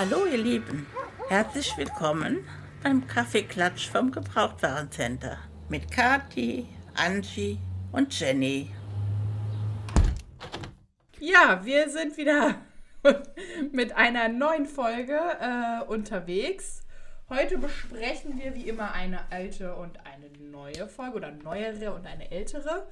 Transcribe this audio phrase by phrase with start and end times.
[0.00, 0.86] Hallo ihr Lieben,
[1.28, 2.38] herzlich willkommen
[2.82, 5.36] beim Kaffeeklatsch vom Gebrauchtwarencenter
[5.68, 7.58] mit Kati, Angie
[7.92, 8.70] und Jenny.
[11.18, 12.54] Ja, wir sind wieder
[13.72, 16.80] mit einer neuen Folge äh, unterwegs.
[17.28, 22.30] Heute besprechen wir wie immer eine alte und eine neue Folge oder neuere und eine
[22.30, 22.86] ältere.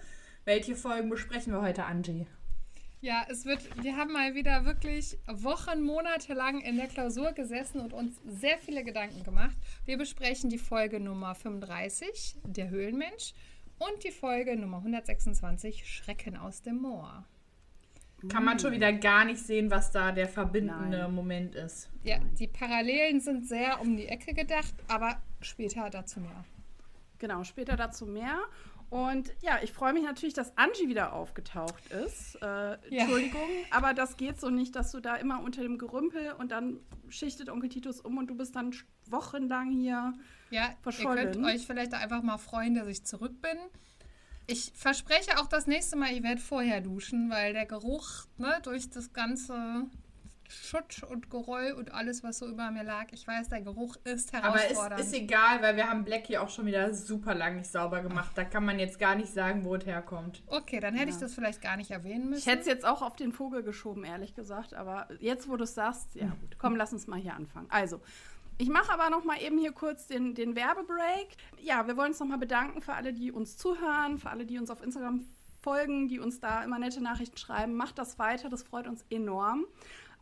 [0.44, 2.26] Welche Folgen besprechen wir heute, Angie?
[3.00, 7.80] Ja, es wird, wir haben mal wieder wirklich Wochen, Monate lang in der Klausur gesessen
[7.80, 9.56] und uns sehr viele Gedanken gemacht.
[9.84, 13.34] Wir besprechen die Folge Nummer 35, der Höhlenmensch,
[13.78, 17.24] und die Folge Nummer 126, Schrecken aus dem Moor.
[18.28, 21.14] Kann man schon wieder gar nicht sehen, was da der verbindende Nein.
[21.14, 21.88] Moment ist.
[22.02, 26.44] Ja, die Parallelen sind sehr um die Ecke gedacht, aber später dazu mehr.
[27.20, 28.40] Genau, später dazu mehr.
[28.90, 32.36] Und ja, ich freue mich natürlich, dass Angie wieder aufgetaucht ist.
[32.36, 32.78] Äh, ja.
[32.90, 36.80] Entschuldigung, aber das geht so nicht, dass du da immer unter dem Gerümpel und dann
[37.08, 38.74] schichtet Onkel Titus um und du bist dann
[39.10, 40.14] wochenlang hier
[40.50, 41.18] ja, verschollen.
[41.18, 43.58] Ihr könnt euch vielleicht einfach mal freuen, dass ich zurück bin.
[44.46, 48.88] Ich verspreche auch das nächste Mal, ich werde vorher duschen, weil der Geruch ne, durch
[48.88, 49.86] das ganze
[50.48, 53.06] Schutt und Geröll und alles, was so über mir lag.
[53.12, 54.92] Ich weiß, der Geruch ist herausfordernd.
[54.92, 58.00] Aber ist, ist egal, weil wir haben Blackie auch schon wieder super lang nicht sauber
[58.00, 58.32] gemacht.
[58.34, 60.42] Da kann man jetzt gar nicht sagen, wo es herkommt.
[60.46, 61.14] Okay, dann hätte ja.
[61.14, 62.40] ich das vielleicht gar nicht erwähnen müssen.
[62.40, 64.74] Ich hätte es jetzt auch auf den Vogel geschoben, ehrlich gesagt.
[64.74, 66.58] Aber jetzt, wo du es sagst, ja gut.
[66.58, 67.66] Komm, lass uns mal hier anfangen.
[67.70, 68.00] Also,
[68.56, 71.36] ich mache aber noch mal eben hier kurz den, den Werbebreak.
[71.60, 74.58] Ja, wir wollen uns noch mal bedanken für alle, die uns zuhören, für alle, die
[74.58, 75.24] uns auf Instagram
[75.60, 77.76] folgen, die uns da immer nette Nachrichten schreiben.
[77.76, 79.64] Macht das weiter, das freut uns enorm.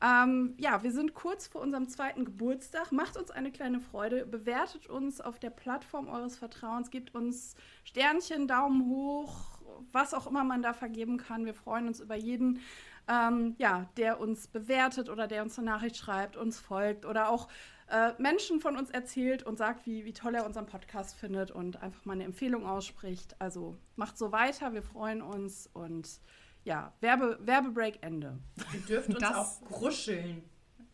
[0.02, 2.92] Ähm, ja, wir sind kurz vor unserem zweiten Geburtstag.
[2.92, 4.27] Macht uns eine kleine Freude.
[4.27, 6.91] Bewertet uns auf der Plattform eures Vertrauens.
[6.91, 7.54] Gebt uns
[7.84, 9.59] Sternchen, Daumen hoch,
[9.93, 11.47] was auch immer man da vergeben kann.
[11.47, 12.60] Wir freuen uns über jeden,
[13.09, 17.49] ähm, ja, der uns bewertet oder der uns eine Nachricht schreibt, uns folgt oder auch
[17.88, 21.82] äh, Menschen von uns erzählt und sagt, wie, wie toll er unseren Podcast findet und
[21.82, 23.37] einfach mal eine Empfehlung ausspricht.
[23.38, 24.75] Also macht so weiter.
[24.75, 26.20] Wir freuen uns und
[26.66, 28.41] ja, Werbe, Werbebreak Ende.
[28.75, 30.43] Ihr dürft uns das auch gruscheln.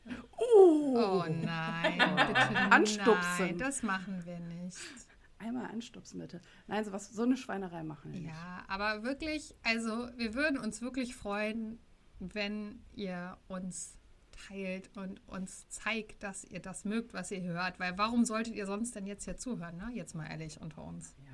[0.06, 0.98] Uh.
[0.98, 3.46] Oh nein, bitte Anstupsen.
[3.46, 4.78] Nein, das machen wir nicht.
[5.38, 6.40] Einmal anstupsen, bitte.
[6.66, 8.30] Nein, sowas, so eine Schweinerei machen wir nicht.
[8.30, 11.78] Ja, aber wirklich, also wir würden uns wirklich freuen,
[12.20, 13.96] wenn ihr uns
[14.48, 17.80] teilt und uns zeigt, dass ihr das mögt, was ihr hört.
[17.80, 19.90] Weil warum solltet ihr sonst denn jetzt hier zuhören, ne?
[19.94, 21.16] Jetzt mal ehrlich unter uns.
[21.24, 21.31] Ja,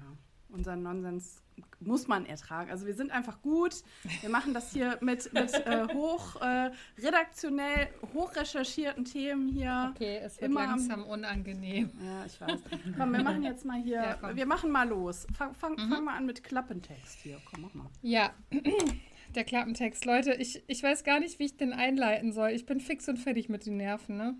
[0.50, 1.42] unseren Nonsens
[1.80, 2.70] muss man ertragen.
[2.70, 3.82] Also wir sind einfach gut.
[4.20, 9.92] Wir machen das hier mit, mit äh, hoch äh, redaktionell, hoch recherchierten Themen hier.
[9.94, 11.90] Okay, es wird Immer langsam am, unangenehm.
[12.00, 12.60] Ja, ich weiß.
[12.96, 15.26] Komm, wir machen jetzt mal hier, ja, wir machen mal los.
[15.36, 15.88] Fang, fang, mhm.
[15.88, 17.40] fang mal an mit Klappentext hier.
[17.50, 17.86] Komm, mach mal.
[18.02, 18.32] Ja,
[19.34, 20.04] der Klappentext.
[20.04, 22.50] Leute, ich, ich weiß gar nicht, wie ich den einleiten soll.
[22.50, 24.36] Ich bin fix und fertig mit den Nerven, ne?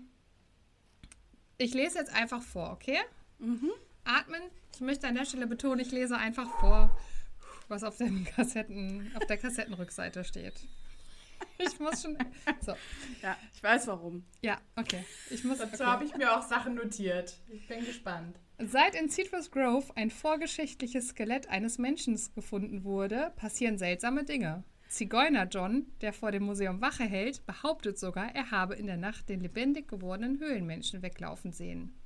[1.57, 2.97] Ich lese jetzt einfach vor, okay?
[3.39, 3.71] Mhm.
[4.05, 4.38] Atmen.
[4.79, 6.89] Ich möchte an der Stelle betonen, ich lese einfach vor
[7.67, 10.53] was auf, den Kassetten, auf der Kassettenrückseite steht.
[11.57, 12.17] Ich muss schon.
[12.61, 12.71] So.
[13.21, 14.23] Ja, ich weiß warum.
[14.41, 15.03] Ja, okay.
[15.31, 15.83] Ich muss, Dazu okay.
[15.83, 17.35] habe ich mir auch Sachen notiert.
[17.49, 18.39] Ich bin gespannt.
[18.57, 24.63] Seit in Citrus Grove ein vorgeschichtliches Skelett eines Menschen gefunden wurde, passieren seltsame Dinge.
[24.87, 29.27] Zigeuner John, der vor dem Museum Wache hält, behauptet sogar, er habe in der Nacht
[29.27, 31.98] den lebendig gewordenen Höhlenmenschen weglaufen sehen.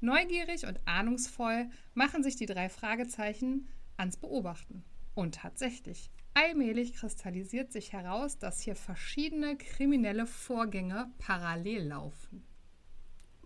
[0.00, 4.84] Neugierig und ahnungsvoll machen sich die drei Fragezeichen ans Beobachten.
[5.14, 12.44] Und tatsächlich, allmählich kristallisiert sich heraus, dass hier verschiedene kriminelle Vorgänge parallel laufen.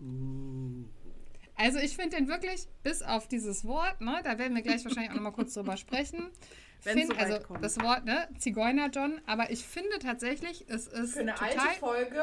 [0.00, 0.84] Uh.
[1.54, 5.10] Also ich finde den wirklich, bis auf dieses Wort, ne, da werden wir gleich wahrscheinlich
[5.10, 6.30] auch noch mal kurz drüber sprechen.
[6.80, 7.62] Find, so also kommt.
[7.62, 11.78] das Wort, ne, Zigeuner John, aber ich finde tatsächlich, es ist Für eine total, alte
[11.78, 12.22] Folge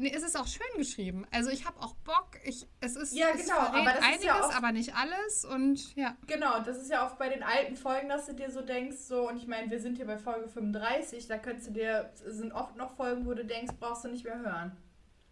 [0.00, 1.26] Nee, es ist auch schön geschrieben.
[1.32, 2.38] Also ich habe auch Bock.
[2.44, 5.44] Ich, es ist, ja, genau, es aber das einiges, ist ja oft, aber nicht alles.
[5.44, 6.16] Und ja.
[6.28, 9.28] Genau, das ist ja oft bei den alten Folgen, dass du dir so denkst, so,
[9.28, 12.76] und ich meine, wir sind hier bei Folge 35, da könntest du dir, sind oft
[12.76, 14.76] noch Folgen, wo du denkst, brauchst du nicht mehr hören.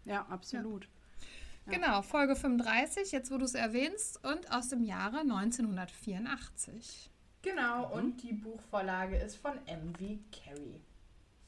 [0.03, 0.89] Ja, absolut.
[1.65, 1.71] Ja.
[1.71, 7.09] Genau, Folge 35, jetzt wo du es erwähnst, und aus dem Jahre 1984.
[7.41, 7.93] Genau, mhm.
[7.93, 10.19] und die Buchvorlage ist von M.V.
[10.31, 10.81] Carey.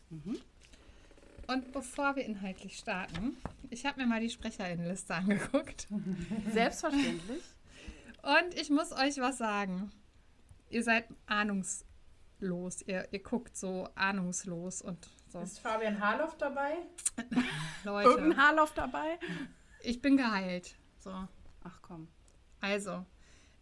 [0.10, 0.39] Mhm.
[1.49, 3.35] Und bevor wir inhaltlich starten,
[3.71, 5.87] ich habe mir mal die Sprecherinnenliste angeguckt.
[6.53, 7.41] Selbstverständlich.
[8.21, 9.91] Und ich muss euch was sagen.
[10.69, 12.83] Ihr seid ahnungslos.
[12.85, 15.39] Ihr, ihr guckt so ahnungslos und so.
[15.39, 16.77] Ist Fabian Harloff dabei?
[17.83, 18.09] Leute.
[18.09, 19.17] Irgendein Harloff dabei?
[19.81, 20.75] Ich bin geheilt.
[20.99, 21.09] So.
[21.63, 22.09] Ach komm.
[22.61, 23.07] Also,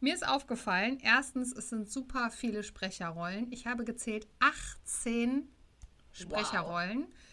[0.01, 3.49] mir ist aufgefallen, erstens, es sind super viele Sprecherrollen.
[3.53, 5.47] Ich habe gezählt 18
[6.11, 7.03] Sprecherrollen.
[7.03, 7.26] Wow.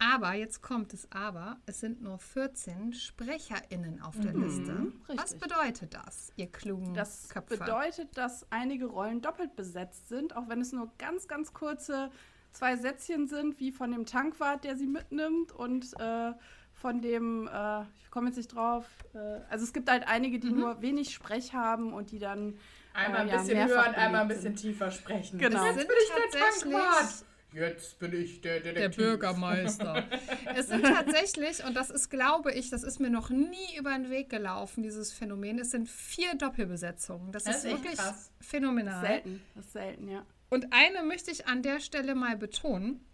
[0.00, 4.92] Aber jetzt kommt es aber, es sind nur 14 SprecherInnen auf der Liste.
[5.08, 5.40] Was richtig.
[5.40, 7.56] bedeutet das, ihr klugen Das Köpfe?
[7.58, 12.10] bedeutet, dass einige Rollen doppelt besetzt sind, auch wenn es nur ganz, ganz kurze
[12.52, 16.32] zwei Sätzchen sind, wie von dem Tankwart, der sie mitnimmt und äh,
[16.74, 18.84] von dem, äh, ich komme jetzt nicht drauf,
[19.14, 19.18] äh,
[19.50, 22.56] also es gibt halt einige, die nur wenig Sprech haben und die dann
[22.94, 24.56] Einmal ein äh, ja, bisschen mehrfach hören, einmal ein bisschen sind.
[24.60, 25.38] tiefer sprechen.
[25.38, 25.64] Genau.
[25.66, 27.24] Jetzt bin ich der Tankwart.
[27.58, 29.04] Jetzt bin ich der der Detektiv.
[29.04, 30.04] Bürgermeister.
[30.54, 34.10] es sind tatsächlich, und das ist, glaube ich, das ist mir noch nie über den
[34.10, 37.32] Weg gelaufen, dieses Phänomen, es sind vier Doppelbesetzungen.
[37.32, 38.30] Das, Das ist wirklich krass.
[38.40, 39.04] phänomenal.
[39.04, 40.24] Selten, das ist selten, ja.
[40.50, 43.04] Und eine möchte ich an der Stelle mal betonen,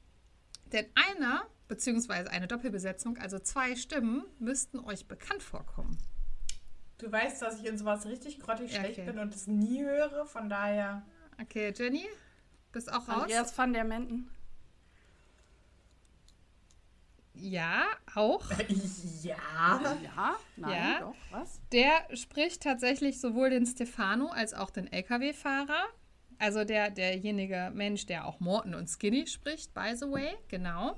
[0.73, 5.99] denn einer, beziehungsweise eine Doppelbesetzung, also zwei Stimmen, müssten euch bekannt vorkommen.
[6.99, 9.11] Du weißt, dass ich in sowas richtig grottig Ja, schlecht okay.
[9.11, 11.03] bin und es nie höre, von daher.
[11.43, 12.07] Okay, Jenny,
[12.75, 13.23] bist auch raus?
[13.23, 14.31] Andreas van der Menden.
[17.37, 17.85] Ja,
[18.15, 18.49] auch.
[19.23, 19.81] Ja.
[20.03, 21.01] Ja, nein, Ja.
[21.01, 21.61] doch, was?
[21.73, 25.85] Der spricht tatsächlich sowohl den Stefano als auch den LKW-Fahrer.
[26.39, 30.97] Also der, derjenige Mensch, der auch Morton und Skinny spricht, by the way, genau.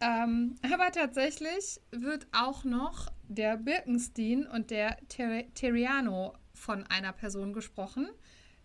[0.00, 7.52] Ähm, aber tatsächlich wird auch noch der Birkenstein und der Ter Terriano von einer Person
[7.52, 8.08] gesprochen.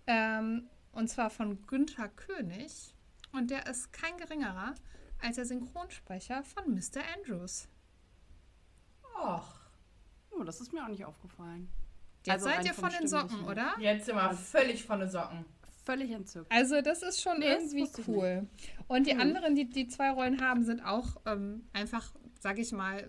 [0.08, 2.94] Ähm, und zwar von Günther König.
[3.32, 4.74] Und der ist kein geringerer
[5.22, 7.02] als der Synchronsprecher von Mr.
[7.18, 7.68] Andrews.
[9.22, 9.60] Och.
[10.32, 11.70] Oh, das ist mir auch nicht aufgefallen.
[12.26, 13.76] Jetzt Also seid ihr von den Socken, oder?
[13.80, 15.46] Jetzt sind wir völlig von den Socken.
[15.86, 16.52] Völlig entzückt.
[16.52, 18.48] Also das ist schon Nee, irgendwie cool.
[18.88, 19.20] Und die Hm.
[19.22, 23.08] anderen, die die zwei Rollen haben, sind auch ähm, einfach, sag ich mal,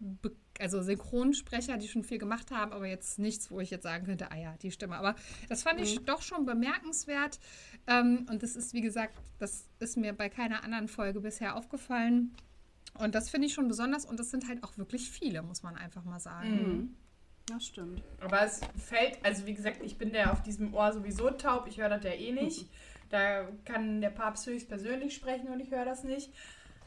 [0.00, 4.04] be also Synchronsprecher, die schon viel gemacht haben, aber jetzt nichts, wo ich jetzt sagen
[4.06, 4.96] könnte, ah ja, die Stimme.
[4.96, 5.14] Aber
[5.48, 5.84] das fand Hm.
[5.84, 7.38] ich doch schon bemerkenswert.
[7.86, 12.34] Ähm, und das ist, wie gesagt, das ist mir bei keiner anderen Folge bisher aufgefallen.
[12.94, 14.04] Und das finde ich schon besonders.
[14.04, 16.50] Und das sind halt auch wirklich viele, muss man einfach mal sagen.
[16.50, 16.94] Mhm.
[17.46, 18.02] Das stimmt.
[18.20, 21.78] Aber es fällt, also wie gesagt, ich bin der auf diesem Ohr sowieso taub, ich
[21.78, 22.66] höre das ja eh nicht.
[23.10, 26.30] Da kann der Papst höchstpersönlich sprechen und ich höre das nicht.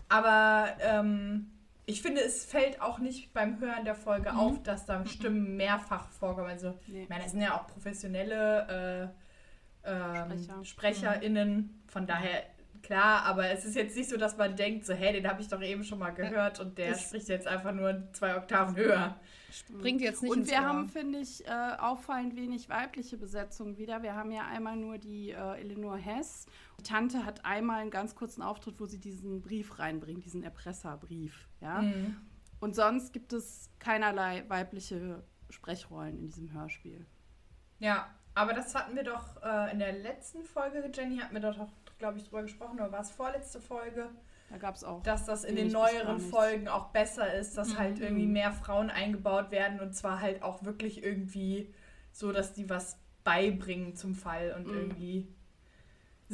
[0.08, 1.50] Aber ähm,
[1.92, 6.10] ich finde, es fällt auch nicht beim Hören der Folge auf, dass da Stimmen mehrfach
[6.10, 6.50] vorkommen.
[6.50, 7.04] Also, Nee.
[7.04, 9.12] ich meine, das sind ja auch professionelle
[9.86, 10.64] äh, ähm, Sprecher.
[10.66, 11.84] SprecherInnen.
[11.88, 12.44] Von daher,
[12.84, 15.48] klar, aber es ist jetzt nicht so, dass man denkt, so, hey, den habe ich
[15.48, 19.20] doch eben schon mal gehört und der Es- spricht jetzt einfach nur zwei Oktaven höher.
[19.80, 20.64] Bringt jetzt nicht Und ins wir Ohr.
[20.64, 24.02] haben, finde ich, äh, auffallend wenig weibliche Besetzung wieder.
[24.02, 26.46] Wir haben ja einmal nur die äh, Eleanor Hess.
[26.80, 31.50] Die Tante hat einmal einen ganz kurzen Auftritt, wo sie diesen Brief reinbringt, diesen Erpresserbrief.
[31.60, 31.82] Ja?
[31.82, 32.16] Mhm.
[32.62, 37.06] Und sonst gibt es keinerlei weibliche Sprechrollen in diesem Hörspiel.
[37.80, 41.68] Ja, aber das hatten wir doch äh, in der letzten Folge, Jenny, hatten wir doch,
[42.02, 44.10] glaube ich, drüber gesprochen, oder war es vorletzte Folge,
[44.50, 45.02] Da gab es auch.
[45.04, 46.20] dass das in den neueren.
[46.20, 48.04] Folgen auch besser ist, dass halt Mhm.
[48.04, 51.74] irgendwie mehr Frauen eingebaut werden und zwar halt auch wirklich irgendwie
[52.12, 54.74] so, dass die was beibringen zum Fall und Mhm.
[54.74, 55.28] irgendwie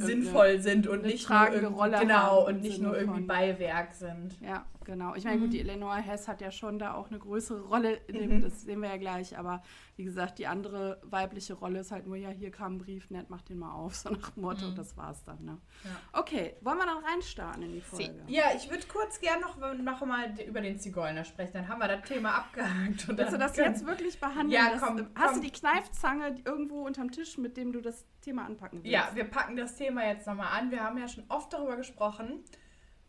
[0.06, 2.16] sinnvoll sind und nicht nur tragende irgendwie, Rolle genau
[2.46, 4.40] haben und nicht nur irgendwie von- Beiwerk sind.
[4.42, 5.16] Ja, genau.
[5.16, 8.16] Ich meine, gut, die Eleanor Hess hat ja schon da auch eine größere Rolle in
[8.16, 8.20] Mhm.
[8.30, 9.62] dem, das sehen wir ja gleich, aber
[9.96, 13.26] wie gesagt, die andere weibliche Rolle ist halt nur, ja, hier kam ein Brief, nett,
[13.30, 15.58] mach den mal auf, so nach dem Motto, das war's dann, ne?
[15.84, 15.90] Ja.
[16.20, 18.14] Okay, wollen wir dann reinstarten in die Folge?
[18.28, 21.88] Ja, ich würde kurz gern noch, noch mal über den Zigeuner sprechen, dann haben wir
[21.88, 23.10] das Thema abgehakt.
[23.10, 24.52] Und Willst du das können- jetzt wirklich behandeln?
[24.52, 25.42] Ja, Das- komm, Hast komm.
[25.42, 28.92] du die Kneifzange irgendwo unterm Tisch, mit dem du das Thema anpacken willst?
[28.92, 30.70] Ja, wir packen das Thema jetzt nochmal an.
[30.70, 32.44] Wir haben ja schon oft darüber gesprochen.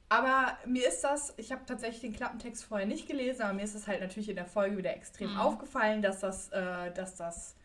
[0.08, 3.74] Aber mir ist das, ich habe tatsächlich den Klappentext vorher nicht gelesen, aber mir ist
[3.74, 7.56] es halt natürlich in der Folge wieder extrem aufgefallen, dass das, äh, dass das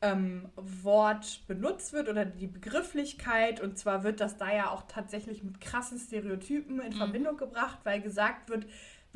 [0.00, 3.60] ähm, Wort benutzt wird oder die Begrifflichkeit.
[3.60, 8.00] Und zwar wird das da ja auch tatsächlich mit krassen Stereotypen in Verbindung gebracht, weil
[8.00, 8.66] gesagt wird,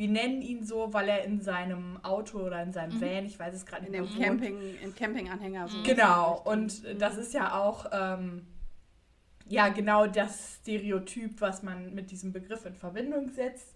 [0.00, 3.54] wir nennen ihn so, weil er in seinem Auto oder in seinem Van, ich weiß
[3.54, 4.40] es gerade In nicht dem mehr, wohnt.
[4.40, 5.68] Camping, im Campinganhänger.
[5.68, 8.46] So Genau, in und das ist ja auch ähm,
[9.46, 13.74] ja genau das Stereotyp, was man mit diesem Begriff in Verbindung setzt.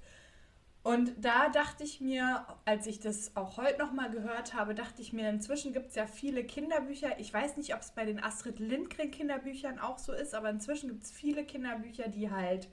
[0.82, 5.12] Und da dachte ich mir, als ich das auch heute nochmal gehört habe, dachte ich
[5.12, 7.20] mir, inzwischen gibt es ja viele Kinderbücher.
[7.20, 10.88] Ich weiß nicht, ob es bei den Astrid Lindgren Kinderbüchern auch so ist, aber inzwischen
[10.88, 12.68] gibt es viele Kinderbücher, die halt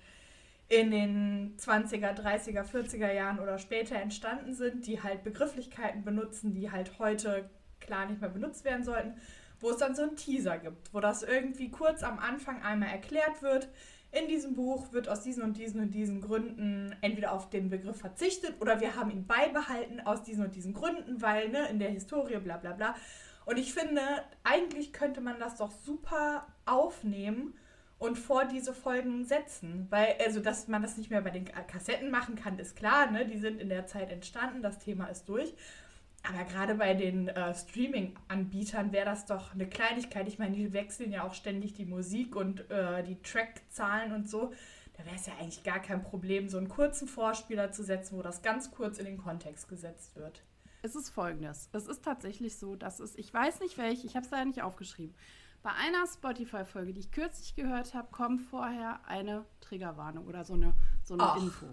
[0.72, 6.72] in den 20er, 30er, 40er Jahren oder später entstanden sind, die halt Begrifflichkeiten benutzen, die
[6.72, 7.50] halt heute
[7.82, 9.16] klar nicht mehr benutzt werden sollten,
[9.60, 13.42] wo es dann so einen Teaser gibt, wo das irgendwie kurz am Anfang einmal erklärt
[13.42, 13.68] wird.
[14.14, 17.98] In diesem Buch wird aus diesen und diesen und diesen Gründen entweder auf den Begriff
[17.98, 21.90] verzichtet oder wir haben ihn beibehalten aus diesen und diesen Gründen, weil ne, in der
[21.90, 22.96] Historie bla bla bla.
[23.46, 24.02] Und ich finde,
[24.44, 27.56] eigentlich könnte man das doch super aufnehmen
[28.02, 29.86] und vor diese Folgen setzen.
[29.92, 33.28] Weil, also, dass man das nicht mehr bei den Kassetten machen kann, ist klar, ne?
[33.28, 35.54] Die sind in der Zeit entstanden, das Thema ist durch.
[36.24, 40.28] Aber gerade bei den äh, Streaming-Anbietern wäre das doch eine Kleinigkeit.
[40.28, 44.52] Ich meine, die wechseln ja auch ständig die Musik und äh, die Trackzahlen und so.
[44.98, 48.24] Da wäre es ja eigentlich gar kein Problem, so einen kurzen Vorspieler zu setzen, wo
[48.24, 50.42] das ganz kurz in den Kontext gesetzt wird.
[50.82, 51.70] Es ist folgendes.
[51.72, 54.64] Es ist tatsächlich so, dass es, ich weiß nicht welche, ich habe es leider nicht
[54.64, 55.16] aufgeschrieben.
[55.64, 60.74] Bei einer Spotify-Folge, die ich kürzlich gehört habe, kommt vorher eine Triggerwarnung oder so eine,
[61.04, 61.68] so eine Info.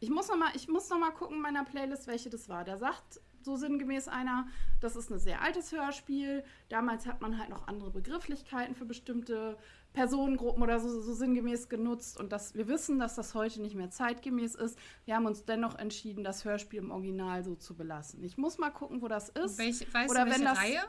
[0.00, 2.64] Ich muss noch mal, ich muss noch mal gucken in meiner Playlist, welche das war.
[2.64, 4.48] Da sagt so sinngemäß einer,
[4.80, 6.44] das ist ein sehr altes Hörspiel.
[6.70, 9.58] Damals hat man halt noch andere Begrifflichkeiten für bestimmte
[9.92, 12.18] Personengruppen oder so, so sinngemäß genutzt.
[12.18, 14.78] Und dass wir wissen, dass das heute nicht mehr zeitgemäß ist.
[15.04, 18.24] Wir haben uns dennoch entschieden, das Hörspiel im Original so zu belassen.
[18.24, 19.58] Ich muss mal gucken, wo das ist.
[19.58, 20.80] Welch, weißt oder du, welche wenn das, Reihe?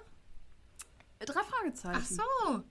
[1.25, 1.99] Drei Fragezeichen.
[2.01, 2.63] Ach so.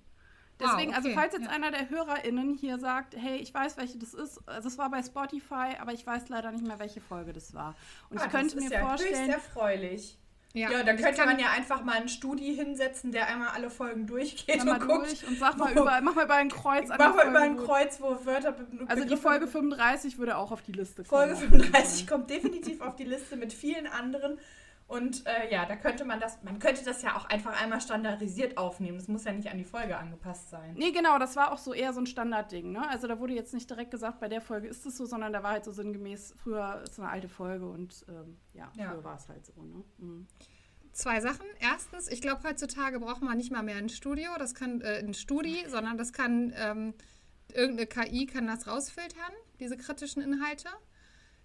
[0.59, 1.51] Deswegen, Wow, also okay, falls jetzt ja.
[1.51, 5.03] einer der HörerInnen hier sagt, hey, ich weiß, welche das ist, also es war bei
[5.03, 7.75] Spotify, aber ich weiß leider nicht mehr, welche Folge das war.
[8.09, 10.19] Und Ah, ich könnte das ist mir ja vorstellen, höchst erfreulich.
[10.55, 14.07] Ja, dann ich könnte man ja einfach mal einen Studi hinsetzen, der einmal alle Folgen
[14.07, 15.07] durchgeht und guckt.
[15.11, 17.59] durch und sag mal wo- über, mach mal über ein Kreuz Mach mal über ein
[17.59, 18.53] Kreuz, wo Wörter.
[18.53, 21.37] be- Also die Folge 35 würde auch auf die Liste kommen.
[21.37, 24.39] Folge 35 kommt definitiv auf die Liste mit vielen anderen.
[24.89, 28.57] Und äh, ja, da könnte man das, man könnte das ja auch einfach einmal standardisiert
[28.57, 28.97] aufnehmen.
[28.99, 30.75] Das muss ja nicht an die Folge angepasst sein.
[30.77, 32.89] Nee, genau, das war auch so eher so ein Standardding, ne?
[32.89, 35.43] Also da wurde jetzt nicht direkt gesagt, bei der Folge ist es so, sondern da
[35.43, 38.91] war halt so sinngemäß, früher ist eine alte Folge und ähm, ja, Ja.
[38.93, 39.83] früher war es halt so, ne?
[39.99, 40.29] Mhm.
[40.93, 41.45] Zwei Sachen.
[41.59, 45.15] Erstens, ich glaube, heutzutage braucht man nicht mal mehr ein Studio, das kann äh, ein
[45.15, 46.95] Studi, sondern das kann ähm,
[47.53, 50.69] irgendeine KI kann das rausfiltern, diese kritischen Inhalte.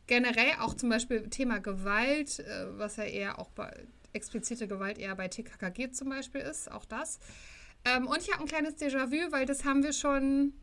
[0.08, 5.15] Generell auch zum Beispiel Thema Gewalt, äh, was ja eher auch bei explizite Gewalt eher
[5.15, 7.20] bei TKKG zum Beispiel ist, auch das.
[7.86, 10.53] Ähm, und ich habe ein kleines Déjà-vu, weil das haben wir schon,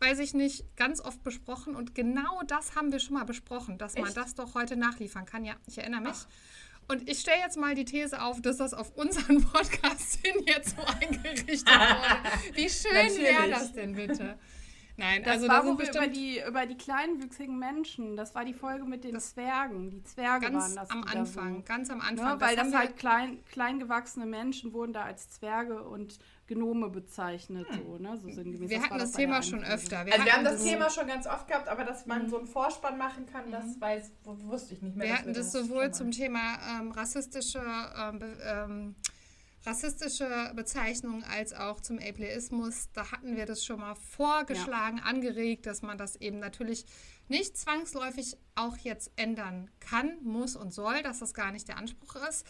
[0.00, 3.94] weiß ich nicht, ganz oft besprochen und genau das haben wir schon mal besprochen, dass
[3.94, 4.16] man Echt?
[4.16, 5.44] das doch heute nachliefern kann.
[5.44, 6.26] Ja, ich erinnere mich.
[6.88, 10.76] Und ich stelle jetzt mal die These auf, dass das auf unseren Podcast hin jetzt
[10.76, 12.54] so eingerichtet wurde.
[12.54, 14.38] Wie schön wäre das denn bitte?
[14.96, 18.16] Nein, Das also war, da wo sind wir über bestimmt die, über die kleinwüchsigen Menschen,
[18.16, 19.90] das war die Folge mit den Zwergen.
[19.90, 20.90] Die Zwerge ganz waren das.
[20.90, 21.62] am Anfang, So.
[21.62, 22.40] ganz am Ne, Anfang.
[22.40, 27.66] weil haben das wir- halt klein, kleingewachsene Menschen wurden da als Zwerge und Gnome bezeichnet,
[27.72, 28.18] so, ne?
[28.18, 28.68] So sinngemäß.
[28.68, 30.00] wir Das hatten das Thema schon öfter.
[30.00, 32.98] also wir haben das Thema schon ganz oft gehabt, aber dass man so einen Vorspann
[32.98, 35.06] machen kann, das weiß, w- wusste ich nicht mehr.
[35.08, 37.62] Wir hatten das schon sowohl zum Thema ähm, rassistische,
[37.98, 38.94] ähm, ähm,
[39.64, 42.88] rassistische Bezeichnung als auch zum Ableismus.
[42.92, 46.84] Da hatten wir das schon mal vorgeschlagen, angeregt, dass man das eben natürlich
[47.28, 52.16] nicht zwangsläufig auch jetzt ändern kann, muss und soll, dass das gar nicht der Anspruch
[52.28, 52.46] ist.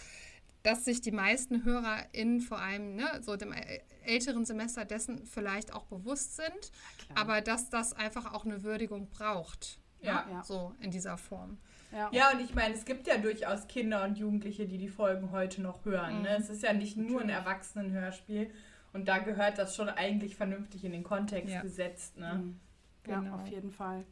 [0.63, 5.73] Dass sich die meisten HörerInnen vor allem ne, so dem äl- älteren Semester dessen vielleicht
[5.73, 6.73] auch bewusst sind,
[7.15, 9.81] aber dass das einfach auch eine Würdigung braucht.
[10.01, 10.27] Ja.
[10.31, 10.43] Ja.
[10.45, 11.59] So in dieser Form.
[11.93, 12.09] Ja.
[12.13, 15.61] Ja, und ich meine, es gibt ja durchaus Kinder und Jugendliche, die die Folgen heute
[15.61, 16.23] noch hören.
[16.23, 16.37] Ne?
[16.39, 18.51] Es ist ja nicht nur ein Erwachsenenhörspiel.
[18.95, 21.63] Und da gehört das schon eigentlich vernünftig in den Kontext Ja.
[21.63, 22.17] gesetzt.
[22.19, 22.35] Ne?
[22.35, 22.61] Mhm.
[23.07, 23.35] Ja, Genau.
[23.37, 24.05] auf jeden Fall.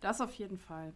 [0.00, 0.92] Das auf jeden Fall.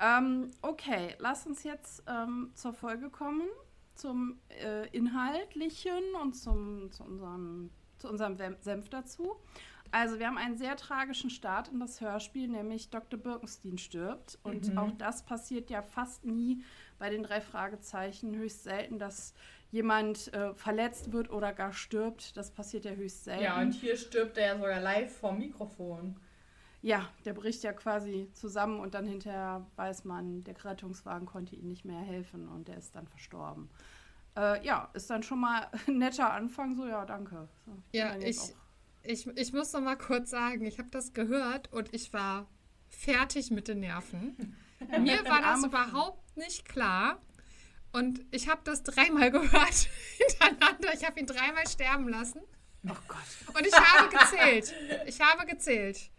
[0.00, 3.48] Ähm, okay, lass uns jetzt ähm, zur Folge kommen,
[3.94, 9.36] zum äh, Inhaltlichen und zum, zu unserem, zu unserem Senf dazu.
[9.92, 13.18] Also wir haben einen sehr tragischen Start in das Hörspiel, nämlich Dr.
[13.18, 14.38] Birkenstein stirbt.
[14.42, 14.78] Und Mhm.
[14.78, 16.62] auch das passiert ja fast nie
[16.98, 18.34] bei den drei Fragezeichen.
[18.36, 19.34] Höchst selten, dass
[19.70, 22.36] jemand äh, verletzt wird oder gar stirbt.
[22.36, 23.42] Das passiert ja höchst selten.
[23.44, 26.16] Ja, und hier stirbt er ja sogar live vorm Mikrofon.
[26.82, 31.66] Ja, der bricht ja quasi zusammen und dann hinterher weiß man, der Rettungswagen konnte ihm
[31.66, 33.68] nicht mehr helfen und der ist dann verstorben.
[34.36, 37.48] Äh, ja, ist dann schon mal ein netter Anfang, so ja, danke.
[37.64, 38.38] So, Ja, ich,
[39.08, 42.48] ich, ich muss noch mal kurz sagen, ich habe das gehört und ich war
[42.88, 44.56] fertig mit den Nerven.
[45.00, 47.20] Mir war das überhaupt nicht klar.
[47.92, 50.92] Und ich habe das dreimal gehört hintereinander.
[50.94, 52.40] Ich habe ihn dreimal sterben lassen.
[52.84, 53.56] Oh Gott.
[53.56, 54.74] Und ich habe gezählt.
[55.06, 56.10] Ich habe gezählt.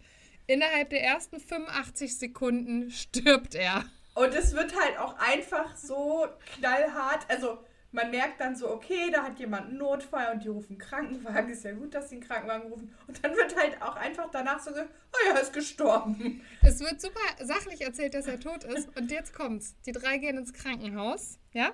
[0.48, 3.86] Innerhalb der ersten 85 Sekunden stirbt er.
[4.16, 7.30] Und es wird halt auch einfach so knallhart.
[7.30, 7.60] Also
[7.92, 11.50] man merkt dann so, okay, da hat jemand einen Notfall und die rufen Krankenwagen.
[11.50, 12.94] Ist ja gut, dass sie einen Krankenwagen rufen.
[13.08, 16.42] Und dann wird halt auch einfach danach so gesagt, oh ja, er ist gestorben.
[16.64, 18.96] Es wird super sachlich erzählt, dass er tot ist.
[18.98, 19.76] Und jetzt kommt's.
[19.86, 21.40] Die drei gehen ins Krankenhaus.
[21.54, 21.72] Ja,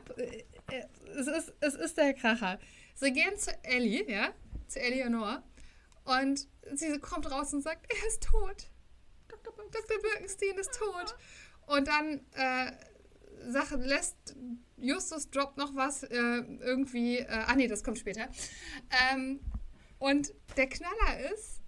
[1.18, 2.60] es ist, es ist der Kracher.
[2.96, 4.30] Sie gehen zu Ellie, ja,
[4.68, 5.42] zu Eleonore.
[6.06, 8.70] Und sie kommt raus und sagt, er ist tot.
[9.28, 10.02] Dr.
[10.02, 11.16] Birkenstein ist tot.
[11.66, 12.72] Und dann äh,
[13.52, 14.36] Sache lässt
[14.78, 17.20] Justus droppt noch was äh, irgendwie.
[17.20, 18.28] Äh, ah nee, das kommt später.
[19.12, 19.40] Ähm,
[20.00, 21.62] und der Knaller ist,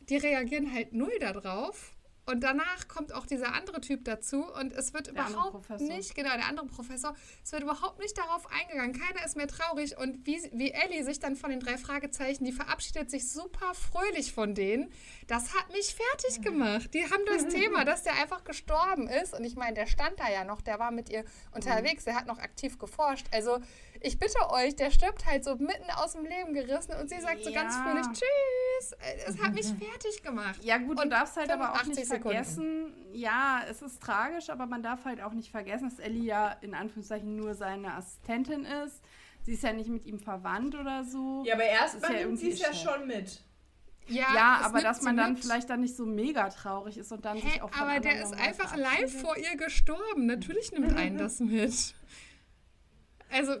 [0.00, 1.93] die reagieren halt null darauf.
[2.26, 6.30] Und danach kommt auch dieser andere Typ dazu und es wird Der überhaupt nicht, genau,
[6.30, 8.98] der andere Professor, es wird überhaupt nicht darauf eingegangen.
[8.98, 12.52] Keiner ist mehr traurig und wie, wie Ellie sich dann von den drei Fragezeichen, die
[12.52, 14.90] verabschiedet sich super fröhlich von denen.
[15.26, 16.94] Das hat mich fertig gemacht.
[16.94, 20.30] Die haben das Thema, dass der einfach gestorben ist und ich meine, der stand da
[20.30, 23.26] ja noch, der war mit ihr unterwegs, der hat noch aktiv geforscht.
[23.32, 23.60] Also
[24.00, 27.44] ich bitte euch, der stirbt halt so mitten aus dem Leben gerissen und sie sagt
[27.44, 28.96] so ganz fröhlich Tschüss.
[29.26, 30.62] Es hat mich fertig gemacht.
[30.62, 32.36] Ja, gut, du Und darfst halt aber auch 85 nicht Sekunden.
[32.36, 36.52] vergessen, ja, es ist tragisch, aber man darf halt auch nicht vergessen, dass Ellie ja
[36.60, 39.02] in Anführungszeichen nur seine Assistentin ist.
[39.42, 41.42] Sie ist ja nicht mit ihm verwandt oder so.
[41.46, 43.42] Ja, aber Das ist erstmal ja nimmt sie es ja schon mit.
[44.06, 45.42] Ja, es aber nimmt dass man dann mit.
[45.42, 48.34] vielleicht dann nicht so mega traurig ist und dann Hä, sich auch aber der ist
[48.34, 50.26] einfach live vor ihr gestorben.
[50.26, 51.94] Natürlich nimmt einen das mit.
[53.30, 53.56] Also,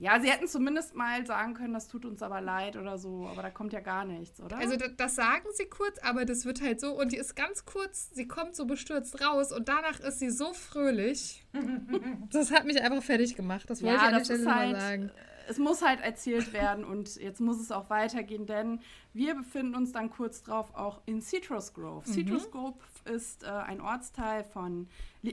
[0.00, 3.42] Ja, sie hätten zumindest mal sagen können, das tut uns aber leid oder so, aber
[3.42, 4.56] da kommt ja gar nichts, oder?
[4.58, 7.64] also da- das sagen sie kurz, aber das wird halt so und die ist ganz
[7.64, 11.44] kurz, sie kommt so bestürzt raus und danach ist sie so fröhlich.
[12.30, 13.68] Das hat mich einfach fertig gemacht.
[13.68, 15.10] Das wollte ich ja, an der das Stelle ist mal halt, sagen.
[15.48, 18.80] es muss halt erzählt werden und jetzt muss es auch weitergehen, denn
[19.14, 22.06] wir befinden uns dann kurz drauf auch in Citrus Grove.
[22.08, 22.12] Mhm.
[22.12, 22.78] Citrus Grove
[23.12, 24.88] ist äh, ein Ortsteil von,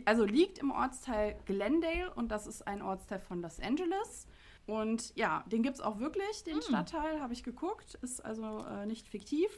[0.06, 4.28] also liegt im Ortsteil Glendale und das ist ein Ortsteil von Los Angeles.
[4.68, 6.54] Und ja, den gibt es auch wirklich, Hm.
[6.54, 9.50] den Stadtteil, habe ich geguckt, ist also äh, nicht fiktiv.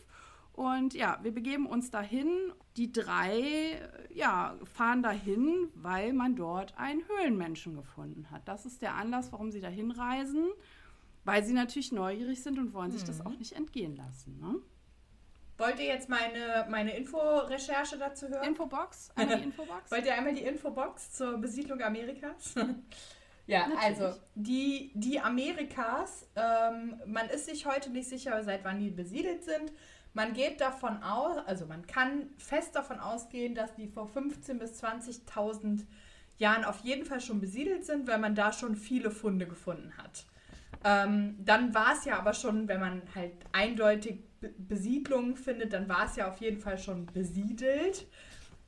[0.53, 2.51] Und ja, wir begeben uns dahin.
[2.77, 3.79] Die drei äh,
[4.13, 8.47] ja, fahren dahin, weil man dort einen Höhlenmenschen gefunden hat.
[8.47, 10.47] Das ist der Anlass, warum sie dahin reisen,
[11.25, 13.27] weil sie natürlich neugierig sind und wollen sich das Mhm.
[13.27, 14.39] auch nicht entgehen lassen.
[14.39, 14.55] Ne?
[15.59, 18.43] Wollt ihr jetzt meine, meine Info-Recherche dazu hören?
[18.43, 19.11] Infobox?
[19.15, 19.91] Einmal die Infobox?
[19.91, 22.55] Wollt ihr einmal die Infobox zur Besiedlung Amerikas?
[23.47, 24.01] ja, Natürlich.
[24.01, 29.43] also die, die Amerikas, ähm, man ist sich heute nicht sicher, seit wann die besiedelt
[29.43, 29.71] sind.
[30.13, 34.83] Man geht davon aus, also man kann fest davon ausgehen, dass die vor 15.000 bis
[34.83, 35.85] 20.000
[36.37, 40.25] Jahren auf jeden Fall schon besiedelt sind, weil man da schon viele Funde gefunden hat.
[40.83, 45.89] Ähm, dann war es ja aber schon, wenn man halt eindeutig Be Besiedlungen findet, dann
[45.89, 48.05] war es ja auf jeden Fall schon besiedelt.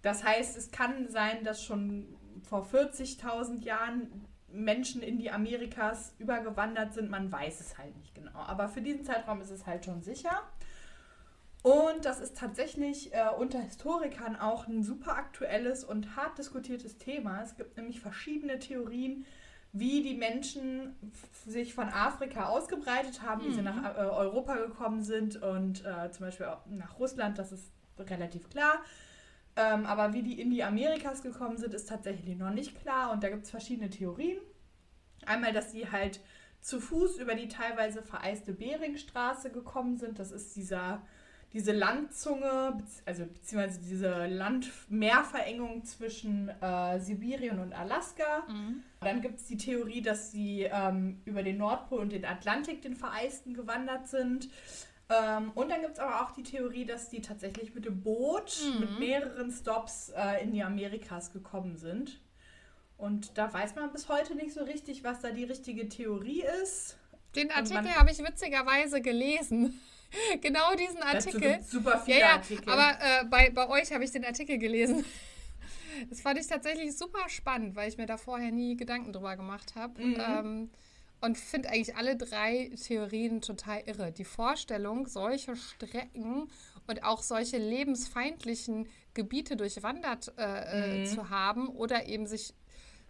[0.02, 2.08] Das heißt, es kann sein, dass schon
[2.42, 7.10] vor 40.000 Jahren Menschen in die Amerikas übergewandert sind.
[7.10, 8.40] Man weiß es halt nicht genau.
[8.40, 10.42] Aber für diesen Zeitraum ist es halt schon sicher.
[11.62, 17.42] Und das ist tatsächlich äh, unter Historikern auch ein super aktuelles und hart diskutiertes Thema.
[17.44, 19.26] Es gibt nämlich verschiedene Theorien,
[19.74, 20.96] wie die Menschen
[21.46, 26.26] sich von Afrika ausgebreitet haben, wie sie nach äh, Europa gekommen sind und äh, zum
[26.26, 28.82] Beispiel auch nach Russland, das ist relativ klar.
[29.60, 33.24] Ähm, aber wie die in die Amerikas gekommen sind, ist tatsächlich noch nicht klar und
[33.24, 34.38] da gibt es verschiedene Theorien.
[35.26, 36.22] Einmal, dass sie halt
[36.62, 40.18] zu Fuß über die teilweise vereiste Beringstraße gekommen sind.
[40.18, 41.02] Das ist dieser,
[41.52, 48.46] diese Landzunge, also beziehungsweise diese Land-Meerverengung zwischen äh, Sibirien und Alaska.
[49.02, 52.96] Dann gibt es die Theorie, dass sie ähm, über den Nordpol und den Atlantik, den
[52.96, 54.48] vereisten, gewandert sind.
[55.10, 58.60] Ähm, und dann gibt es aber auch die Theorie, dass die tatsächlich mit dem Boot
[58.80, 62.22] mit mehreren Stops äh, in die Amerikas gekommen sind.
[62.98, 66.98] Und da weiß man bis heute nicht so richtig, was da die richtige Theorie ist.
[67.36, 69.80] Den Artikel habe ich witzigerweise gelesen.
[70.42, 71.60] genau diesen Artikel.
[71.64, 72.70] super Ja, viele ja, Artikel.
[72.70, 75.06] aber äh, bei, bei euch habe ich den Artikel gelesen.
[76.10, 79.76] Das fand ich tatsächlich super spannend, weil ich mir da vorher nie Gedanken drüber gemacht
[79.76, 80.02] habe.
[80.02, 80.18] Mhm.
[80.18, 80.70] Ähm,
[81.22, 84.12] und finde eigentlich alle drei Theorien total irre.
[84.12, 86.48] Die Vorstellung, solche Strecken
[86.88, 91.06] und auch solche lebensfeindlichen Gebiete durchwandert äh, äh, Mhm.
[91.06, 92.54] zu haben oder eben sich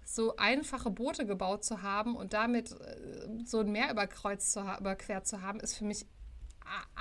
[0.05, 5.27] so einfache Boote gebaut zu haben und damit äh, so ein Meer überkreuzt zu überquert
[5.27, 6.05] zu haben, ist für mich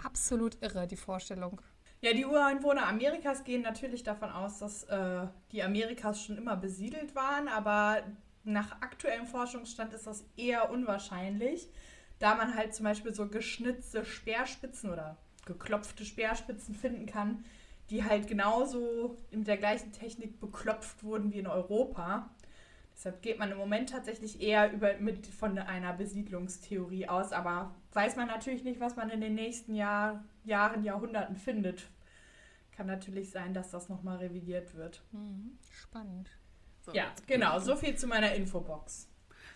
[0.02, 1.60] absolut irre, die Vorstellung.
[2.00, 7.14] Ja, die Ureinwohner Amerikas gehen natürlich davon aus, dass äh, die Amerikas schon immer besiedelt
[7.14, 8.02] waren, aber
[8.48, 11.68] nach aktuellem Forschungsstand ist das eher unwahrscheinlich,
[12.18, 17.44] da man halt zum Beispiel so geschnitzte Speerspitzen oder geklopfte Speerspitzen finden kann,
[17.90, 22.30] die halt genauso mit der gleichen Technik beklopft wurden wie in Europa.
[22.94, 28.16] Deshalb geht man im Moment tatsächlich eher über, mit von einer Besiedlungstheorie aus, aber weiß
[28.16, 31.88] man natürlich nicht, was man in den nächsten Jahr, Jahren, Jahrhunderten findet.
[32.72, 35.02] Kann natürlich sein, dass das nochmal revidiert wird.
[35.70, 36.30] Spannend.
[36.88, 36.94] So.
[36.94, 39.08] Ja, genau, so viel zu meiner Infobox.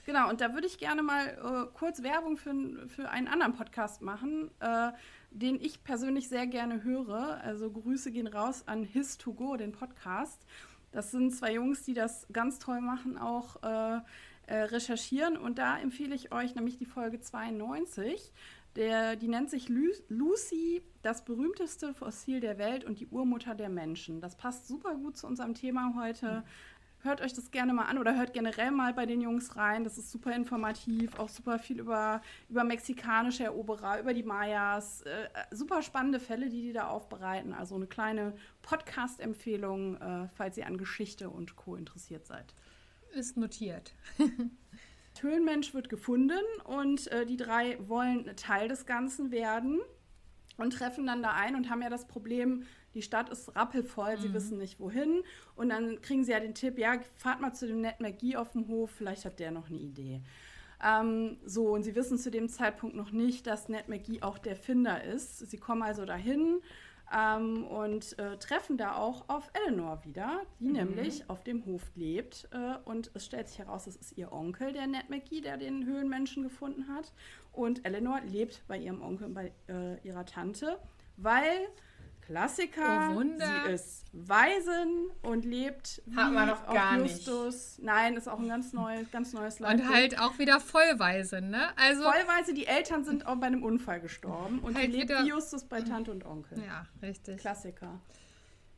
[0.04, 2.52] Genau, und da würde ich gerne mal äh, kurz Werbung für,
[2.88, 4.92] für einen anderen Podcast machen, äh,
[5.30, 7.40] den ich persönlich sehr gerne höre.
[7.42, 10.44] Also Grüße gehen raus an His2Go, den Podcast.
[10.90, 14.00] Das sind zwei Jungs, die das ganz toll machen, auch äh,
[14.46, 15.38] äh, recherchieren.
[15.38, 18.32] Und da empfehle ich euch nämlich die Folge 92.
[18.76, 23.68] Der, die nennt sich Lu Lucy, das berühmteste Fossil der Welt und die Urmutter der
[23.68, 24.20] Menschen.
[24.20, 26.42] Das passt super gut zu unserem Thema heute.
[27.04, 29.82] Hört euch das gerne mal an oder hört generell mal bei den Jungs rein.
[29.82, 35.02] Das ist super informativ, auch super viel über, über mexikanische Eroberer, über die Mayas.
[35.02, 37.54] Äh, super spannende Fälle, die die da aufbereiten.
[37.54, 41.74] Also eine kleine Podcast-Empfehlung, äh, falls ihr an Geschichte und Co.
[41.74, 42.54] interessiert seid.
[43.12, 43.94] Ist notiert.
[45.20, 49.80] Höhlenmensch wird gefunden und äh, die drei wollen Teil des Ganzen werden
[50.56, 54.20] und treffen dann da ein und haben ja das Problem, die Stadt ist rappelvoll, mhm.
[54.20, 55.22] sie wissen nicht wohin.
[55.56, 58.52] Und dann kriegen sie ja den Tipp, ja, fahrt mal zu dem Ned McGee auf
[58.52, 60.22] dem Hof, vielleicht hat der noch eine Idee.
[60.84, 64.56] Ähm, so, und sie wissen zu dem Zeitpunkt noch nicht, dass Ned McGee auch der
[64.56, 65.38] Finder ist.
[65.38, 66.60] Sie kommen also dahin
[67.14, 70.72] ähm, und äh, treffen da auch auf Eleanor wieder, die mhm.
[70.72, 72.48] nämlich auf dem Hof lebt.
[72.52, 75.86] Äh, und es stellt sich heraus, es ist ihr Onkel, der Ned McGee, der den
[75.86, 77.12] Höhlenmenschen gefunden hat.
[77.52, 80.78] Und Eleanor lebt bei ihrem Onkel und bei äh, ihrer Tante,
[81.16, 81.68] weil
[82.26, 83.10] Klassiker.
[83.10, 83.64] Oh, Wunder.
[83.66, 87.78] Sie ist Waisen und lebt wie Hat man noch gar Justus.
[87.78, 87.86] Nicht.
[87.86, 89.80] Nein, ist auch ein ganz neues, ganz neues Land.
[89.80, 91.76] Und halt auch wieder Vollwaise, ne?
[91.76, 95.64] Also Vollweise, die Eltern sind auch bei einem Unfall gestorben und halt lebt wie Justus
[95.64, 96.62] bei Tante und Onkel.
[96.64, 97.38] Ja, richtig.
[97.38, 98.00] Klassiker.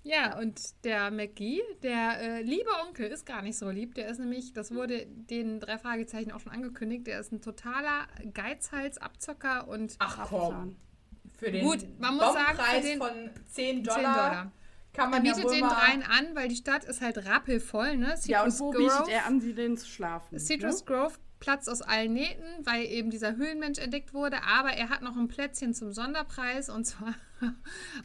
[0.03, 3.95] Ja, und der McGee, der äh, liebe Onkel, ist gar nicht so lieb.
[3.95, 8.07] Der ist nämlich, das wurde den drei Fragezeichen auch schon angekündigt, der ist ein totaler
[8.35, 9.97] Geizhals, Abzocker und.
[9.99, 10.77] Ach komm
[11.37, 14.53] für den Gut, man muss sagen, für den von 10 Dollar, 10 Dollar.
[14.92, 17.97] kann man er bietet ja den dreien an, weil die Stadt ist halt rappelvoll.
[17.97, 18.16] Ne?
[18.16, 20.38] Citrus ja, und wo Grove, bietet er an, sie denn zu schlafen?
[20.38, 20.87] Citrus ne?
[20.87, 24.42] Grove Platz aus allen Nähten, weil eben dieser Höhlenmensch entdeckt wurde.
[24.44, 27.14] Aber er hat noch ein Plätzchen zum Sonderpreis und zwar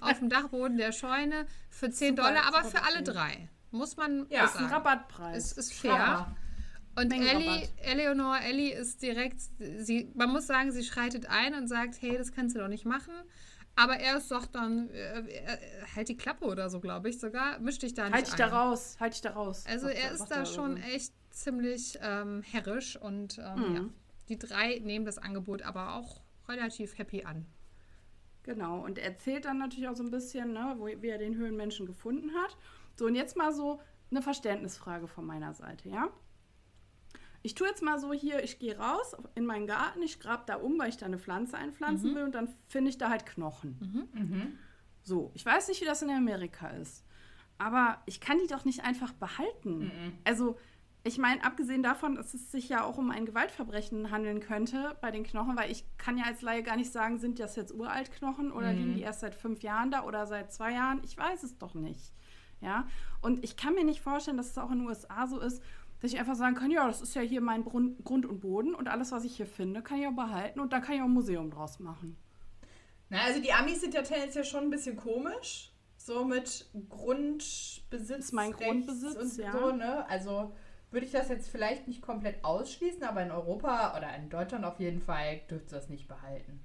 [0.01, 3.49] auf dem Dachboden der Scheune für 10 Super, Dollar, aber für alle drei.
[3.71, 4.49] Muss man ja, sagen.
[4.49, 5.37] ist ein Rabattpreis.
[5.37, 6.07] Ist, ist fair.
[6.07, 6.35] Hammer.
[6.99, 9.39] Und Ellie, Eleonore, Ellie ist direkt,
[9.77, 12.85] sie, man muss sagen, sie schreitet ein und sagt, hey, das kannst du doch nicht
[12.85, 13.13] machen.
[13.75, 15.23] Aber er sagt dann, äh,
[15.95, 17.59] halt die Klappe oder so, glaube ich sogar.
[17.59, 18.39] Misch dich da nicht Halt dich ein.
[18.39, 19.63] da raus, halt dich da raus.
[19.69, 20.83] Also er ist da schon so.
[20.83, 23.75] echt ziemlich ähm, herrisch und ähm, mhm.
[23.75, 23.85] ja,
[24.27, 27.45] die drei nehmen das Angebot aber auch relativ happy an.
[28.43, 31.35] Genau, und er erzählt dann natürlich auch so ein bisschen, ne, wo, wie er den
[31.35, 32.57] Höhlenmenschen gefunden hat.
[32.97, 33.79] So, und jetzt mal so
[34.11, 36.09] eine Verständnisfrage von meiner Seite, ja?
[37.41, 40.55] Ich tue jetzt mal so hier, ich gehe raus in meinen Garten, ich grabe da
[40.55, 42.15] um, weil ich da eine Pflanze einpflanzen mhm.
[42.15, 43.77] will und dann finde ich da halt Knochen.
[44.13, 44.21] Mhm.
[44.21, 44.57] Mhm.
[45.03, 47.05] So, ich weiß nicht, wie das in Amerika ist,
[47.57, 49.85] aber ich kann die doch nicht einfach behalten.
[49.85, 50.13] Mhm.
[50.25, 50.57] Also,
[51.05, 55.11] ich meine, abgesehen davon, dass es sich ja auch um ein Gewaltverbrechen handeln könnte bei
[55.11, 58.11] den Knochen, weil ich kann ja als Laie gar nicht sagen, sind das jetzt uralt
[58.11, 59.05] Knochen oder liegen die mhm.
[59.05, 61.01] erst seit fünf Jahren da oder seit zwei Jahren?
[61.05, 62.11] Ich weiß es doch nicht.
[62.61, 62.87] Ja,
[63.21, 65.63] und ich kann mir nicht vorstellen, dass es auch in den USA so ist,
[66.01, 68.87] dass ich einfach sagen kann, ja, das ist ja hier mein Grund und Boden und
[68.87, 71.13] alles, was ich hier finde, kann ich auch behalten und da kann ich auch ein
[71.13, 72.17] Museum draus machen.
[73.09, 78.25] Na, also die Amis sind ja tendenziell schon ein bisschen komisch, so mit Grundbesitz.
[78.25, 79.51] Ist mein Grundbesitz und ja.
[79.51, 80.07] so, ne?
[80.09, 80.53] Also
[80.91, 84.79] würde ich das jetzt vielleicht nicht komplett ausschließen, aber in Europa oder in Deutschland auf
[84.79, 86.61] jeden Fall dürfte das nicht behalten.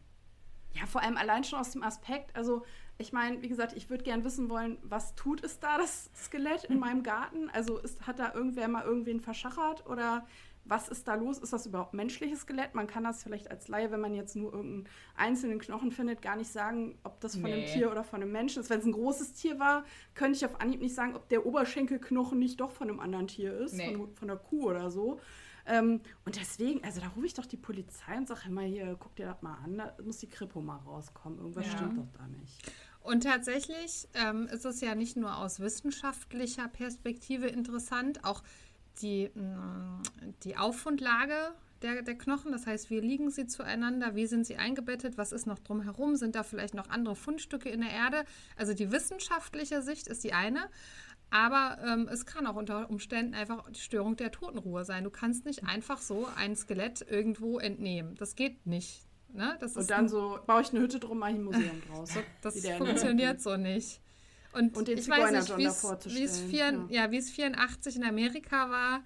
[0.72, 2.64] Ja, vor allem allein schon aus dem Aspekt, also
[2.98, 6.64] ich meine, wie gesagt, ich würde gern wissen wollen, was tut es da, das Skelett
[6.64, 7.50] in meinem Garten?
[7.50, 10.26] Also ist, hat da irgendwer mal irgendwen verschachert oder
[10.64, 11.38] was ist da los?
[11.38, 12.74] Ist das überhaupt menschliches Skelett?
[12.74, 16.36] Man kann das vielleicht als Laie, wenn man jetzt nur irgendeinen einzelnen Knochen findet, gar
[16.36, 17.52] nicht sagen, ob das von nee.
[17.52, 18.70] einem Tier oder von einem Menschen ist.
[18.70, 22.38] Wenn es ein großes Tier war, könnte ich auf Anhieb nicht sagen, ob der Oberschenkelknochen
[22.38, 23.94] nicht doch von einem anderen Tier ist, nee.
[23.94, 25.20] von, von einer Kuh oder so.
[25.66, 29.16] Ähm, und deswegen, also da rufe ich doch die Polizei und sage immer hier, guck
[29.16, 31.38] dir das mal an, da muss die Kripo mal rauskommen.
[31.38, 31.72] Irgendwas ja.
[31.72, 32.72] stimmt doch da nicht.
[33.00, 38.42] Und tatsächlich ähm, ist es ja nicht nur aus wissenschaftlicher Perspektive interessant, auch
[39.02, 40.02] die, mh, mm,
[40.42, 41.52] die Auffundlage
[41.84, 45.46] der, der Knochen, das heißt, wie liegen sie zueinander, wie sind sie eingebettet, was ist
[45.46, 48.24] noch drumherum, sind da vielleicht noch andere Fundstücke in der Erde.
[48.56, 50.70] Also die wissenschaftliche Sicht ist die eine,
[51.34, 55.02] aber ähm, es kann auch unter Umständen einfach die Störung der Totenruhe sein.
[55.02, 58.14] Du kannst nicht einfach so ein Skelett irgendwo entnehmen.
[58.14, 59.02] Das geht nicht.
[59.32, 59.56] Ne?
[59.58, 62.10] Das und dann so, baue ich eine Hütte drum, mache ich ein Museum draus.
[62.40, 64.00] das funktioniert so nicht.
[64.52, 67.08] Und, und ich weiß nicht, wie es ja.
[67.08, 69.00] ja, 84 in Amerika war.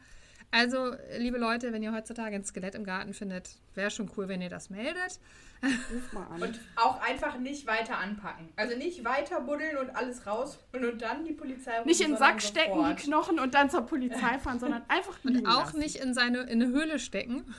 [0.50, 4.42] Also, liebe Leute, wenn ihr heutzutage ein Skelett im Garten findet, wäre schon cool, wenn
[4.42, 5.18] ihr das meldet.
[5.62, 6.42] Ruf mal an.
[6.42, 8.48] Und auch einfach nicht weiter anpacken.
[8.56, 12.16] Also nicht weiter buddeln und alles rausholen und dann die Polizei rufen, Nicht in den
[12.16, 12.98] Sack stecken, sofort.
[12.98, 15.78] die Knochen und dann zur Polizei fahren, sondern einfach Und auch lassen.
[15.80, 17.54] nicht in seine in eine Höhle stecken.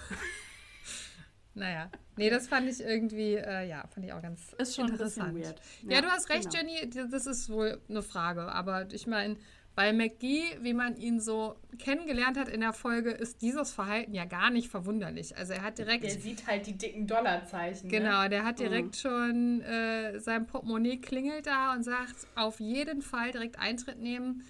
[1.54, 1.90] naja.
[2.16, 5.30] Nee, das fand ich irgendwie, äh, ja, fand ich auch ganz ist schon interessant.
[5.30, 5.62] Ein weird.
[5.84, 6.70] Ja, ja, du hast recht, genau.
[6.74, 8.44] Jenny, das ist wohl eine Frage.
[8.52, 9.38] Aber ich meine,
[9.80, 14.26] Bei McGee, wie man ihn so kennengelernt hat in der Folge, ist dieses Verhalten ja
[14.26, 15.38] gar nicht verwunderlich.
[15.38, 16.04] Also er hat direkt.
[16.04, 17.90] Der sieht halt die dicken Dollarzeichen.
[17.90, 17.98] Ne?
[17.98, 23.32] Genau, der hat direkt schon äh, sein Portemonnaie klingelt da und sagt, auf jeden Fall
[23.32, 24.44] direkt Eintritt nehmen.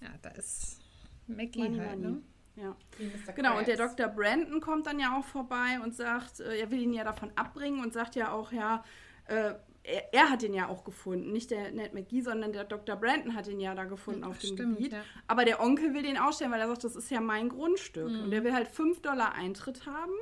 [0.00, 0.80] Ja, da ist
[1.26, 2.14] McGee Money, halt, money.
[2.14, 2.22] ne?
[2.56, 2.76] Ja.
[3.34, 3.76] Genau, und der.
[3.76, 4.08] Dr.
[4.08, 7.82] Brandon kommt dann ja auch vorbei und sagt, äh, er will ihn ja davon abbringen
[7.82, 8.82] und sagt ja auch, ja,
[9.26, 9.52] äh,
[9.84, 11.32] er, er hat ihn ja auch gefunden.
[11.32, 12.96] Nicht der Ned McGee, sondern der Dr.
[12.96, 14.92] Brandon hat ihn ja da gefunden auf dem Stimmt, Gebiet.
[14.92, 15.02] ja.
[15.26, 18.10] Aber der Onkel will den ausstellen, weil er sagt, das ist ja mein Grundstück.
[18.10, 18.24] Mhm.
[18.24, 20.12] Und der will halt 5 Dollar Eintritt haben.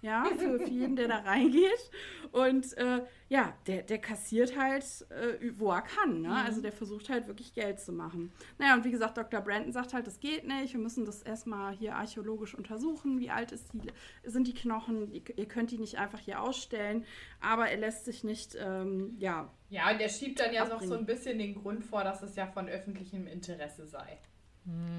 [0.00, 1.90] Ja, für, für jeden, der da reingeht.
[2.30, 6.22] Und äh, ja, der, der kassiert halt, äh, wo er kann.
[6.22, 6.34] Ne?
[6.34, 8.32] Also der versucht halt wirklich Geld zu machen.
[8.58, 9.40] Naja, und wie gesagt, Dr.
[9.40, 10.72] Brandon sagt halt, das geht nicht.
[10.72, 13.18] Wir müssen das erstmal hier archäologisch untersuchen.
[13.18, 13.80] Wie alt ist die,
[14.24, 15.10] sind die Knochen?
[15.12, 17.04] Ihr, ihr könnt die nicht einfach hier ausstellen.
[17.40, 20.94] Aber er lässt sich nicht, ähm, ja, Ja, und der schiebt dann ja noch so
[20.94, 24.18] ein bisschen den Grund vor, dass es ja von öffentlichem Interesse sei.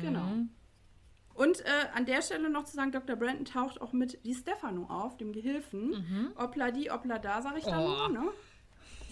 [0.01, 0.45] Genau.
[1.39, 3.15] Und äh, an der Stelle noch zu sagen, Dr.
[3.15, 6.33] Brandon taucht auch mit die Stefano auf, dem Gehilfen.
[6.35, 7.87] Obla die, obla da, sag ich dann Oh.
[7.87, 8.23] nur, ne?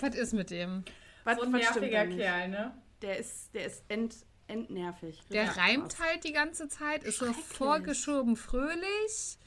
[0.02, 0.84] Was ist mit dem?
[1.24, 2.06] Was, So ein nerviger?
[2.06, 2.74] Kerl, ne?
[3.02, 4.14] Der ist, der ist end,
[4.48, 5.22] endnervig.
[5.32, 6.06] Der Richtig reimt krass.
[6.06, 9.38] halt die ganze Zeit, ist so vorgeschoben fröhlich.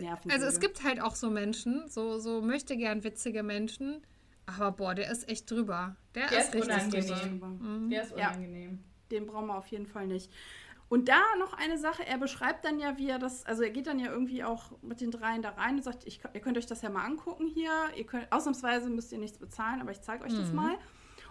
[0.00, 0.32] Nervensäge.
[0.32, 4.00] Also es gibt halt auch so Menschen, so, so möchte gern witzige Menschen.
[4.46, 5.96] Aber boah, der ist echt drüber.
[6.14, 7.40] Der, Der ist, ist richtig unangenehm.
[7.40, 7.88] drüber.
[7.90, 8.28] Der ist Ja.
[8.28, 8.84] unangenehm.
[9.10, 10.30] Den brauchen wir auf jeden Fall nicht.
[10.88, 13.86] Und da noch eine Sache, er beschreibt dann ja, wie er das, also er geht
[13.86, 16.66] dann ja irgendwie auch mit den dreien da rein und sagt, ich, ihr könnt euch
[16.66, 20.24] das ja mal angucken hier, ihr könnt, ausnahmsweise müsst ihr nichts bezahlen, aber ich zeige
[20.24, 20.76] euch das mal.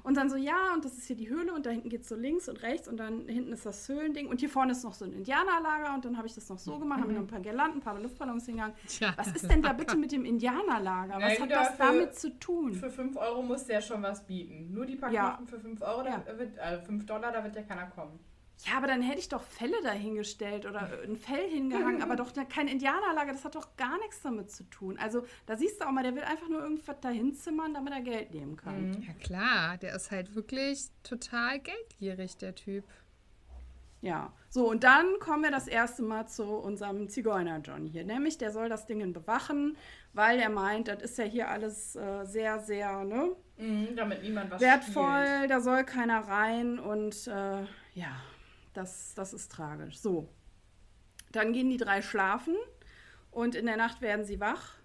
[0.02, 2.10] Und dann so, ja, und das ist hier die Höhle und da hinten geht es
[2.10, 4.94] so links und rechts und dann hinten ist das Höhlending und hier vorne ist noch
[4.94, 7.28] so ein Indianerlager und dann habe ich das noch so gemacht, habe mir noch ein
[7.28, 8.76] paar Girlanden, ein paar Luftballons hingegangen.
[8.86, 9.14] Tja.
[9.16, 11.22] Was ist denn da bitte mit dem Indianerlager?
[11.22, 12.74] Was Ja, hat das für- damit zu tun?
[12.74, 14.74] Für 5 Euro muss der schon was bieten.
[14.74, 15.30] Nur die paar Ja.
[15.30, 16.22] Knochen für 5 Euro, Ja.
[16.26, 18.20] da wird, äh, 5 Dollar, da wird ja keiner kommen.
[18.66, 22.68] Ja, aber dann hätte ich doch Felle dahingestellt oder ein Fell hingehangen, aber doch kein
[22.68, 24.98] Indianerlager, das hat doch gar nichts damit zu tun.
[25.00, 28.02] Also da siehst du auch mal, der will einfach nur irgendwas dahin zimmern, damit er
[28.02, 29.04] Geld nehmen kann.
[29.06, 32.86] Ja klar, der ist halt wirklich total geldgierig, der Typ.
[34.02, 38.38] Ja, so und dann kommen wir das erste Mal zu unserem Zigeuner John hier, nämlich
[38.38, 39.78] der soll das Ding bewachen,
[40.12, 44.52] weil er meint, das ist ja hier alles äh, sehr, sehr ne, Mhm, damit niemand
[44.52, 45.52] was wertvoll, stiehlt.
[45.52, 47.62] da soll keiner rein und äh,
[47.94, 48.12] ja,
[48.74, 50.00] das, das ist tragisch.
[50.00, 50.28] So,
[51.32, 52.56] dann gehen die drei schlafen
[53.32, 54.76] und in der Nacht werden sie wach.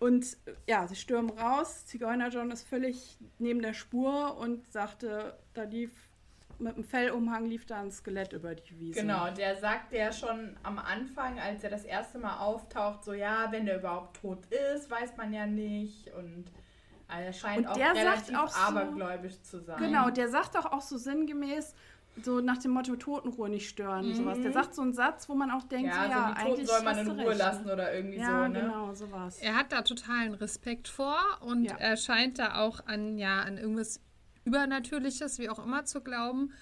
[0.00, 1.86] Und äh, ja, sie stürmen raus.
[1.86, 5.92] Zigeuner John ist völlig neben der Spur und sagte, da lief
[6.58, 9.00] mit dem Fellumhang lief da ein Skelett über die Wiese.
[9.00, 13.50] Genau, der sagt ja schon am Anfang, als er das erste Mal auftaucht, so ja,
[13.50, 16.12] wenn der überhaupt tot ist, weiß man ja nicht.
[16.14, 16.44] Und
[17.08, 19.78] äh, er scheint Und auch relativ auch so- abergläubisch zu sein.
[19.78, 21.74] Genau, der sagt doch auch so sinngemäß,
[22.22, 24.40] so nach dem Motto Totenruhe nicht stören und sowas.
[24.40, 26.68] Der sagt so einen Satz, wo man auch denkt, Ja, so, ja, die Toten eigentlich
[26.68, 28.60] soll man in Ruhe recht, lassen oder irgendwie Ja, so, ne?
[28.60, 29.38] genau, sowas.
[29.40, 31.76] Er hat da totalen Respekt vor und Ja.
[31.76, 34.00] er scheint da auch an, ja, an irgendwas
[34.44, 36.52] Übernatürliches, wie auch immer, zu glauben.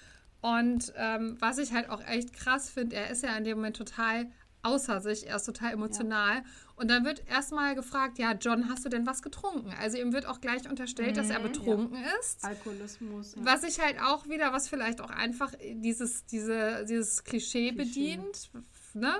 [0.41, 3.77] Und ähm, was ich halt auch echt krass finde, er ist ja in dem Moment
[3.77, 4.27] total
[4.63, 6.43] außer sich, er ist total emotional.
[6.75, 9.71] Und dann wird erstmal gefragt, ja, John, hast du denn was getrunken?
[9.79, 12.43] Also ihm wird auch gleich unterstellt, dass er betrunken ist.
[12.43, 13.35] Alkoholismus.
[13.35, 13.45] Ja.
[13.45, 18.49] Was sich halt auch wieder, was vielleicht auch einfach dieses, diese, dieses Klischee, bedient,
[18.95, 19.13] ne?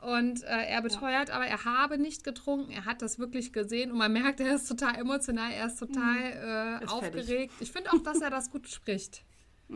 [0.00, 3.98] Und äh, er beteuert aber, er habe nicht getrunken, er hat das wirklich gesehen und
[3.98, 6.82] man merkt, er ist total emotional, er ist total äh, Mhm.
[6.82, 7.26] Ist aufgeregt.
[7.28, 7.50] fertig.
[7.60, 9.24] Ich finde auch, dass er das gut spricht.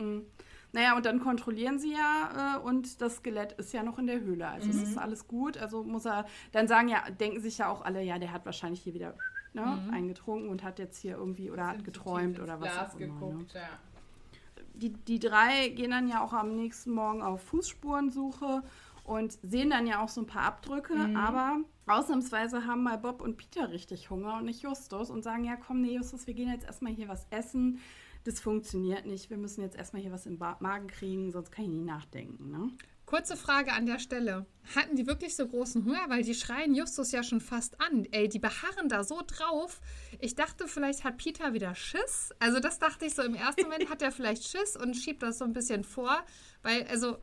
[0.77, 4.19] Naja, und dann kontrollieren sie ja äh, und das Skelett ist ja noch in der
[4.19, 4.47] Höhle.
[4.47, 4.75] Also Mhm.
[4.77, 5.57] es ist alles gut.
[5.57, 8.81] Also muss er, dann sagen ja, denken sich ja auch alle, ja, der hat wahrscheinlich
[8.83, 9.15] hier wieder
[9.53, 9.89] ne, Mhm.
[9.91, 13.07] eingetrunken und hat jetzt hier irgendwie oder hat geträumt oder was Glas auch immer.
[13.07, 13.19] Ne?
[13.19, 14.61] geguckt, ja.
[14.75, 18.61] die, die drei gehen dann ja auch am nächsten Morgen auf Fußspurensuche
[19.03, 23.37] und sehen dann ja auch so ein paar Abdrücke, aber ausnahmsweise haben mal Bob und
[23.37, 26.65] Peter richtig Hunger und nicht Justus und sagen, ja komm, nee, Justus, wir gehen jetzt
[26.65, 27.79] erstmal hier was essen.
[28.27, 29.29] Das funktioniert nicht.
[29.29, 32.51] Wir müssen jetzt erstmal hier was im Magen kriegen, sonst kann ich nie nachdenken.
[32.51, 32.71] Ne?
[33.05, 34.45] Kurze Frage an der Stelle.
[34.75, 36.09] Hatten die wirklich so großen Hunger?
[36.09, 38.05] Weil die schreien Justus ja schon fast an.
[38.11, 39.79] Ey, die beharren da so drauf.
[40.19, 42.33] Ich dachte, vielleicht hat Peter wieder Schiss.
[42.39, 45.37] Also das dachte ich so im ersten Moment, hat er vielleicht Schiss und schiebt das
[45.37, 46.25] so ein bisschen vor.
[46.63, 47.19] Weil, also,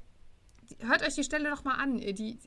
[0.78, 1.98] hört euch die Stelle doch mal an.
[1.98, 2.38] Die,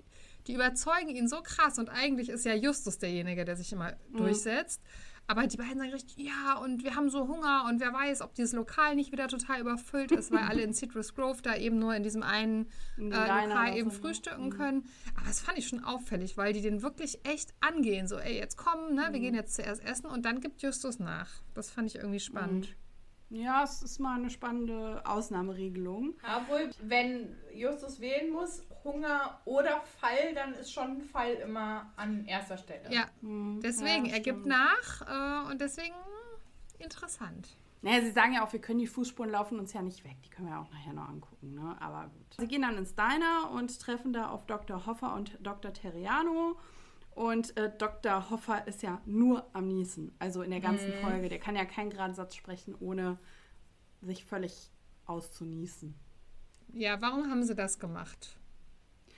[0.48, 4.82] die überzeugen ihn so krass und eigentlich ist ja Justus derjenige, der sich immer durchsetzt.
[5.30, 8.34] Aber die beiden sagen richtig, ja, und wir haben so Hunger und wer weiß, ob
[8.34, 11.94] dieses Lokal nicht wieder total überfüllt ist, weil alle in Citrus Grove da eben nur
[11.94, 14.02] in diesem einen In äh, Lokal eben so, ne?
[14.02, 14.86] frühstücken können.
[15.16, 18.08] Aber das fand ich schon auffällig, weil die den wirklich echt angehen.
[18.08, 21.30] So, ey, jetzt kommen, ne, wir gehen jetzt zuerst essen und dann gibt Justus nach.
[21.54, 22.70] Das fand ich irgendwie spannend.
[23.30, 26.14] Ja, es ist mal eine spannende Ausnahmeregelung.
[26.24, 32.58] Obwohl, wenn Justus wählen muss, Hunger oder Fall, dann ist schon Fall immer an erster
[32.58, 32.90] Stelle.
[32.92, 35.02] Ja, Hm, deswegen, ja, er gibt nach
[35.46, 35.96] äh, und deswegen
[36.80, 37.58] interessant.
[37.82, 40.16] Naja, sie sagen ja auch, wir können die Fußspuren laufen uns ja nicht weg.
[40.26, 41.76] Die können wir auch nachher noch angucken, ne?
[41.80, 42.36] Aber gut.
[42.40, 44.86] Sie gehen dann ins Diner und treffen da auf Dr.
[44.86, 45.74] Hoffer und Dr.
[45.74, 46.56] Terriano.
[47.18, 48.30] Und äh, Dr.
[48.30, 50.16] Hoffer ist ja nur am Niesen.
[50.20, 51.30] Also in der ganzen Folge.
[51.30, 53.18] Der kann ja keinen geraden Satz sprechen, ohne
[54.04, 54.70] sich völlig
[55.08, 55.96] auszunießen.
[56.74, 58.38] Ja, warum haben sie das gemacht?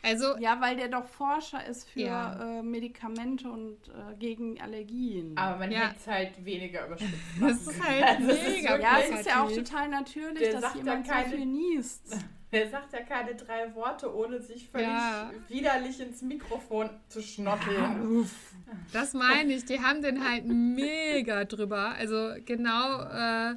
[0.02, 2.60] Also, Ja, weil der doch Forscher ist für Ja.
[2.60, 5.38] äh, Medikamente und äh, gegen Allergien.
[5.38, 5.88] Aber man Ja.
[5.90, 9.26] hätte es halt weniger überspitzt das ist halt Also ist mega wirklich- ja, es ist
[9.28, 12.04] ja auch total natürlich, Der dass sagt ja jemand so keine- viel niest.
[12.52, 15.30] Er sagt ja keine drei Worte, ohne sich völlig Ja.
[15.50, 18.28] widerlich ins Mikrofon zu schnotteln.
[18.92, 21.94] Das meine ich, die haben den halt mega drüber.
[22.00, 23.54] Also genau, äh,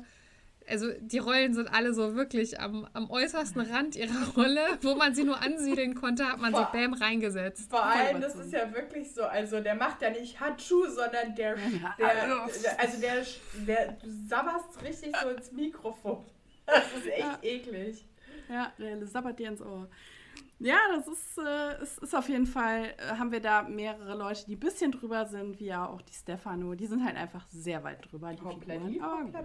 [0.68, 4.60] also die Rollen sind alle so wirklich am, am äußersten Rand ihrer Rolle.
[4.82, 6.70] Wo man sie nur ansiedeln konnte, hat man sie Boah.
[6.72, 7.70] bam reingesetzt.
[7.70, 11.56] Vor allem, das ist ja wirklich so, also der macht ja nicht Hatschu, sondern der,
[11.98, 12.32] der,
[12.78, 13.00] also.
[13.00, 13.24] der
[13.66, 16.24] der, du sabberst richtig so ins Mikrofon.
[16.64, 17.38] Das ist echt Ja.
[17.42, 18.06] eklig.
[18.48, 19.88] Ja, der sabbert dir ins Ohr.
[20.60, 24.44] Ja, das ist, äh, es ist auf jeden Fall, äh, haben wir da mehrere Leute,
[24.46, 26.74] die ein bisschen drüber sind, wie ja auch die Stefano.
[26.76, 28.80] Die sind halt einfach sehr weit drüber, die Komplett.
[28.80, 28.92] Figuren.
[29.24, 29.32] Gut.
[29.32, 29.44] komplett.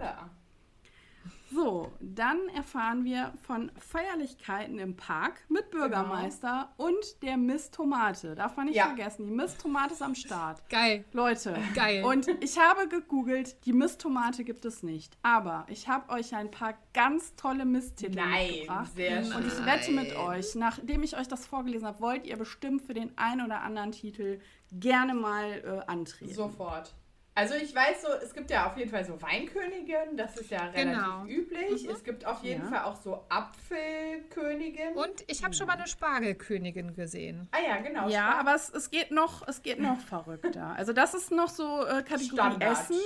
[1.50, 8.34] So, dann erfahren wir von Feierlichkeiten im Park mit Bürgermeister und der Miss Tomate.
[8.34, 8.86] Darf man nicht Ja.
[8.88, 10.68] vergessen, die Miss Tomate ist am Start.
[10.68, 11.04] Geil.
[11.12, 12.04] Leute, Geil.
[12.04, 15.16] und ich habe gegoogelt, die Miss-Tomate gibt es nicht.
[15.22, 18.90] Aber ich habe euch ein paar ganz tolle Miss-Titel Nein, mitgebracht.
[18.94, 19.32] sehr schön.
[19.34, 22.94] Und ich wette mit euch, nachdem ich euch das vorgelesen habe, wollt ihr bestimmt für
[22.94, 24.40] den einen oder anderen Titel
[24.72, 25.50] gerne mal
[25.86, 26.34] äh, antreten.
[26.34, 26.94] Sofort.
[27.38, 30.58] Also ich weiß so, es gibt ja auf jeden Fall so Weinkönigin, das ist ja
[30.66, 31.24] relativ Genau.
[31.26, 31.86] üblich.
[31.88, 32.68] Es gibt auf jeden Ja.
[32.68, 34.94] Fall auch so Apfelkönigin.
[34.94, 37.46] Und ich habe schon mal eine Spargelkönigin gesehen.
[37.52, 38.08] ah ja, genau.
[38.08, 40.74] Ja, Spar- aber es, es geht noch, es geht noch verrückter.
[40.76, 42.72] Also das ist noch so äh, Kategorie Standard.
[42.72, 43.00] Essen,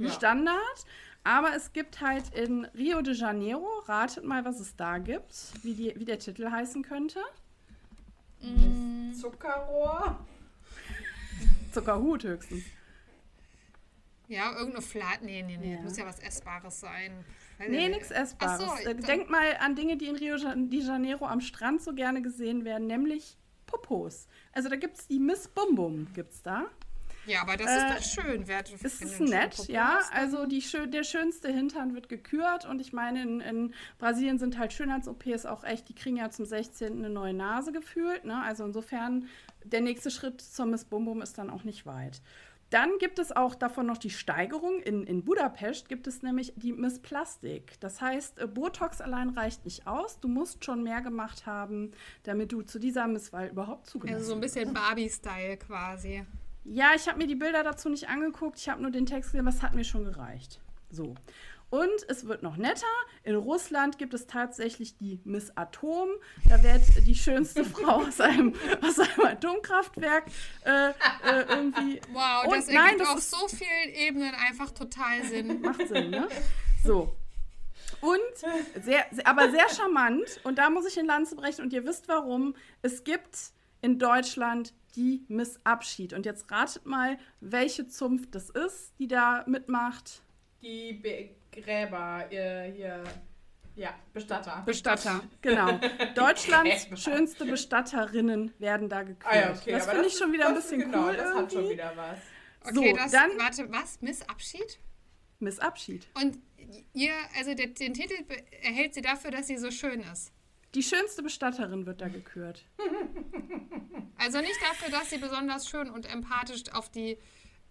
[0.00, 0.10] Ja.
[0.10, 0.86] Standard.
[1.22, 5.34] Aber es gibt halt in Rio de Janeiro, ratet mal, was es da gibt,
[5.64, 7.20] wie, die, wie der Titel heißen könnte.
[9.20, 10.18] Zuckerrohr.
[11.72, 12.62] Zuckerhut höchstens.
[14.28, 15.22] Ja, irgendeine Flat.
[15.22, 15.74] Nee, nee, nee.
[15.74, 15.80] Ja.
[15.82, 17.24] Muss ja was Essbares sein.
[17.58, 18.20] Weiß Nee, ich nichts nicht.
[18.20, 18.62] Essbares.
[18.66, 21.94] Ach so, Äh, Denkt mal an Dinge, die in Rio de Janeiro am Strand so
[21.94, 23.36] gerne gesehen werden, nämlich
[23.66, 24.26] Popos.
[24.52, 26.66] Also da gibt es die Miss Bum Bum, gibt's da.
[27.26, 28.46] Ja, aber das Äh, ist doch schön.
[28.46, 29.98] Wer, Das ist nett, ja.
[30.12, 34.72] Also die, der schönste Hintern wird gekürt und ich meine, in, in Brasilien sind halt
[34.72, 36.98] Schönheits-OPs auch echt, die kriegen ja zum 16.
[36.98, 38.24] eine neue Nase gefühlt.
[38.24, 38.40] Ne?
[38.42, 39.26] Also insofern,
[39.64, 42.20] der nächste Schritt zur Miss Bum Bum ist dann auch nicht weit.
[42.76, 44.80] Dann gibt es auch davon noch die Steigerung.
[44.80, 47.80] In, in Budapest gibt es nämlich die Miss Plastik.
[47.80, 50.20] Das heißt, äh, Botox allein reicht nicht aus.
[50.20, 51.92] Du musst schon mehr gemacht haben,
[52.24, 56.26] damit du zu dieser Misswahl überhaupt zugelassen Also so ein bisschen Barbie-Style quasi.
[56.64, 58.58] ja, ich habe mir die Bilder dazu nicht angeguckt.
[58.58, 60.60] Ich habe nur den Text gesehen, was hat mir schon gereicht.
[60.90, 61.14] So.
[61.68, 62.86] Und es wird noch netter.
[63.24, 66.08] In Russland gibt es tatsächlich die Miss Atom.
[66.48, 70.26] Da wird die schönste Frau aus einem, aus einem Atomkraftwerk
[70.64, 70.92] äh, äh,
[71.48, 72.00] irgendwie.
[72.12, 75.60] Wow, Und das nein, das auf ist- so vielen Ebenen einfach total Sinn.
[75.62, 76.28] Macht Sinn, ne?
[76.84, 77.14] So.
[78.00, 78.20] Und
[78.84, 80.40] sehr, sehr, aber sehr charmant.
[80.44, 81.62] Und da muss ich in Lanze brechen.
[81.62, 82.54] Und ihr wisst warum.
[82.82, 83.36] Es gibt
[83.82, 86.12] in Deutschland die Miss Abschied.
[86.12, 90.22] Und jetzt ratet mal, welche Zunft das ist, die da mitmacht.
[90.62, 90.92] Die
[91.56, 93.02] Begräber, äh, hier,
[93.74, 94.62] ja, Bestatter.
[94.66, 95.80] Bestatter, genau.
[96.14, 96.96] Deutschlands Gräber.
[96.96, 99.26] schönste Bestatterinnen werden da gekürt.
[99.32, 99.72] Ah ja, okay.
[99.72, 101.72] das finde ich schon wieder ein bisschen genau, cool das hat schon irgendwie.
[101.74, 102.18] wieder was.
[102.62, 104.00] Okay, So, das, dann- warte, was?
[104.02, 104.78] Miss Abschied?
[105.38, 106.06] Miss Abschied.
[106.14, 106.38] Und
[106.94, 108.14] ihr, also der, den Titel
[108.62, 110.32] erhält sie dafür, dass sie so schön ist.
[110.74, 112.64] Die schönste Bestatterin wird da gekürt.
[114.18, 117.18] Also nicht dafür, dass sie besonders schön und empathisch auf die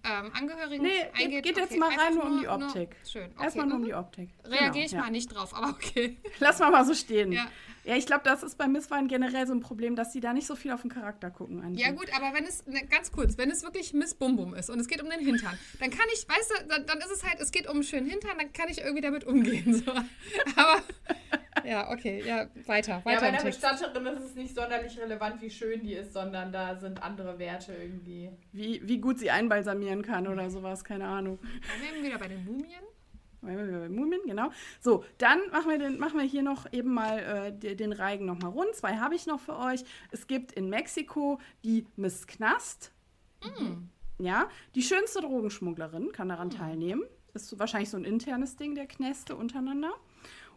[0.05, 1.43] ähm, Angehörigen Nee, eingeht.
[1.43, 2.95] geht jetzt Okay, mal rein nur um die Optik.
[3.07, 3.31] schön.
[3.35, 4.29] Okay, Erstmal nur um die Optik.
[4.43, 4.99] Reagiere Genau, ich ja.
[5.01, 6.17] mal nicht drauf, aber okay.
[6.39, 7.31] Lass mal mal so stehen.
[7.31, 7.47] Ja.
[7.85, 10.47] Ja, ich glaube, das ist bei Misswahlen generell so ein Problem, dass sie da nicht
[10.47, 11.61] so viel auf den Charakter gucken.
[11.63, 11.81] Angie.
[11.81, 14.71] Ja gut, aber wenn es, ne, ganz kurz, wenn es wirklich Miss Bum Bum ist
[14.71, 17.23] und es geht um den Hintern, dann kann ich, weißt du, dann, dann ist es
[17.23, 19.75] halt, es geht um einen schönen Hintern, dann kann ich irgendwie damit umgehen.
[19.75, 19.91] So.
[20.55, 20.81] Aber,
[21.63, 23.43] ja, okay, ja, weiter, Ja, weiter bei im der.
[23.43, 27.73] Bestatterin ist es nicht sonderlich relevant, wie schön die ist, sondern da sind andere Werte
[27.73, 28.31] irgendwie.
[28.51, 31.37] Wie, wie gut sie einbalsamieren kann oder sowas, keine Ahnung.
[31.41, 32.83] Dann wären wir wieder bei den Mumien.
[33.45, 34.49] Mumien, genau.
[34.81, 38.25] So, dann machen wir, den, machen wir hier noch eben mal äh, de- den Reigen
[38.25, 38.73] noch mal rund.
[38.75, 39.83] Zwei habe ich noch für euch.
[40.11, 42.91] Es gibt in Mexiko die Miss Knast.
[44.17, 47.03] Ja, die schönste Drogenschmugglerin kann daran teilnehmen.
[47.33, 49.91] Ist wahrscheinlich so ein internes Ding der Knäste untereinander.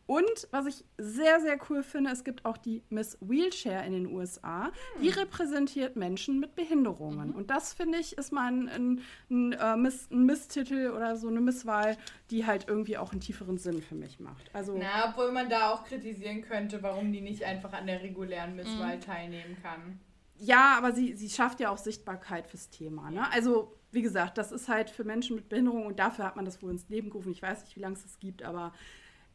[0.08, 4.06] Und was ich sehr, sehr cool finde, es gibt auch die Miss Wheelchair in den
[4.06, 4.72] USA.
[5.02, 7.30] Die repräsentiert Menschen mit Behinderungen.
[7.30, 9.00] Und das, finde ich, ist mal ein, ein,
[9.30, 11.98] ein, äh, Miss, ein Misstitel oder so eine Misswahl,
[12.30, 14.48] die halt irgendwie auch einen tieferen Sinn für mich macht.
[14.54, 18.56] Also, Na, obwohl man da auch kritisieren könnte, warum die nicht einfach an der regulären
[18.56, 20.00] Misswahl teilnehmen kann.
[20.38, 23.10] ja, aber sie, sie schafft ja auch Sichtbarkeit fürs Thema.
[23.10, 23.30] Ne?
[23.30, 26.62] Also, wie gesagt, das ist halt für Menschen mit Behinderung und dafür hat man das
[26.62, 27.32] wohl ins Leben gerufen.
[27.32, 28.72] Ich weiß nicht, wie lange es das gibt, aber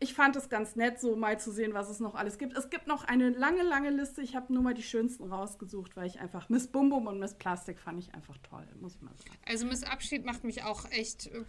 [0.03, 2.57] ich fand es ganz nett, so mal zu sehen, was es noch alles gibt.
[2.57, 4.21] Es gibt noch eine lange, lange Liste.
[4.21, 7.33] Ich habe nur mal die schönsten rausgesucht, weil ich einfach Miss Bum Bum und Miss
[7.33, 9.37] Plastik fand ich einfach toll, muss ich mal sagen.
[9.47, 11.43] Also Miss Abschied macht mich auch echt, äh,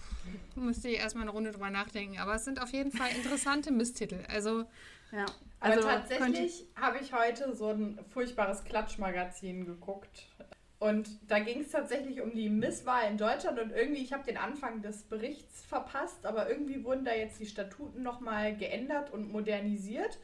[0.54, 2.18] müsste ich erstmal eine Runde drüber nachdenken.
[2.18, 4.24] Aber es sind auf jeden Fall interessante Misstitel.
[4.28, 4.64] Also
[5.10, 5.26] Ja.
[5.60, 10.28] Aber Also, tatsächlich habe ich heute so ein furchtbares Klatschmagazin geguckt.
[10.84, 14.36] Und da ging es tatsächlich um die Misswahl in Deutschland und irgendwie, ich habe den
[14.36, 20.18] Anfang des Berichts verpasst, aber irgendwie wurden da jetzt die Statuten nochmal geändert und modernisiert.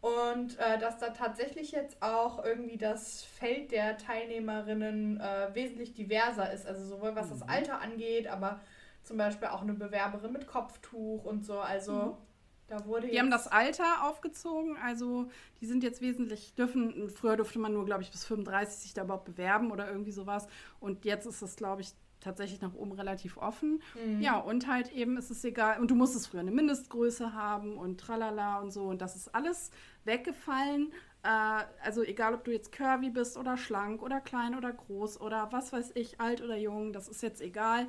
[0.00, 6.52] Und äh, dass da tatsächlich jetzt auch irgendwie das Feld der Teilnehmerinnen äh, wesentlich diverser
[6.52, 6.66] ist.
[6.66, 8.58] Also sowohl was das Alter angeht, aber
[9.04, 11.60] zum Beispiel auch eine Bewerberin mit Kopftuch und so.
[11.60, 12.18] Also
[12.70, 15.28] da wurde Die haben das Alter aufgezogen, also
[15.60, 19.02] die sind jetzt wesentlich, dürfen, früher durfte man nur, glaube ich, bis 35 sich da
[19.02, 20.46] überhaupt bewerben oder irgendwie sowas.
[20.78, 23.82] Und jetzt ist das, glaube ich, tatsächlich nach oben relativ offen.
[24.20, 27.98] Ja, und halt eben ist es egal, und du musstest früher eine Mindestgröße haben und
[27.98, 28.84] tralala und so.
[28.84, 29.70] Und das ist alles
[30.04, 30.92] weggefallen.
[31.22, 35.48] Äh, also egal, ob du jetzt curvy bist oder schlank oder klein oder groß oder
[35.50, 37.88] was weiß ich, alt oder jung, das ist jetzt egal.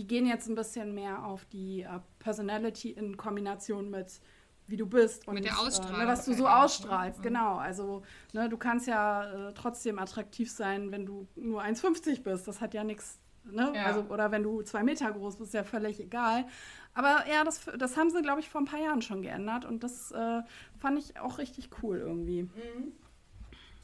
[0.00, 4.22] Die gehen jetzt ein bisschen mehr auf die äh, Personality in Kombination mit
[4.66, 7.24] wie du bist und äh, ne, was du so ausstrahlst, ne?
[7.24, 7.56] genau.
[7.56, 12.48] Also ne, du kannst ja äh, trotzdem attraktiv sein, wenn du nur 1,50 bist.
[12.48, 13.72] Das hat ja nichts, ne?
[13.74, 13.84] Ja.
[13.84, 16.46] Also, oder wenn du zwei Meter groß bist, ist ja völlig egal.
[16.94, 19.84] Aber ja, das, das haben sie, glaube ich, vor ein paar Jahren schon geändert und
[19.84, 20.40] das äh,
[20.78, 22.48] fand ich auch richtig cool irgendwie.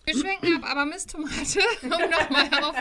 [0.07, 2.77] wir schwenken ab, aber Miss Tomate, um nochmal auf,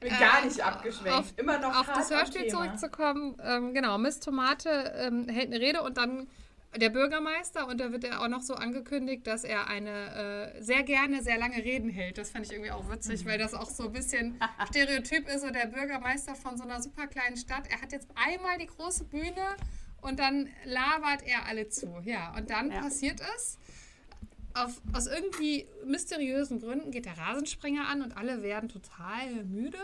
[0.00, 1.12] Bin Äh, gar nicht abgeschwenkt.
[1.18, 3.36] auf- Immer noch auf das Hörspiel zurückzukommen.
[3.42, 6.28] Ähm, genau, Miss Tomate ähm, hält eine Rede und dann
[6.76, 10.82] der Bürgermeister und da wird er auch noch so angekündigt, dass er eine äh, sehr
[10.82, 12.18] gerne sehr lange Reden hält.
[12.18, 14.38] Das fand ich irgendwie auch witzig, weil das auch so ein bisschen
[14.68, 15.40] Stereotyp ist.
[15.40, 17.62] So der Bürgermeister von so einer super kleinen Stadt.
[17.70, 19.56] Er hat jetzt einmal die große Bühne
[20.02, 21.96] und dann labert er alle zu.
[22.04, 22.80] Ja, und dann Ja.
[22.82, 23.56] passiert es.
[24.56, 29.78] Auf, aus irgendwie mysteriösen Gründen geht der Rasensprenger an und alle werden total müde.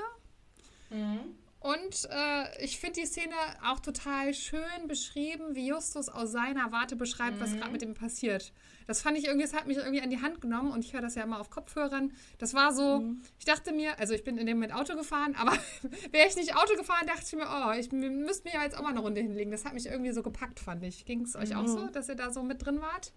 [1.62, 6.96] Und äh, ich finde die Szene auch total schön beschrieben, wie Justus aus seiner Warte
[6.96, 8.52] beschreibt, was gerade mit ihm passiert.
[8.88, 11.02] Das fand ich irgendwie, das hat mich irgendwie an die Hand genommen und ich höre
[11.02, 12.12] das ja immer auf Kopfhörern.
[12.38, 15.52] Das war so, ich dachte mir, also ich bin in dem Moment Auto gefahren, aber
[16.10, 18.82] wäre ich nicht Auto gefahren, dachte ich mir, oh, ich müsste mir ja jetzt auch
[18.82, 19.52] mal eine Runde hinlegen.
[19.52, 21.04] Das hat mich irgendwie so gepackt, fand ich.
[21.04, 23.12] Ging es euch auch so, dass ihr da so mit drin wart?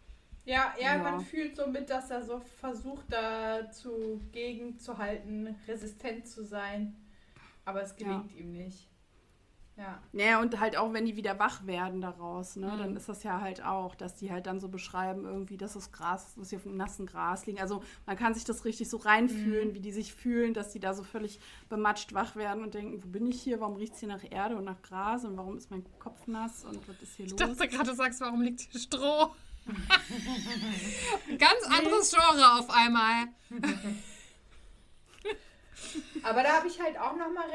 [0.46, 0.98] Ja, ja, Ja.
[1.04, 6.96] man fühlt so mit, dass er so versucht, dazu gegenzuhalten, resistent zu sein.
[7.66, 8.90] Aber es gelingt ihm nicht.
[9.78, 10.02] Ja.
[10.14, 13.42] Naja, und halt auch, wenn die wieder wach werden daraus, ne, dann ist das ja
[13.42, 16.64] halt auch, dass die halt dann so beschreiben, irgendwie, dass das Gras, dass sie auf
[16.64, 17.60] dem nassen Gras liegen.
[17.60, 20.94] Also man kann sich das richtig so reinfühlen, wie die sich fühlen, dass die da
[20.94, 24.08] so völlig bematscht wach werden und denken, wo bin ich hier, warum riecht es hier
[24.08, 27.26] nach Erde und nach Gras und warum ist mein Kopf nass und was ist hier
[27.26, 27.40] Ich los?
[27.42, 29.36] dachte gerade, du sagst, warum liegt hier Stroh?
[31.38, 33.28] Ganz anderes Genre auf einmal.
[36.24, 37.50] Aber da habe ich halt auch nochmal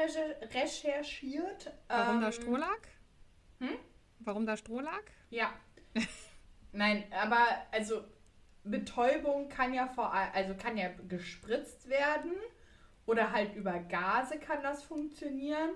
[0.53, 1.71] recherchiert.
[1.87, 2.79] Warum ähm, da Stroh lag?
[4.19, 5.03] Warum da Stroh lag?
[5.29, 5.53] Ja.
[6.71, 8.03] Nein, aber also
[8.63, 12.31] Betäubung kann ja vor allem, also kann ja gespritzt werden
[13.05, 15.71] oder halt über Gase kann das funktionieren.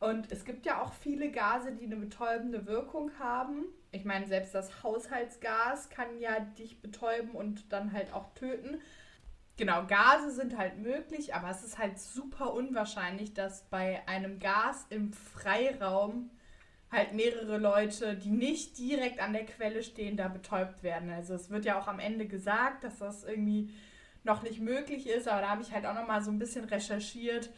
[0.00, 3.64] Und es gibt ja auch viele Gase, die eine betäubende Wirkung haben.
[3.90, 8.80] Ich meine, selbst das Haushaltsgas kann ja dich betäuben und dann halt auch töten.
[9.56, 14.86] Genau, Gase sind halt möglich, aber es ist halt super unwahrscheinlich, dass bei einem Gas
[14.90, 16.30] im Freiraum
[16.90, 21.10] halt mehrere Leute, die nicht direkt an der Quelle stehen, da betäubt werden.
[21.10, 23.74] Also es wird ja auch am Ende gesagt, dass das irgendwie
[24.24, 26.64] noch nicht möglich ist, aber da habe ich halt auch noch mal so ein bisschen
[26.64, 27.50] recherchiert.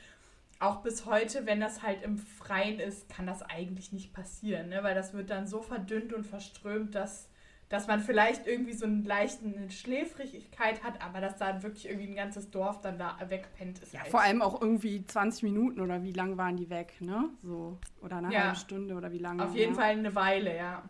[0.60, 4.82] Auch bis heute, wenn das halt im Freien ist, kann das eigentlich nicht passieren, ne?
[4.82, 7.30] weil das wird dann so verdünnt und verströmt, dass,
[7.70, 12.14] dass man vielleicht irgendwie so einen leichten Schläfrigkeit hat, aber dass da wirklich irgendwie ein
[12.14, 13.94] ganzes Dorf dann da wegpennt ist.
[13.94, 17.30] Ja, halt vor allem auch irgendwie 20 Minuten oder wie lang waren die weg, ne?
[17.42, 17.78] So.
[18.02, 18.44] Oder eine Ja.
[18.44, 19.42] halbe Stunde oder wie lange.
[19.42, 19.80] auf jeden ja.
[19.80, 20.82] Fall eine Weile, ja.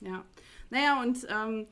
[0.00, 0.24] Ja.
[0.70, 1.66] Naja, und ähm,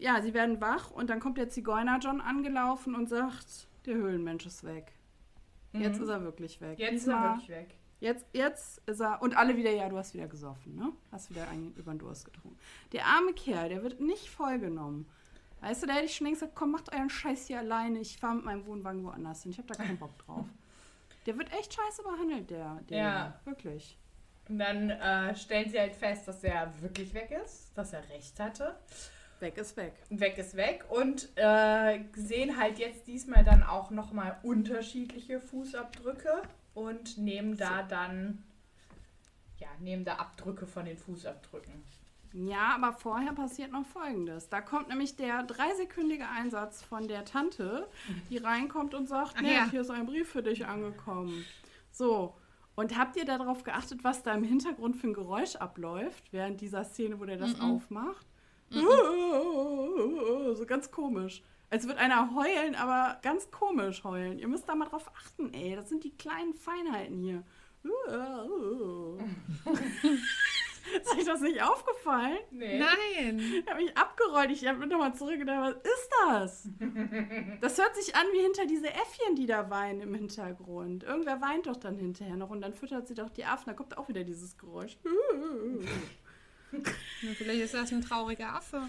[0.00, 4.44] ja, sie werden wach und dann kommt der Zigeuner John angelaufen und sagt, der Höhlenmensch
[4.46, 4.92] ist weg.
[5.80, 6.78] Jetzt ist er wirklich weg.
[6.78, 6.84] Mhm.
[6.84, 7.74] Jetzt ist er Diesmal wirklich weg.
[7.98, 9.22] Jetzt, jetzt ist er.
[9.22, 10.92] Und alle wieder, ja, du hast wieder gesoffen, ne?
[11.10, 12.58] Hast wieder einen über den Durst getrunken.
[12.92, 15.06] Der arme Kerl, der wird nicht vollgenommen.
[15.60, 17.98] Weißt du, da hätte ich schon längst gesagt, komm, macht euren Scheiß hier alleine.
[18.00, 19.52] Ich fahre mit meinem Wohnwagen woanders hin.
[19.52, 20.44] Ich habe da keinen Bock drauf.
[21.24, 22.80] Der wird echt scheiße behandelt, der.
[22.88, 23.40] der Ja.
[23.44, 23.98] Wirklich.
[24.48, 28.38] Und dann äh, stellen sie halt fest, dass er wirklich weg ist, dass er recht
[28.38, 28.76] hatte.
[29.40, 29.94] Weg ist weg.
[30.10, 36.42] Weg ist weg und äh, sehen halt jetzt diesmal dann auch nochmal unterschiedliche Fußabdrücke
[36.74, 38.42] und nehmen da dann,
[39.58, 41.84] ja, nehmen da Abdrücke von den Fußabdrücken.
[42.32, 44.50] Ja, aber vorher passiert noch Folgendes.
[44.50, 47.88] Da kommt nämlich der dreisekündige Einsatz von der Tante,
[48.28, 49.70] die reinkommt und sagt, nee, ja.
[49.70, 51.44] hier ist ein Brief für dich angekommen.
[51.90, 52.34] So.
[52.74, 56.84] Und habt ihr darauf geachtet, was da im Hintergrund für ein Geräusch abläuft, während dieser
[56.84, 58.26] Szene, wo der das aufmacht?
[58.70, 61.42] So ganz komisch.
[61.68, 64.38] Als würde einer heulen, aber ganz komisch heulen.
[64.38, 65.74] Ihr müsst da mal drauf achten, ey.
[65.74, 67.42] Das sind die kleinen Feinheiten hier.
[70.94, 72.38] Ist euch das nicht aufgefallen?
[72.52, 72.78] Nee.
[72.78, 73.40] Nein.
[73.40, 74.50] Ich habe mich abgerollt.
[74.52, 76.68] Ich habe nochmal zurückgedacht, was ist das?
[77.60, 81.02] Das hört sich an wie hinter diese Äffchen, die da weinen im Hintergrund.
[81.02, 83.66] Irgendwer weint doch dann hinterher noch und dann füttert sie doch die Affen.
[83.66, 84.96] Da kommt auch wieder dieses Geräusch.
[87.36, 88.82] Vielleicht ist das ein trauriger Affe.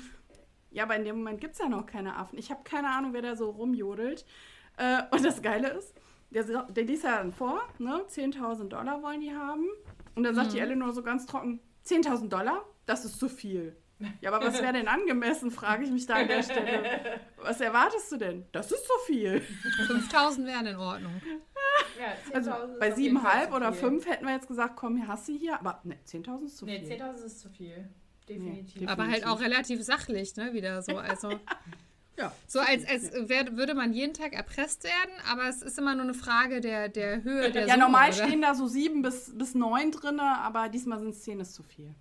[0.72, 2.38] Ja, aber in dem Moment gibt es ja noch keine Affen.
[2.38, 4.26] Ich habe keine Ahnung, wer da so rumjodelt.
[4.78, 5.94] Äh, und das Geile ist,
[6.30, 8.06] der, der liest ja dann vor, ne?
[8.10, 9.66] 10.000 Dollar wollen die haben.
[10.16, 12.66] Und dann sagt die Eleanor so ganz trocken, 10.000 Dollar?
[12.86, 13.76] Das ist zu viel.
[14.22, 17.20] Ja, aber was wäre denn angemessen, frage ich mich da an der Stelle.
[17.38, 18.46] Was erwartest du denn?
[18.52, 19.42] Das ist zu viel.
[19.88, 21.20] 5000 wären in Ordnung.
[22.00, 23.82] Ja, 10.000 Also bei auf jeden Fall 7,5 zu oder viel.
[23.90, 25.60] 5 hätten wir jetzt gesagt, komm, hier hast du hier.
[25.60, 26.96] Aber ne, 10.000 ist zu Nee, viel.
[27.02, 27.90] 10.000 ist zu viel.
[28.30, 28.82] Definitiv.
[28.82, 30.54] Nee, Aber halt auch relativ sachlich, ne?
[30.54, 30.98] Wieder so.
[30.98, 31.32] Also.
[32.20, 32.32] Ja.
[32.48, 36.06] So als, als wär, würde man jeden Tag erpresst werden, aber es ist immer nur
[36.06, 38.26] eine Frage der, der Höhe der Ja, Summe, normal oder?
[38.26, 41.62] stehen da so 7 bis, bis 9 drin, aber diesmal sind es 10 ist zu
[41.62, 41.94] viel.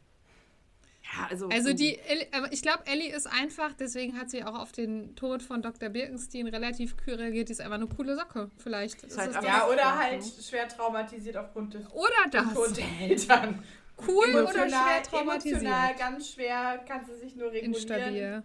[1.12, 1.48] Ja, also.
[1.48, 5.14] Also die, Ellie- aber ich glaube, Ellie ist einfach, deswegen hat sie auch auf den
[5.16, 5.88] Tod von Dr.
[5.88, 9.02] Birkenstein relativ kühl reagiert, die ist einfach eine coole Socke, vielleicht.
[9.04, 9.32] Ist halt.
[9.42, 12.52] Ja, oder Ja, halt schwer traumatisiert aufgrund des Oder das.
[12.54, 13.62] Todes der Eltern.
[14.06, 15.62] Cool oder Emotional, schwer traumatisiert?
[15.62, 17.72] emotional ganz schwer, kannst du sich nur regulieren.
[17.74, 18.42] Instabil.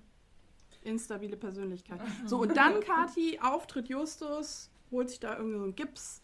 [0.83, 1.99] Instabile Persönlichkeit.
[2.25, 6.20] So, und dann, Kati, Auftritt Justus, holt sich da irgendwie so einen Gips.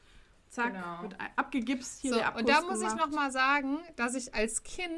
[0.49, 1.01] Zack, Genau.
[1.01, 3.09] wird abgegipst, hier So, der Abguss und da muss ich gemacht.
[3.09, 4.91] nochmal sagen, dass ich als Kind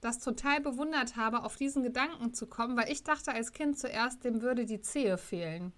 [0.00, 4.24] das total bewundert habe, auf diesen Gedanken zu kommen, weil ich dachte als Kind zuerst,
[4.24, 5.72] dem würde die Zehe fehlen.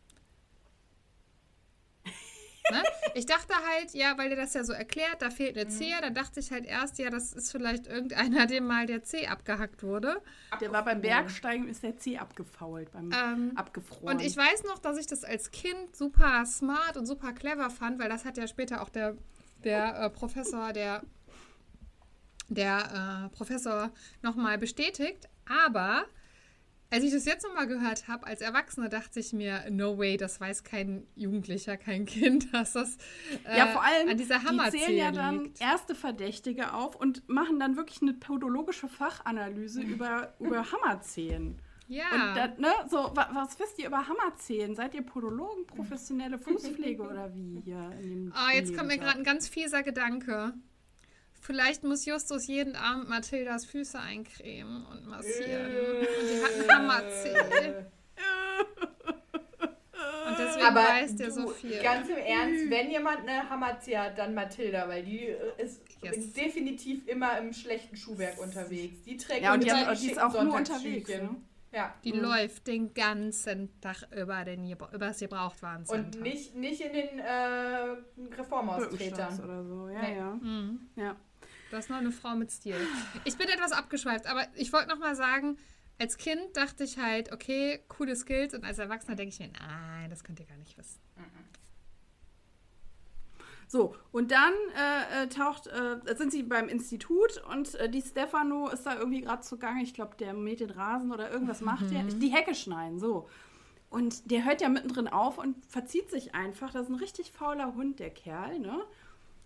[2.71, 2.83] Ne?
[3.15, 6.11] Ich dachte halt, ja, weil der das ja so erklärt, da fehlt eine Zehe, da
[6.11, 10.23] dachte ich halt erst, ja, das ist vielleicht irgendeiner, dem mal der Zeh abgehackt wurde.
[10.61, 14.17] Der war beim Bergsteigen, ist der Zeh abgefault, beim Ähm, abgefroren.
[14.17, 17.99] Und ich weiß noch, dass ich das als Kind super smart und super clever fand,
[17.99, 19.17] weil das hat ja später auch der,
[19.65, 21.03] der äh, Professor, der,
[22.49, 23.91] der äh, Professor
[24.23, 25.29] nochmal bestätigt.
[25.47, 26.05] Aber
[26.91, 30.41] als ich das jetzt nochmal gehört habe, als Erwachsene, dachte ich mir, no way, das
[30.41, 32.97] weiß kein Jugendlicher, kein Kind, dass das
[33.45, 35.61] äh, ja, vor allem, an dieser die zählen ja dann liegt.
[35.61, 41.61] erste Verdächtige auf und machen dann wirklich eine podologische Fachanalyse über, über Hammerzehen.
[41.87, 42.05] Ja.
[42.13, 44.77] Und da, ne, so, wa, was wisst ihr über Hammerzehen?
[44.77, 47.91] Seid ihr Podologen, professionelle Fußpflege oder wie hier?
[48.01, 50.55] In dem, Ah, in jetzt kommt mir gerade ein ganz fieser Gedanke.
[51.41, 55.67] Vielleicht muss Justus jeden Abend Mathildas Füße eincremen und massieren.
[55.67, 57.85] Und die hat einen Hammerzeh.
[60.29, 61.83] Und deswegen Aber weiß der du, so viel.
[61.83, 66.33] ganz im Ernst, wenn jemand eine Hammerziehe hat, dann Mathilda, weil die äh, ist Yes.
[66.33, 69.03] definitiv immer im schlechten Schuhwerk unterwegs.
[69.05, 71.11] Die trägt Ja, und die, hat, die ist auch nur unterwegs.
[71.11, 71.37] Ne?
[71.73, 71.95] Ja.
[72.05, 76.19] Die läuft den ganzen Tag über den über das Gebrauchtwarencenter.
[76.19, 77.97] Und nicht, nicht in den äh,
[78.35, 79.45] Reformaustretern.
[79.45, 79.89] oder so.
[79.91, 80.17] Ja, Nee.
[80.17, 80.31] ja.
[80.41, 80.81] Mhm.
[80.97, 81.17] ja.
[81.71, 82.77] Das ist noch eine Frau mit Stil.
[83.25, 85.57] Ich bin etwas abgeschweift, aber ich wollte noch mal sagen,
[85.99, 88.55] als Kind dachte ich halt, okay, coole Skills.
[88.55, 90.99] Und als Erwachsener denke ich mir, nein, das könnt ihr gar nicht wissen.
[93.69, 98.69] So, und dann äh, äh, taucht, äh, sind sie beim Institut und äh, die Stefano
[98.69, 99.85] ist da irgendwie gerade zugange.
[99.85, 102.03] Ich glaube, der mäht den Rasen oder irgendwas macht der.
[102.03, 103.29] Die Hecke schneiden, so.
[103.89, 106.73] Und der hört ja mittendrin auf und verzieht sich einfach.
[106.73, 108.83] Das ist ein richtig fauler Hund, der Kerl, ne?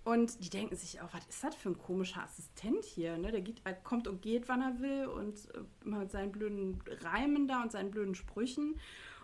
[0.04, 3.32] Und die denken sich auch, was ist das für ein komischer Assistent hier, ne?
[3.32, 6.82] Der geht, äh, kommt und geht, wann er will und äh, immer mit seinen blöden
[7.00, 8.78] Reimen da und seinen blöden Sprüchen.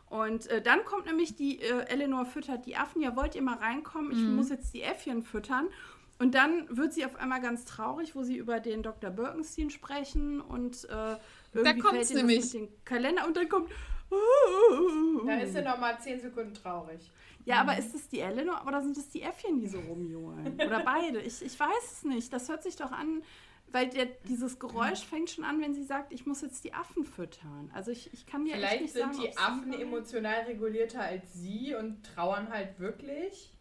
[0.08, 3.02] Und äh, dann kommt nämlich die äh, Eleanor füttert die Affen.
[3.02, 4.10] Ja, wollt ihr mal reinkommen?
[4.10, 5.68] Ich muss jetzt die Äffchen füttern.
[6.18, 9.10] Und dann wird sie auf einmal ganz traurig, wo sie über den Dr.
[9.10, 11.16] Birkenstein sprechen und äh,
[11.54, 12.52] irgendwie kommt's fällt nämlich.
[12.52, 13.70] mit dem Kalender und dann kommt
[15.26, 17.10] Da ist sie noch mal 10 Sekunden traurig.
[17.44, 20.54] Ja, aber ist es die Eleanor oder sind es die Äffchen, die so rumjohlen?
[20.54, 21.20] Oder beide?
[21.20, 22.32] Ich, ich weiß es nicht.
[22.32, 23.22] Das hört sich doch an,
[23.72, 27.04] weil der, dieses Geräusch fängt schon an, wenn sie sagt, ich muss jetzt die Affen
[27.04, 27.70] füttern.
[27.74, 31.32] Also ich, ich kann dir echt Vielleicht nicht sind sagen, die Affen emotional regulierter als
[31.34, 33.52] sie und trauern halt wirklich.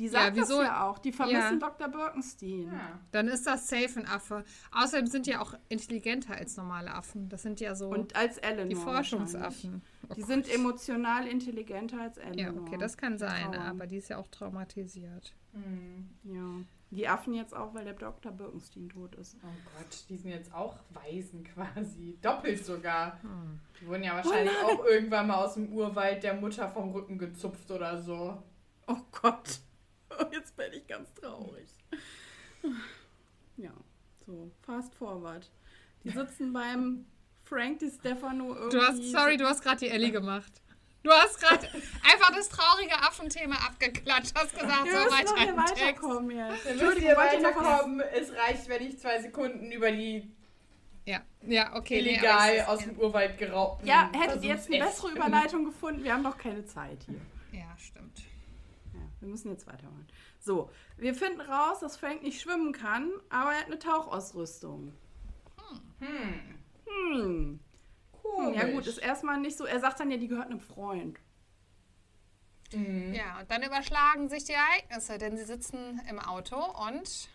[0.00, 0.56] Die sagt Ja, wieso?
[0.58, 0.98] das ja auch.
[0.98, 1.68] Die vermissen Ja.
[1.68, 1.88] Dr.
[1.88, 2.72] Birkenstein.
[2.72, 2.98] Ja.
[3.12, 4.44] Dann ist das safe ein Affe.
[4.72, 7.28] Außerdem sind die auch intelligenter als normale Affen.
[7.28, 8.64] Das sind ja so Und als Eleanor.
[8.68, 8.74] die.
[8.76, 9.82] Forschungsaffen.
[10.08, 10.28] Oh Die Gott.
[10.30, 12.54] sind emotional intelligenter als Eleanor.
[12.54, 13.66] Ja, okay, das kann sein, Trauern.
[13.68, 15.34] aber die ist ja auch traumatisiert.
[15.52, 16.08] Hm.
[16.24, 16.64] Ja.
[16.92, 18.32] Die Affen jetzt auch, weil der Dr.
[18.32, 19.36] Birkenstein tot ist.
[19.44, 19.46] Oh
[19.76, 22.18] Gott, die sind jetzt auch Waisen quasi.
[22.22, 23.20] Doppelt sogar.
[23.80, 27.70] Die wurden ja wahrscheinlich auch irgendwann mal aus dem Urwald der Mutter vom Rücken gezupft
[27.70, 28.42] oder so.
[28.88, 29.60] Oh Gott.
[30.32, 31.68] Jetzt bin ich ganz traurig.
[33.56, 33.72] Ja,
[34.26, 35.50] so, fast forward.
[36.04, 37.04] Die sitzen beim
[37.44, 38.76] Frank Di Stefano irgendwie.
[38.76, 40.52] Du hast, sorry, du hast gerade die Ellie gemacht.
[41.02, 41.66] Du hast gerade
[42.10, 44.32] einfach das traurige Affenthema abgeklatscht.
[44.34, 45.82] Hast gesagt, Wir so müssen weiter noch hier im Text.
[45.82, 46.66] weiterkommen jetzt.
[46.66, 47.16] Ihr noch was?
[47.16, 48.00] weiterkommen.
[48.00, 50.30] Es reicht, wenn ich zwei Sekunden über die
[51.06, 52.02] Ja, ja, okay.
[52.02, 56.04] nee, illegal ist- aus dem Urwald geraubten Ja, hättet ihr jetzt eine bessere Überleitung gefunden?
[56.04, 57.20] Wir haben doch keine Zeit hier.
[57.60, 58.20] Ja, stimmt.
[59.20, 60.06] Wir müssen jetzt weitermachen.
[60.38, 64.94] So, wir finden raus, dass Frank nicht schwimmen kann, aber er hat eine Tauchausrüstung.
[65.98, 66.58] Hm.
[66.86, 67.60] Hm.
[68.12, 68.56] Komisch.
[68.56, 69.64] Ja gut, ist erstmal nicht so.
[69.64, 71.18] Er sagt dann ja, die gehört einem Freund.
[72.72, 73.12] Mhm.
[73.14, 76.56] Ja, und dann überschlagen sich die Ereignisse, denn sie sitzen im Auto
[76.88, 77.28] und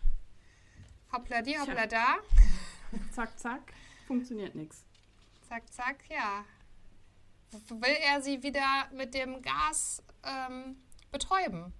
[1.12, 2.16] hoppla die, hoppla da,
[3.12, 3.72] Zack, zack.
[4.06, 4.84] Funktioniert nichts.
[5.48, 6.44] zack, zack, ja.
[7.68, 10.76] Will er sie wieder mit dem Gas ähm,
[11.18, 11.72] betäuben?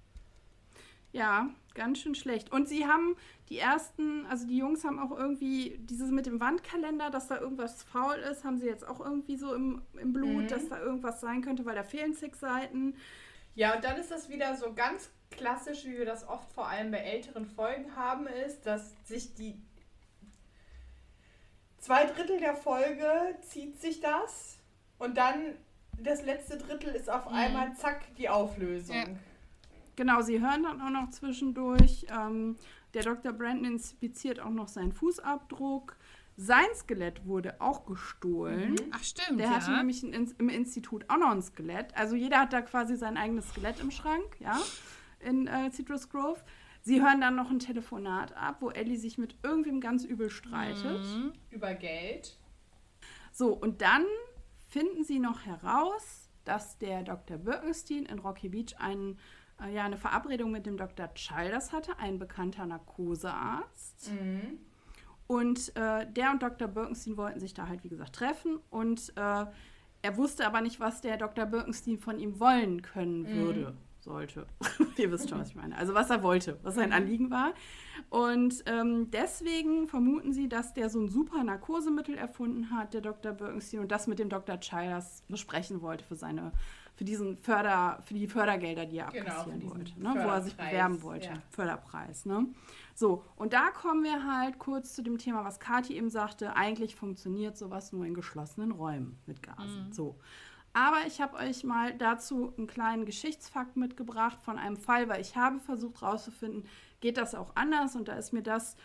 [1.12, 2.52] Ja, ganz schön schlecht.
[2.52, 3.16] Und sie haben
[3.48, 7.82] die ersten, also die Jungs haben auch irgendwie dieses mit dem Wandkalender, dass da irgendwas
[7.84, 10.48] faul ist, haben sie jetzt auch irgendwie so im, im Blut, Mhm.
[10.48, 12.96] dass da irgendwas sein könnte, weil da fehlen zig Seiten.
[13.54, 16.90] Ja, und dann ist das wieder so ganz klassisch, wie wir das oft vor allem
[16.90, 19.54] bei älteren Folgen haben, ist, dass sich die
[21.78, 24.58] zwei Drittel der Folge zieht sich das
[24.98, 25.54] und dann
[26.02, 28.96] das letzte Drittel ist auf einmal zack die Auflösung.
[28.96, 29.04] Ja.
[29.96, 32.06] Genau, sie hören dann auch noch zwischendurch.
[32.10, 32.56] Ähm,
[32.94, 33.32] der Dr.
[33.32, 35.96] Brandon inspiziert auch noch seinen Fußabdruck.
[36.38, 38.76] Sein Skelett wurde auch gestohlen.
[38.92, 39.52] Ach stimmt, Der ja.
[39.54, 41.96] hatte nämlich Ins- im Institut auch noch ein Skelett.
[41.96, 44.60] Also jeder hat da quasi sein eigenes Skelett im Schrank, ja,
[45.20, 46.40] in äh, Citrus Grove.
[46.82, 51.00] Sie hören dann noch ein Telefonat ab, wo Ellie sich mit irgendwem ganz übel streitet.
[51.02, 51.32] Mhm.
[51.50, 52.36] Über Geld.
[53.32, 54.04] So, und dann
[54.68, 57.38] finden sie noch heraus, dass der Dr.
[57.38, 59.18] Birkenstein in Rocky Beach einen,
[59.60, 61.12] äh, ja, eine Verabredung mit dem Dr.
[61.14, 64.12] Childers hatte, ein bekannter Narkosearzt.
[64.12, 64.58] Mhm.
[65.26, 66.68] Und äh, der und Dr.
[66.68, 68.60] Birkenstein wollten sich da halt, wie gesagt, treffen.
[68.70, 69.46] Und äh,
[70.02, 71.46] er wusste aber nicht, was der Dr.
[71.46, 73.76] Birkenstein von ihm wollen können würde,
[74.06, 74.46] sollte.
[74.96, 75.76] Ihr wisst schon, was ich meine.
[75.76, 77.52] Also was er wollte, was sein Anliegen war.
[78.08, 83.32] Und ähm, deswegen vermuten sie, dass der so ein super Narkosemittel erfunden hat, der Dr.
[83.32, 84.58] Birkenstein, und das mit dem Dr.
[84.60, 86.52] Childers besprechen wollte für seine,
[86.94, 90.14] für diesen Förder, für die Fördergelder, die er Genau, abkassieren wollte, ne?
[90.14, 91.28] wo er sich bewerben wollte.
[91.28, 91.42] ja.
[91.50, 92.46] Förderpreis, ne?
[92.94, 96.54] So, und da kommen wir halt kurz zu dem Thema, was Kathi eben sagte.
[96.56, 99.92] Eigentlich funktioniert sowas nur in geschlossenen Räumen mit Gasen.
[99.92, 100.16] So.
[100.76, 105.34] Aber ich habe euch mal dazu einen kleinen Geschichtsfakt mitgebracht von einem Fall, weil ich
[105.34, 106.68] habe versucht herauszufinden,
[107.00, 107.96] geht das auch anders?
[107.96, 108.76] Und da ist mir das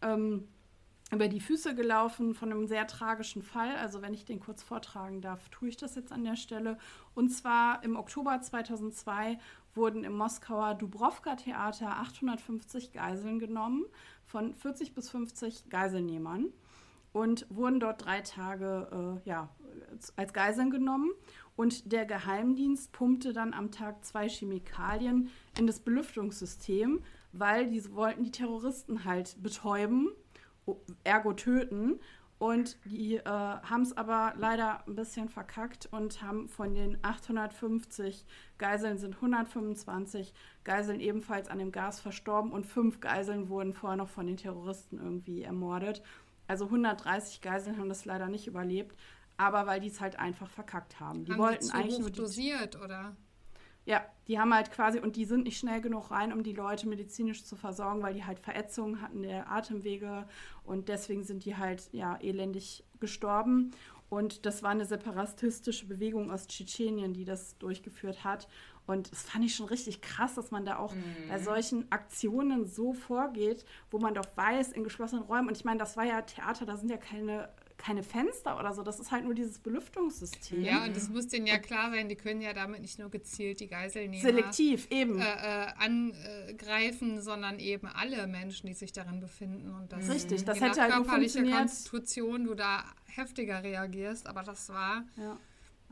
[0.00, 0.46] ähm,
[1.10, 3.74] über die Füße gelaufen von einem sehr tragischen Fall.
[3.74, 6.78] Also wenn ich den kurz vortragen darf, tue ich das jetzt an der Stelle.
[7.14, 9.36] Und zwar im Oktober 2002
[9.74, 13.86] wurden im Moskauer Dubrovka-Theater 850 Geiseln genommen
[14.24, 16.52] von 40 bis 50 Geiselnehmern
[17.12, 19.48] und wurden dort drei Tage äh, ja,
[20.16, 21.10] als Geiseln genommen.
[21.56, 27.02] Und der Geheimdienst pumpte dann am Tag zwei Chemikalien in das Belüftungssystem,
[27.32, 30.08] weil die wollten die Terroristen halt betäuben,
[31.04, 32.00] ergo töten.
[32.38, 38.24] Und die äh, haben es aber leider ein bisschen verkackt und haben von den 850
[38.56, 40.32] Geiseln sind 125
[40.64, 44.96] Geiseln ebenfalls an dem Gas verstorben und fünf Geiseln wurden vorher noch von den Terroristen
[44.96, 46.02] irgendwie ermordet.
[46.50, 48.96] Also 130 Geiseln haben das leider nicht überlebt,
[49.36, 51.24] aber weil die es halt einfach verkackt haben.
[51.24, 53.16] Die Haben wollten zu eigentlich nur die dosiert, oder?
[53.86, 56.88] ja, die haben halt quasi, und die sind nicht schnell genug rein, um die Leute
[56.88, 60.26] medizinisch zu versorgen, weil die halt Verätzungen hatten der Atemwege
[60.64, 63.72] und deswegen sind die halt, ja, elendig gestorben.
[64.08, 68.48] Und das war eine separatistische Bewegung aus Tschetschenien, die das durchgeführt hat.
[68.90, 70.94] Und das fand ich schon richtig krass, dass man da auch
[71.28, 75.78] bei solchen Aktionen so vorgeht, wo man doch weiß, in geschlossenen Räumen, und ich meine,
[75.78, 77.48] das war ja Theater, da sind ja keine
[77.80, 78.82] keine Fenster oder so.
[78.82, 80.62] Das ist halt nur dieses Belüftungssystem.
[80.62, 83.60] Ja, und es muss denen ja klar sein, die können ja damit nicht nur gezielt
[83.60, 85.18] die Geiselnehmer Selektiv, eben.
[85.18, 89.70] äh, äh, angreifen, sondern eben alle Menschen, die sich darin befinden.
[89.70, 91.56] Und das Richtig, das hätte halt nur funktioniert.
[91.56, 94.26] Konstitution du da heftiger reagierst.
[94.26, 95.38] Aber das war, Ja,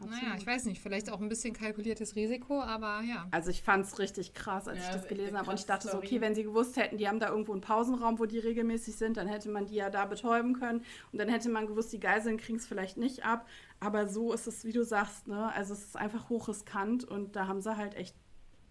[0.06, 0.40] naja, absolut.
[0.40, 3.26] ich weiß nicht, vielleicht auch ein bisschen kalkuliertes Risiko, aber ja.
[3.30, 5.50] Also ich fand es richtig krass, als Ja, ich das gelesen habe.
[5.50, 8.18] Und ich dachte so, okay, wenn sie gewusst hätten, die haben da irgendwo einen Pausenraum,
[8.18, 10.84] wo die regelmäßig sind, dann hätte man die ja da betäuben können.
[11.12, 13.46] Und dann hätte man gewusst, die Geiseln kriegen es vielleicht nicht ab.
[13.80, 15.52] Aber so ist es, wie du sagst, ne?
[15.54, 18.14] Also es ist einfach hochriskant und da haben sie halt echt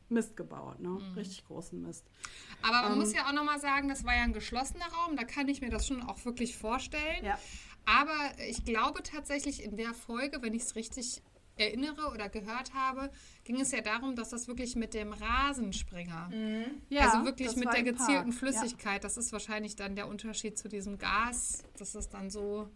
[0.09, 0.89] Mist gebaut, ne?
[0.89, 1.13] Mhm.
[1.15, 2.05] Richtig großen Mist.
[2.61, 5.25] Aber man Ähm, muss ja auch nochmal sagen, das war ja ein geschlossener Raum, da
[5.25, 7.25] kann ich mir das schon auch wirklich vorstellen.
[7.25, 7.37] Ja.
[7.87, 8.17] Aber
[8.49, 11.21] ich glaube tatsächlich in der Folge, wenn ich es richtig
[11.55, 13.09] erinnere oder gehört habe,
[13.45, 16.29] ging es ja darum, dass das wirklich mit dem Rasenspringer,
[16.89, 18.33] ja also wirklich mit der gezielten Park.
[18.33, 22.69] Flüssigkeit, das ist wahrscheinlich dann der Unterschied zu diesem Gas, dass es dann so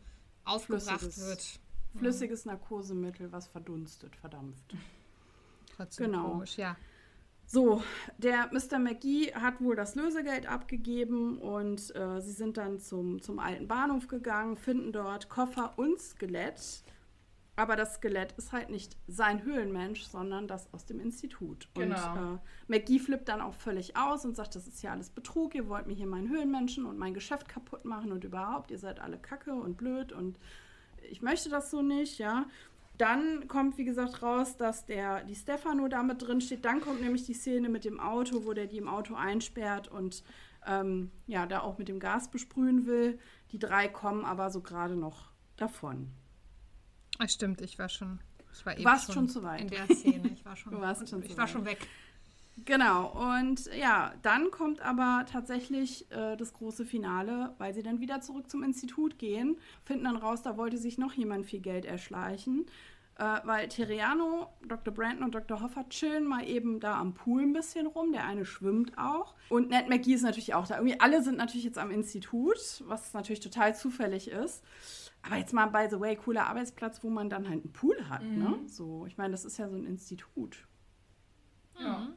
[0.45, 1.59] aufgebracht wird.
[1.93, 1.99] Ja.
[1.99, 4.75] Flüssiges Narkosemittel, was verdunstet, verdampft.
[5.75, 6.29] Trotzdem Genau.
[6.29, 6.77] komisch, ja.
[7.51, 7.83] So,
[8.17, 8.79] der Mr.
[8.79, 14.07] McGee hat wohl das Lösegeld abgegeben und äh, sie sind dann zum, zum alten Bahnhof
[14.07, 16.81] gegangen, finden dort Koffer und Skelett.
[17.57, 21.67] Aber das Skelett ist halt nicht sein Höhlenmensch, sondern das aus dem Institut.
[21.73, 22.13] Genau.
[22.13, 25.53] Und äh, McGee flippt dann auch völlig aus und sagt, das ist ja alles Betrug,
[25.53, 29.01] ihr wollt mir hier meinen Höhlenmenschen und mein Geschäft kaputt machen und überhaupt, ihr seid
[29.01, 30.39] alle kacke und blöd und
[31.09, 32.45] ich möchte das so nicht, ja.
[33.01, 36.65] Dann kommt, wie gesagt, raus, dass der, die Stefano da mit drin steht.
[36.65, 40.23] Dann kommt nämlich die Szene mit dem Auto, wo der die im Auto einsperrt und
[40.67, 43.17] ähm, ja, da auch mit dem Gas besprühen will.
[43.53, 46.11] Die drei kommen aber so gerade noch davon.
[47.17, 48.19] Ach, stimmt, ich war schon.
[48.53, 49.61] Ich war eben warst schon zu weit.
[49.61, 50.29] In der Szene.
[50.29, 51.87] Ich war schon, Du warst schon ich war schon weg.
[52.65, 58.21] Genau, und ja, dann kommt aber tatsächlich äh, das große Finale, weil sie dann wieder
[58.21, 62.65] zurück zum Institut gehen, finden dann raus, da wollte sich noch jemand viel Geld erschleichen,
[63.17, 64.93] äh, weil Teriano, Dr.
[64.93, 65.61] Brandon und Dr.
[65.61, 69.69] Hoffer chillen mal eben da am Pool ein bisschen rum, der eine schwimmt auch und
[69.69, 70.77] Ned McGee ist natürlich auch da.
[70.77, 74.63] Irgendwie alle sind natürlich jetzt am Institut, was natürlich total zufällig ist.
[75.23, 78.23] Aber jetzt mal, by the way, cooler Arbeitsplatz, wo man dann halt einen Pool hat,
[78.23, 78.59] ne?
[78.67, 80.67] So, ich meine, das ist ja so ein Institut.
[81.79, 82.07] Ja.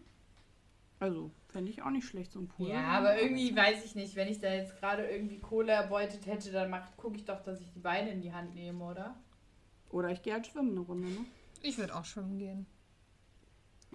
[1.01, 2.68] Also, fände ich auch nicht schlecht, so ein Pool.
[2.68, 6.51] Ja, aber irgendwie weiß ich nicht, wenn ich da jetzt gerade irgendwie Kohle erbeutet hätte,
[6.51, 9.14] dann gucke ich doch, dass ich die Beine in die Hand nehme, oder?
[9.95, 11.24] Oder ich gehe halt schwimmen eine Runde, ne?
[11.62, 12.66] Ich würde auch schwimmen gehen.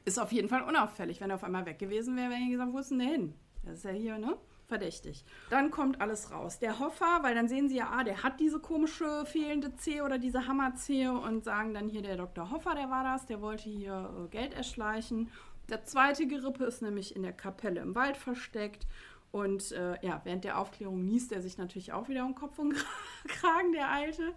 [0.05, 1.19] Ist auf jeden Fall unauffällig.
[1.19, 3.33] Wenn er auf einmal weg gewesen wäre, wäre ich gesagt, wo ist denn der hin?
[3.63, 4.37] Das ist ja hier, ne?
[4.65, 5.25] Verdächtig.
[5.49, 6.59] Dann kommt alles raus.
[6.59, 10.19] Der Hoffer, weil dann sehen sie ja, ah, der hat diese komische fehlende Zehe oder
[10.19, 12.49] diese Hammerzehe und sagen dann hier, der Dr.
[12.49, 15.29] Hoffer, der war das, der wollte hier äh, Geld erschleichen.
[15.69, 18.87] Der zweite Gerippe ist nämlich in der Kapelle im Wald versteckt.
[19.31, 22.73] Und äh, ja, während der Aufklärung niest er sich natürlich auch wieder um Kopf und
[23.27, 24.33] Kragen, der Alte.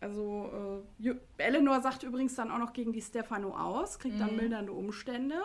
[0.00, 4.72] Also, äh, Eleanor sagt übrigens dann auch noch gegen die Stefano aus, kriegt dann mildernde
[4.72, 5.36] Umstände.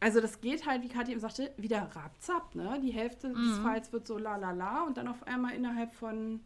[0.00, 2.78] Also, das geht halt, wie Kathi eben sagte, wieder rapzapp, ne?
[2.82, 6.40] Die Hälfte des Falls wird so la la la und dann auf einmal innerhalb von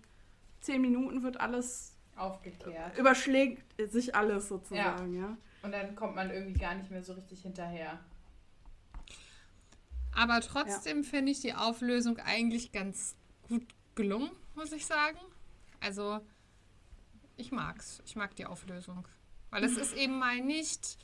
[0.61, 2.99] zehn Minuten wird alles, Aufgeklärt.
[2.99, 5.37] überschlägt sich alles sozusagen, ja.
[5.63, 7.99] Und dann kommt man irgendwie gar nicht mehr so richtig hinterher.
[10.13, 13.17] Aber trotzdem finde ich die Auflösung eigentlich ganz
[13.49, 15.19] gut gelungen, muss ich sagen.
[15.81, 16.21] Also,
[17.37, 18.03] ich mag's.
[18.05, 19.07] Ich mag die Auflösung.
[19.51, 20.99] Weil es ist eben mal nicht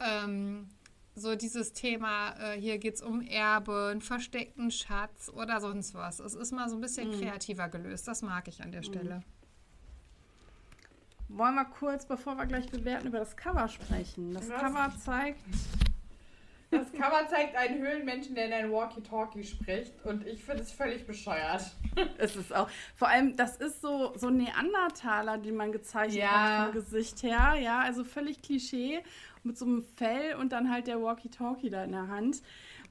[0.00, 0.68] ähm,
[1.14, 6.18] so dieses Thema, äh, hier geht's um Erbe, einen versteckten Schatz oder sonst was.
[6.20, 8.08] Es ist mal so ein bisschen kreativer gelöst.
[8.08, 9.22] Das mag ich an der Stelle.
[11.28, 14.34] Wollen wir kurz, bevor wir gleich bewerten, über das Cover sprechen.
[14.34, 14.60] Das Was?
[14.60, 15.40] Cover zeigt
[16.70, 19.92] Das Cover zeigt einen Höhlenmenschen, der in ein Walkie-Talkie spricht.
[20.04, 21.62] Und ich finde es völlig bescheuert.
[22.18, 26.30] Es ist auch, vor allem, das ist so, so ein Neandertaler, den man gezeichnet Ja.
[26.30, 27.56] hat vom Gesicht her.
[27.60, 29.00] Ja, also völlig Klischee
[29.42, 32.42] mit so einem Fell und dann halt der Walkie-Talkie da in der Hand.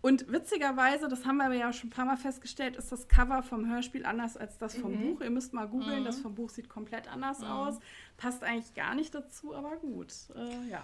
[0.02, 3.70] Und witzigerweise, das haben wir ja schon ein paar Mal festgestellt, ist das Cover vom
[3.70, 5.22] Hörspiel anders als das vom Buch.
[5.22, 7.80] Ihr müsst mal googeln, das vom Buch sieht komplett anders aus.
[8.18, 10.14] Passt eigentlich gar nicht dazu, aber gut.
[10.36, 10.84] Äh, ja.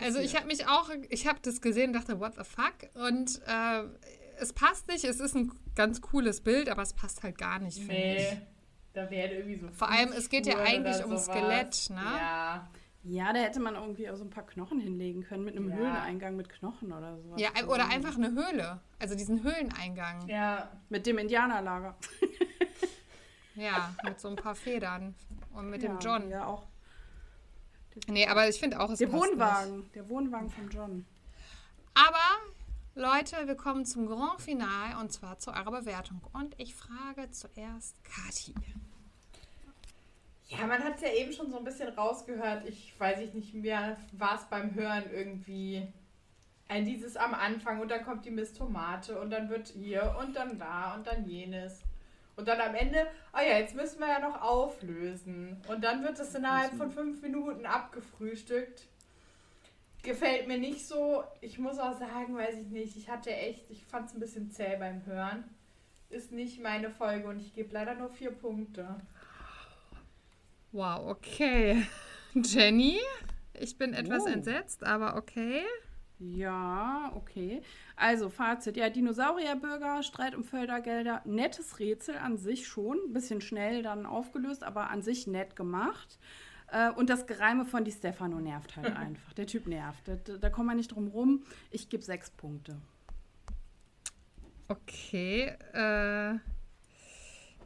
[0.00, 2.74] Also ich habe mich auch, ich habe das gesehen und dachte, what the fuck?
[2.94, 3.84] Und äh,
[4.38, 7.78] es passt nicht, es ist ein ganz cooles Bild, aber es passt halt gar nicht,
[7.78, 8.32] finde ich.
[8.32, 8.42] Nee.
[8.92, 9.68] Da wäre irgendwie so.
[9.72, 11.26] Vor allem, es geht ja eigentlich sowas.
[11.26, 12.02] Skelett, ne?
[12.02, 12.68] Ja.
[13.08, 15.76] Ja, da hätte man irgendwie auch so ein paar Knochen hinlegen können mit einem Ja.
[15.76, 17.40] Höhleneingang mit Knochen oder sowas.
[17.40, 18.80] Ja, oder einfach eine Höhle.
[18.98, 20.26] Also diesen Höhleneingang.
[20.28, 20.70] Ja.
[20.88, 21.96] Mit dem Indianerlager.
[23.54, 25.14] Ja, mit so ein paar Federn.
[25.52, 26.28] Und mit ja, dem John.
[26.30, 26.66] Ja, auch.
[28.08, 29.90] Nee, aber ich finde auch, es Der passt Wohnwagen.
[29.94, 30.96] Der Wohnwagen von John.
[30.96, 31.08] Nicht.
[31.94, 32.42] Aber,
[32.94, 36.20] Leute, wir kommen zum Grand Final und zwar zu eurer Bewertung.
[36.32, 38.54] Und ich frage zuerst Kati.
[40.48, 42.68] Ja, man hat es ja eben schon so ein bisschen rausgehört.
[42.68, 45.88] Ich weiß ich nicht mehr, war es beim Hören irgendwie
[46.68, 50.34] ein dieses am Anfang und dann kommt die Miss Tomate und dann wird hier und
[50.36, 51.82] dann da und dann jenes.
[52.36, 55.56] Und dann am Ende, oh ja, jetzt müssen wir ja noch auflösen.
[55.68, 58.82] Und dann wird es innerhalb von fünf Minuten abgefrühstückt.
[60.02, 61.24] Gefällt mir nicht so.
[61.40, 64.50] Ich muss auch sagen, weiß ich nicht, ich hatte echt, ich fand es ein bisschen
[64.50, 65.44] zäh beim Hören.
[66.10, 68.96] Ist nicht meine Folge und ich gebe leider nur vier Punkte.
[70.72, 71.86] Wow, okay.
[72.34, 73.00] Jenny,
[73.54, 74.28] ich bin etwas Oh.
[74.28, 75.62] entsetzt, aber okay.
[76.18, 77.60] Ja, okay.
[77.94, 78.76] Also, Fazit.
[78.76, 81.20] Ja, Dinosaurierbürger, Streit um Fördergelder.
[81.24, 82.98] Nettes Rätsel an sich schon.
[83.06, 86.18] Ein bisschen schnell dann aufgelöst, aber an sich nett gemacht.
[86.68, 89.32] Äh, und das Gereime von Di Stefano nervt halt einfach.
[89.34, 90.08] Der Typ nervt.
[90.08, 91.42] Da, da kommt man nicht drum rum.
[91.70, 92.80] Ich gebe sechs Punkte.
[94.68, 95.52] Okay.
[95.74, 96.38] Äh,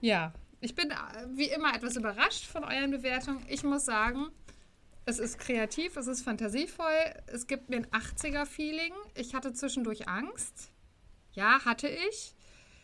[0.01, 0.94] ja, ich bin äh,
[1.34, 3.44] wie immer etwas überrascht von euren Bewertungen.
[3.48, 4.26] Ich muss sagen,
[5.07, 8.92] es ist kreativ, es ist fantasievoll, es gibt mir ein 80er-Feeling.
[9.14, 10.70] Ich hatte zwischendurch Angst.
[11.32, 12.34] Ja, hatte ich.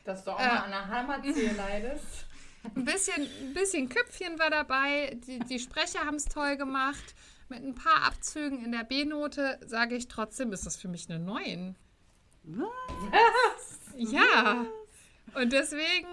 [0.04, 0.46] Dass du auch Äh.
[0.46, 2.26] mal an einer Hammerzehe leidest.
[2.74, 5.16] Ein bisschen, ein bisschen Köpfchen war dabei.
[5.26, 7.14] Die, die Sprecher haben es toll gemacht.
[7.48, 11.20] Mit ein paar Abzügen in der B-Note sage ich trotzdem, ist das für mich eine
[11.20, 11.76] 9.
[13.96, 14.66] Ja.
[15.34, 16.06] Und deswegen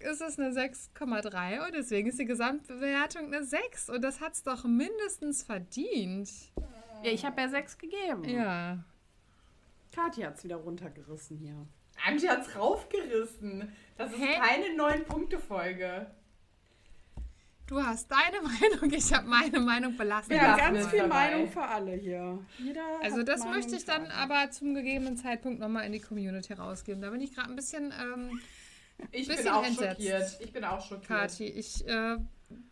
[0.00, 3.90] ist es eine 6,3 und deswegen ist die Gesamtbewertung eine 6.
[3.90, 6.30] Und das hat es doch mindestens verdient.
[7.02, 8.24] Ja, ich habe ja sechs gegeben.
[8.28, 8.78] Ja.
[9.94, 11.66] Kathi hat es wieder runtergerissen hier.
[12.06, 13.72] Angie hat's raufgerissen.
[13.96, 14.34] Das ist Hä?
[14.38, 16.06] keine neun-Punkte-Folge.
[17.66, 20.30] Du hast deine Meinung, ich habe meine Meinung belassen.
[20.30, 21.30] Wir Ja, haben ganz viel dabei.
[21.32, 22.38] Meinung für alle hier.
[22.58, 26.00] Jeder Also hat das Meinung möchte ich dann aber zum gegebenen Zeitpunkt nochmal in die
[26.00, 27.02] Community rausgeben.
[27.02, 28.40] Da bin ich gerade ein bisschen, ähm,
[29.12, 30.00] Ich bin auch entsetzt.
[30.00, 30.36] schockiert.
[30.40, 31.06] Ich bin auch schockiert.
[31.08, 32.16] Kati, ich äh,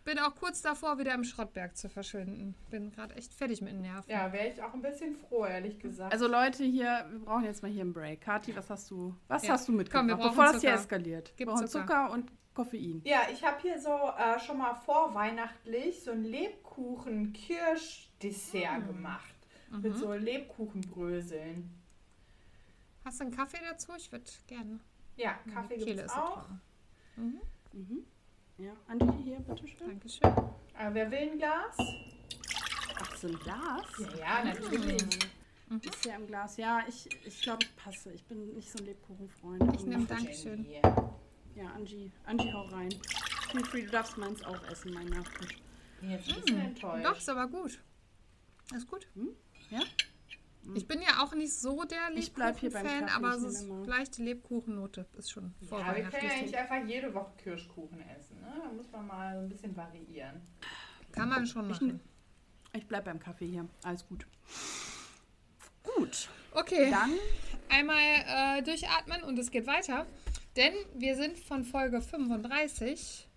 [0.04, 2.54] bin auch kurz davor, wieder im Schrottberg zu verschwinden.
[2.70, 4.10] Bin gerade echt fertig mit den Nerven.
[4.10, 6.12] Ja, wäre ich auch ein bisschen froh, ehrlich gesagt.
[6.12, 8.20] Also Leute hier, wir brauchen jetzt mal hier einen Break.
[8.22, 9.52] Kathi, was hast du, was Ja.
[9.54, 10.80] hast du mitgebracht, Komm, bevor das hier Zucker.
[10.82, 11.32] eskaliert?
[11.36, 11.86] Gib wir brauchen Zucker.
[11.86, 13.02] Zucker und Koffein.
[13.04, 18.86] ja, ich habe hier so äh, schon mal vorweihnachtlich so ein Lebkuchen-Kirsch-Dessert Mm.
[18.86, 19.34] gemacht.
[19.70, 19.80] Mhm.
[19.82, 21.70] Mit so Lebkuchenbröseln.
[23.04, 23.92] Hast du einen Kaffee dazu?
[23.96, 24.80] Ich würde gerne.
[25.16, 26.38] Ja, Kaffee gibt es ist auch.
[26.38, 27.40] okay.
[27.72, 28.06] Mhm.
[28.58, 29.88] Ja, Andi, hier, bitteschön.
[29.88, 30.30] Dankeschön.
[30.78, 31.76] Äh, wer will ein Glas?
[32.98, 33.84] Ach, so ein Glas?
[33.98, 35.02] Ja, ja, natürlich.
[35.82, 36.56] Ist ja im Glas.
[36.56, 38.12] Ja, ich, ich glaube, ich passe.
[38.12, 39.74] Ich bin nicht so ein Lebkuchenfreund.
[39.74, 40.66] Ich nehme Dankeschön.
[41.54, 42.90] Ja, Angie, Angie, hau rein.
[43.50, 45.56] Feel free, du darfst meins auch essen, mein Nachtisch.
[46.02, 47.06] Jetzt ein bisschen enttäuscht.
[47.06, 47.78] Doch, ist aber gut.
[48.74, 49.06] Ist gut.
[49.70, 49.80] Ja?
[50.74, 53.58] Ich bin ja auch nicht so der Ich bleib hier beim Lebkuchen-Fan, Kaffee, aber ich
[53.58, 58.40] so leichte Lebkuchennote ist schon Ja, wir können ja nicht einfach jede Woche Kirschkuchen essen.
[58.40, 58.52] Ne?
[58.62, 60.40] Da muss man mal so ein bisschen variieren.
[61.12, 62.00] Kann man schon Ich machen.
[62.72, 63.68] Ich bleib beim Kaffee hier.
[63.82, 64.26] Alles gut.
[65.82, 67.12] Gut, Okay, dann
[67.68, 70.06] einmal äh, durchatmen und es geht weiter.
[70.56, 73.28] Denn wir sind von Folge 35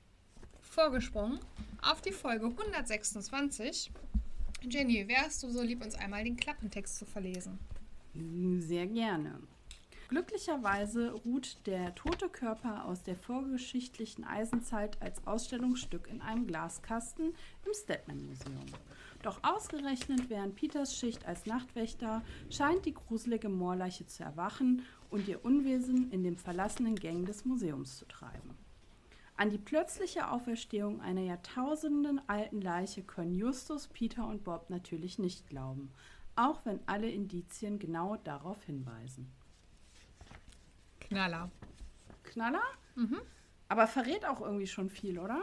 [0.61, 1.39] vorgesprungen
[1.81, 3.91] auf die Folge 126.
[4.61, 7.59] Jenny, wärst du so lieb, uns einmal den Klappentext zu verlesen?
[8.59, 9.39] Sehr gerne.
[10.09, 17.35] Glücklicherweise ruht der tote Körper aus der vorgeschichtlichen Eisenzeit als Ausstellungsstück in einem Glaskasten
[17.65, 18.65] im Stedman Museum.
[19.21, 25.45] Doch ausgerechnet während Peters Schicht als Nachtwächter scheint die gruselige Moorleiche zu erwachen und ihr
[25.45, 28.58] Unwesen in den verlassenen Gängen des Museums zu treiben.
[29.39, 35.47] An die plötzliche Auferstehung einer Jahrtausenden alten Leiche können Justus, Peter und Bob natürlich nicht
[35.47, 35.93] glauben,
[36.35, 39.31] auch wenn alle Indizien genau darauf hinweisen.
[40.99, 41.49] Knaller.
[42.23, 42.61] Knaller?
[43.69, 45.41] Aber verrät auch irgendwie schon viel, oder?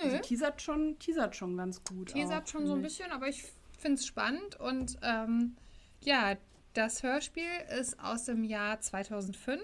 [0.00, 2.12] Also Nö, teasert schon, teasert schon ganz gut.
[2.12, 3.42] teasert auch, schon so ein bisschen, aber ich
[3.76, 4.54] finde es spannend.
[4.60, 5.56] Und ähm,
[6.04, 6.36] ja,
[6.74, 9.60] das Hörspiel ist aus dem Jahr 2005.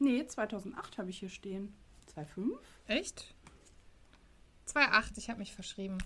[0.00, 1.72] Nee, 2008 habe ich hier stehen.
[2.06, 2.58] 2005?
[2.88, 3.34] Echt?
[4.66, 5.98] 2,8, ich habe mich verschrieben.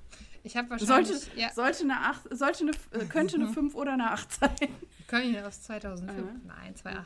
[0.43, 1.09] Ich habe wahrscheinlich.
[1.09, 4.57] Sollte, ja, sollte eine 8, sollte eine, äh, könnte eine 5 oder eine 8 sein.
[5.07, 6.19] können ich aus 2005?
[6.19, 6.47] Äh.
[6.47, 7.05] Nein, 2,8.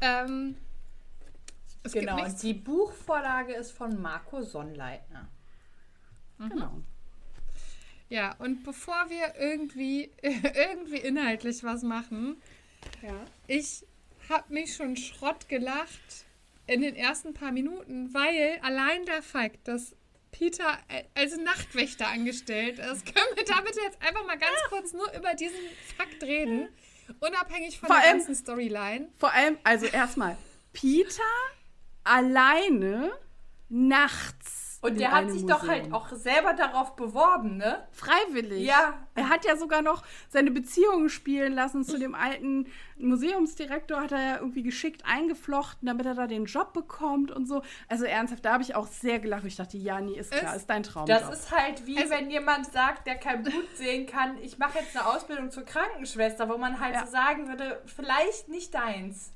[0.00, 0.56] Ähm,
[1.84, 2.42] es Genau, gibt nichts.
[2.42, 5.28] die Buchvorlage ist von Marco Sonnleitner.
[6.38, 6.80] Genau.
[8.08, 12.36] Ja, und bevor wir irgendwie, irgendwie inhaltlich was machen,
[13.00, 13.14] Ja.
[13.46, 13.86] ich
[14.28, 16.24] habe mich schon Schrott gelacht
[16.66, 19.94] in den ersten paar Minuten, weil allein der Fakt, dass
[20.30, 25.12] Peter äh, als Nachtwächter angestellt ist, können wir damit jetzt einfach mal ganz kurz nur
[25.14, 25.58] über diesen
[25.96, 26.68] Fakt reden,
[27.20, 29.08] unabhängig von Vor der allem- ganzen Storyline.
[29.18, 30.36] Vor allem, also erstmal,
[30.72, 31.22] Peter
[32.04, 33.12] alleine
[33.68, 35.94] nachts Und der hat sich doch halt Museum.
[35.94, 37.86] auch selber darauf beworben, ne?
[37.92, 38.64] Freiwillig.
[38.66, 38.94] Ja.
[39.14, 42.66] Er hat ja sogar noch seine Beziehungen spielen lassen zu dem alten
[42.98, 47.62] Museumsdirektor, hat er ja irgendwie geschickt eingeflochten, damit er da den Job bekommt und so.
[47.88, 49.44] Also ernsthaft, da habe ich auch sehr gelacht.
[49.44, 51.06] Ich dachte, ja, nee, ist klar, Ist- ist dein Traum.
[51.06, 54.78] Das ist halt wie Also- wenn jemand sagt, der kein Blut sehen kann, ich mache
[54.80, 57.06] jetzt eine Ausbildung zur Krankenschwester, wo man halt Ja.
[57.06, 59.32] so sagen würde, vielleicht nicht deins.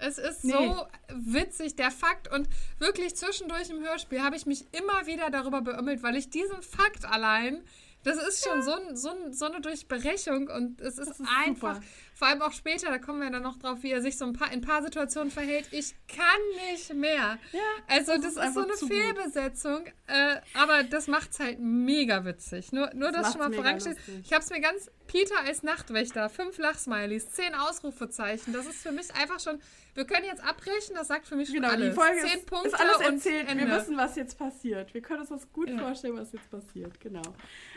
[0.00, 0.52] Es ist Nee.
[0.52, 2.32] so witzig, der Fakt.
[2.32, 2.48] Und
[2.78, 7.04] wirklich zwischendurch im Hörspiel habe ich mich immer wieder darüber beömmelt, weil ich diesen Fakt
[7.04, 7.62] allein,
[8.02, 11.74] das ist schon so, ein, so, ein, so eine Durchbrechung und es ist, ist einfach,
[11.76, 11.86] super.
[12.20, 14.34] Vor allem auch später, da kommen wir dann noch drauf, wie er sich so ein
[14.34, 15.68] paar, in ein paar Situationen verhält.
[15.70, 17.38] Ich kann nicht mehr.
[17.52, 18.74] Ja, Also das das, ist ist, so eine.
[18.74, 22.72] Fehlbesetzung, äh, aber das macht es halt mega witzig.
[22.72, 23.98] Nur, nur das, Das schon mal macht's vorangestellt.
[24.22, 28.92] Ich habe es mir ganz, Peter als Nachtwächter, fünf Lachsmileys, zehn Ausrufezeichen, das ist für
[28.92, 29.58] mich einfach schon,
[29.94, 31.88] wir können jetzt abbrechen, das sagt für mich schon Genau, alles.
[31.88, 33.48] die Folge zehn ist, Punkte ist alles und erzählt.
[33.48, 33.66] Ende.
[33.66, 34.92] Wir wissen, was jetzt passiert.
[34.92, 35.78] Wir können uns das gut Ja.
[35.78, 37.00] vorstellen, was jetzt passiert.
[37.00, 37.22] Genau.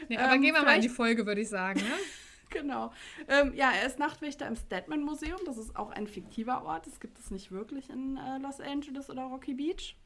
[0.10, 1.80] nee, aber ähm, gehen wir mal in die Folge, würde ich sagen.
[1.80, 1.86] Ne?
[2.54, 2.92] Genau.
[3.28, 5.40] Ähm, ja, er ist Nachtwächter im Statman Museum.
[5.46, 6.86] Das ist auch ein fiktiver Ort.
[6.86, 9.98] Das gibt es nicht wirklich in äh, Los Angeles oder Rocky Beach.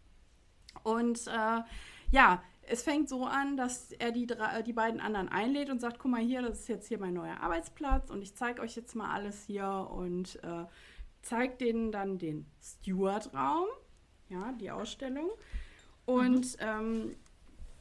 [0.83, 1.61] Und äh,
[2.11, 5.79] ja, es fängt so an, dass er die, drei, äh, die beiden anderen einlädt und
[5.79, 8.75] sagt, guck mal hier, das ist jetzt hier mein neuer Arbeitsplatz und ich zeige euch
[8.75, 10.65] jetzt mal alles hier und äh,
[11.21, 13.67] zeigt denen dann den Steward-Raum,
[14.29, 15.29] ja, die Ausstellung.
[16.05, 17.15] Und ähm,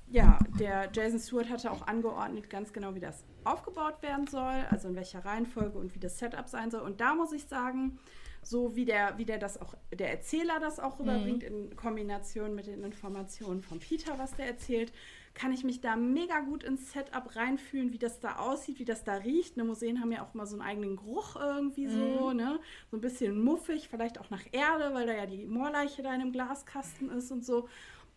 [0.09, 4.89] ja, der Jason Stewart hatte auch angeordnet, ganz genau, wie das aufgebaut werden soll, also
[4.89, 6.83] in welcher Reihenfolge und wie das Setup sein soll.
[6.83, 7.99] Und da muss ich sagen,
[8.43, 12.69] so wie der, wie der das auch, der Erzähler das auch rüberbringt in Kombination mit
[12.69, 14.93] den Informationen von Peter, was der erzählt,
[15.35, 19.05] kann ich mich da mega gut ins Setup reinfühlen, wie das da aussieht, wie das
[19.05, 19.57] da riecht.
[19.57, 22.59] Ne, Museen haben ja auch mal so einen eigenen Geruch irgendwie so, ne?
[22.91, 26.21] So ein bisschen muffig, vielleicht auch nach Erde, weil da ja die Moorleiche da in
[26.21, 27.69] einem Glaskasten ist und so.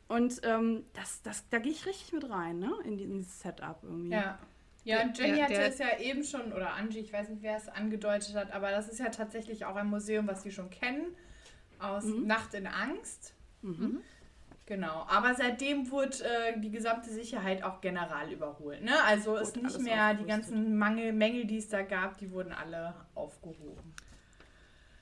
[0.08, 2.72] Und ähm, das, das, da gehe ich richtig mit rein, ne?
[2.86, 4.12] In dieses Setup irgendwie.
[4.12, 4.40] Ja.
[4.90, 7.68] Ja, und Jenny hatte es ja eben schon, oder Angie, ich weiß nicht, wer es
[7.68, 11.16] angedeutet hat, aber das ist ja tatsächlich auch ein Museum, was Sie schon kennen,
[11.78, 13.36] aus Nacht in Angst.
[13.62, 14.02] Mhm.
[14.66, 18.84] Genau, aber seitdem wurde äh, die gesamte Sicherheit auch general überholt.
[18.84, 18.94] Ne?
[19.04, 22.94] Also ist nicht mehr die ganzen Mangel, Mängel, die es da gab, die wurden alle
[23.16, 23.94] aufgehoben.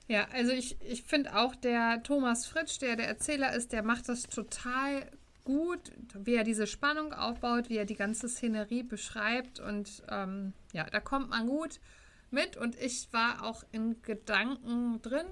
[0.08, 4.08] Ja, also ich, ich finde auch, der Thomas Fritsch, der der Erzähler ist, der macht
[4.08, 5.12] das total
[5.48, 10.84] gut, wie er diese Spannung aufbaut, wie er die ganze Szenerie beschreibt und ähm, ja,
[10.90, 11.80] da kommt man gut
[12.32, 15.26] mit und ich war auch in Gedanken drin.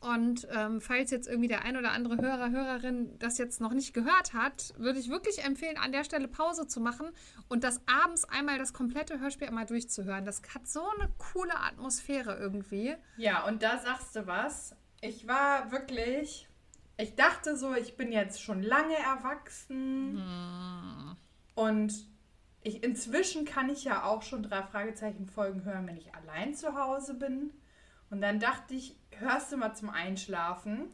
[0.00, 3.92] Und ähm, falls jetzt irgendwie der ein oder andere Hörer, Hörerin das jetzt noch nicht
[3.92, 7.10] gehört hat, würde ich wirklich empfehlen, an der Stelle Pause zu machen
[7.48, 10.24] und das abends einmal das komplette Hörspiel einmal durchzuhören.
[10.24, 12.96] Das hat so eine coole Atmosphäre irgendwie.
[13.18, 14.74] Ja, und da sagst du was.
[15.02, 16.48] Ich war wirklich,
[17.02, 20.22] ich dachte so, ich bin jetzt schon lange erwachsen
[21.54, 21.92] und
[22.62, 26.74] ich, inzwischen kann ich ja auch schon drei Fragezeichen Folgen hören, wenn ich allein zu
[26.76, 27.52] Hause bin.
[28.10, 30.84] Und dann dachte ich, hörst du mal zum Einschlafen?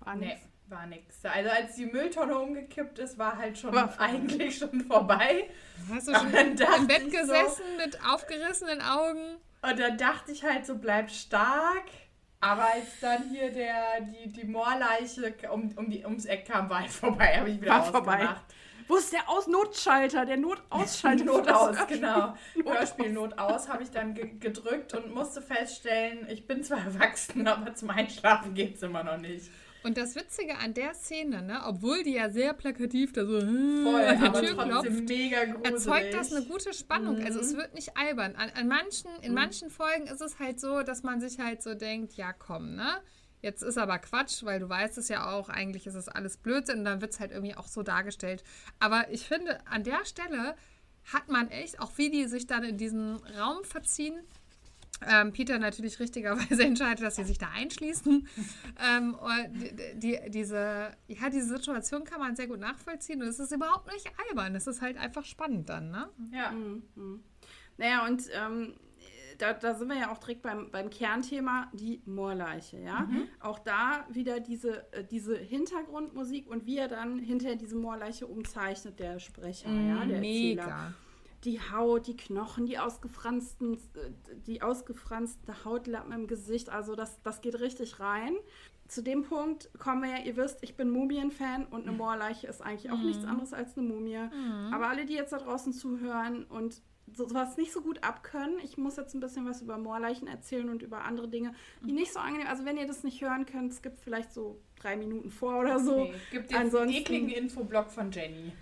[0.00, 0.40] War Nee, nix.
[0.68, 1.24] war nix.
[1.24, 5.48] Also als die Mülltonne umgekippt ist, war halt schon War eigentlich schon vorbei.
[5.88, 6.56] Hast du schon im
[6.86, 9.36] Bett ich so- gesessen mit aufgerissenen Augen?
[9.62, 11.84] Und dann dachte ich halt so, bleib stark.
[12.42, 16.80] Aber als dann hier der, die, die Moorleiche um, um die, ums Eck kam, war
[16.80, 17.38] halt vorbei.
[17.38, 18.28] Habe ich wieder War vorbei.
[18.88, 20.26] Wo ist der Aus Notschalter?
[20.26, 21.24] Der Notausschalter.
[21.24, 21.96] Not für das aus, Hörspiel.
[21.98, 22.36] genau.
[22.56, 26.78] Not Hörspiel Not aus habe ich dann ge gedrückt und musste feststellen, ich bin zwar
[26.84, 29.48] erwachsen, aber zum Einschlafen geht es immer noch nicht.
[29.84, 33.46] Und das Witzige an der Szene, ne, obwohl die ja sehr plakativ da so Voll,
[34.04, 34.86] an die Tür klopft,
[35.64, 37.20] erzeugt das eine gute Spannung.
[37.22, 37.44] Also Mhm.
[37.44, 38.36] es wird nicht albern.
[38.36, 41.74] An, an manchen, in manchen Folgen ist es halt so, dass man sich halt so
[41.74, 43.00] denkt, ja komm, ne?
[43.40, 46.78] Jetzt ist aber Quatsch, weil du weißt es ja auch, eigentlich ist es alles Blödsinn
[46.80, 48.44] und dann wird es halt irgendwie auch so dargestellt.
[48.78, 50.54] Aber ich finde, an der Stelle
[51.12, 54.14] hat man echt, auch wie die sich dann in diesen Raum verziehen,
[55.08, 58.26] ähm, Peter natürlich richtigerweise entscheidet, dass sie sich da einschließen.
[58.96, 63.38] ähm, und die, die, diese, ja, diese Situation kann man sehr gut nachvollziehen und es
[63.38, 64.54] ist überhaupt nicht albern.
[64.54, 66.08] Es ist halt einfach spannend dann, ne?
[66.32, 66.52] Ja.
[67.78, 68.74] Naja, und ähm,
[69.38, 73.00] da, da sind wir ja auch direkt beim, beim Kernthema, die Moorleiche, ja.
[73.00, 73.28] Mhm.
[73.40, 79.00] Auch da wieder diese, äh, diese Hintergrundmusik und wie er dann hinter diese Moorleiche umzeichnet,
[79.00, 80.94] der Sprecher, ja, der Erzähler.
[81.44, 83.78] Die Haut, die Knochen, die ausgefransten,
[84.46, 88.34] die ausgefranste Hautlappen im Gesicht, also das, das geht richtig rein.
[88.88, 92.60] Zu dem Punkt kommen wir ja, ihr wisst, ich bin Mumien-Fan und eine Moorleiche ist
[92.60, 94.18] eigentlich auch nichts anderes als eine Mumie.
[94.70, 96.82] Aber alle, die jetzt da draußen zuhören und
[97.14, 98.58] sowas nicht so gut abkönnen.
[98.62, 102.12] Ich muss jetzt ein bisschen was über Moorleichen erzählen und über andere Dinge, die nicht
[102.12, 105.30] so angenehm Also wenn ihr das nicht hören könnt, es gibt vielleicht so drei Minuten
[105.30, 106.02] vor oder so.
[106.02, 108.52] Okay, gibt jetzt Ansonsten- einen ekligen Infoblock von Jenny.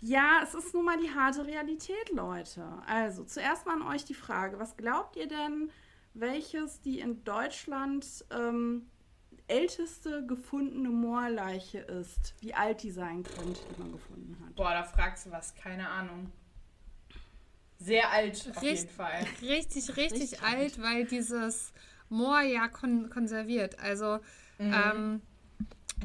[0.00, 2.64] Ja, es ist nun mal die harte Realität, Leute.
[2.86, 5.70] Also, zuerst mal an euch die Frage, was glaubt ihr denn,
[6.14, 8.86] welches die in Deutschland ähm,
[9.48, 12.34] älteste gefundene Moorleiche ist?
[12.40, 14.54] Wie alt die sein könnte, die man gefunden hat?
[14.54, 16.30] Boah, da fragst du was, keine Ahnung.
[17.80, 19.24] Sehr alt auf Richt- jeden Fall.
[19.42, 21.72] Richtig, richtig, Richtig alt, weil dieses
[22.08, 23.78] Moor ja kon konserviert.
[23.78, 24.18] Also
[24.58, 25.22] ähm,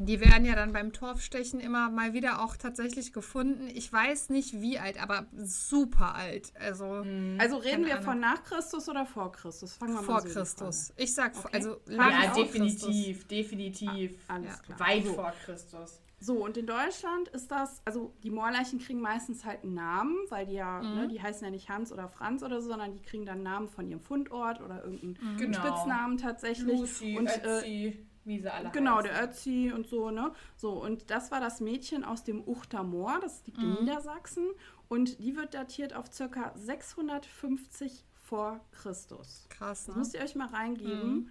[0.00, 3.68] die werden ja dann beim Torfstechen immer mal wieder auch tatsächlich gefunden.
[3.72, 6.52] Ich weiß nicht wie alt, aber super alt.
[6.58, 7.04] Also
[7.38, 8.04] Also reden wir Ahnung.
[8.04, 9.74] von nach Christus oder vor Christus?
[9.76, 10.92] Fangen wir vor mal so Christus.
[10.96, 11.56] Ich sag, vor- Okay.
[11.56, 14.20] also Ja, lange Ja, definitiv, definitiv.
[14.26, 14.40] Frage.
[14.46, 14.74] Alles Ja.
[14.76, 14.80] klar.
[14.88, 15.12] Weit so.
[15.14, 16.00] vor Christus.
[16.20, 20.46] So, und in Deutschland ist das, also die Moorleichen kriegen meistens halt einen Namen, weil
[20.46, 20.94] die ja, Mhm.
[20.94, 23.42] ne, die heißen ja nicht Hans oder Franz oder so, sondern die kriegen dann einen
[23.44, 25.58] Namen von ihrem Fundort oder irgendeinen Genau.
[25.58, 26.78] Spitznamen tatsächlich.
[26.78, 29.10] Lucy, und äh, Ötzi, wie sie alle genau, heißen.
[29.10, 30.32] der Ötzi und so, ne?
[30.56, 34.46] So, und das war das Mädchen aus dem Uchter Moor, das liegt in Niedersachsen.
[34.88, 39.46] Und die wird datiert auf circa 650 vor Christus.
[39.50, 39.98] Krass, Das ne?
[39.98, 41.30] müsst ihr euch mal reingeben.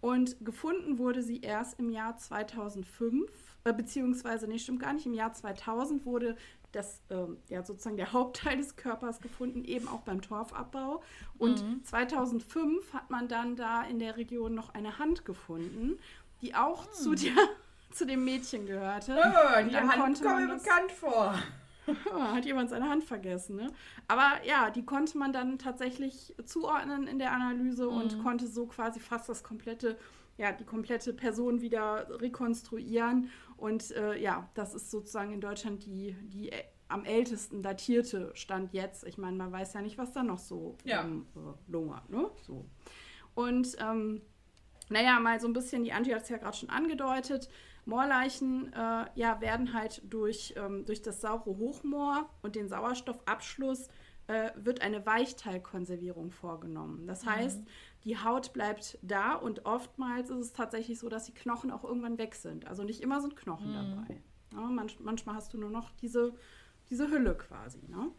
[0.00, 3.30] Und gefunden wurde sie erst im Jahr 2005,
[3.64, 6.36] äh, beziehungsweise, nee, stimmt gar nicht, im Jahr 2000 wurde
[6.70, 11.02] das, ähm, ja, sozusagen der Hauptteil des Körpers gefunden, eben auch beim Torfabbau.
[11.38, 15.98] Und 2005 hat man dann da in der Region noch eine Hand gefunden,
[16.42, 17.32] die auch zu, der,
[17.92, 19.16] zu dem Mädchen gehörte.
[19.16, 21.34] Oh, die dann Hand kommt mir bekannt vor.
[22.14, 23.72] Ah, hat jemand seine Hand vergessen, ne?
[24.08, 29.00] Aber ja, die konnte man dann tatsächlich zuordnen in der Analyse und konnte so quasi
[29.00, 29.96] fast das komplette,
[30.36, 33.30] ja, die komplette Person wieder rekonstruieren.
[33.56, 38.74] Und äh, ja, das ist sozusagen in Deutschland die, die ä- am ältesten datierte Stand
[38.74, 39.04] jetzt.
[39.04, 41.00] Ich meine, man weiß ja nicht, was da noch so Ja.
[41.04, 42.30] ähm, äh, lungert, ne?
[42.46, 42.66] So.
[43.34, 44.20] Und ähm,
[44.90, 47.48] naja, mal so ein bisschen, die Angie hat es ja gerade schon angedeutet,
[47.84, 53.88] Moorleichen äh, ja, werden halt durch, ähm, durch das saure Hochmoor und den Sauerstoffabschluss
[54.26, 57.06] äh, wird eine Weichteilkonservierung vorgenommen.
[57.06, 57.62] Das heißt,
[58.04, 62.18] die Haut bleibt da und oftmals ist es tatsächlich so, dass die Knochen auch irgendwann
[62.18, 62.66] weg sind.
[62.66, 64.22] Also nicht immer sind Knochen dabei.
[64.52, 66.34] Ja, manch, manchmal hast du nur noch diese,
[66.90, 67.80] diese Hülle quasi.
[67.88, 68.10] Ne?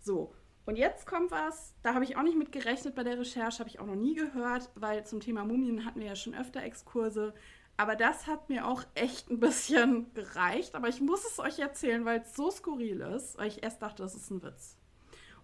[0.00, 0.34] So,
[0.64, 3.68] und jetzt kommt was, da habe ich auch nicht mit gerechnet bei der Recherche, habe
[3.68, 7.34] ich auch noch nie gehört, weil zum Thema Mumien hatten wir ja schon öfter Exkurse.
[7.76, 10.74] Aber das hat mir auch echt ein bisschen gereicht.
[10.76, 14.02] Aber ich muss es euch erzählen, weil es so skurril ist, weil ich erst dachte,
[14.02, 14.76] das ist ein Witz.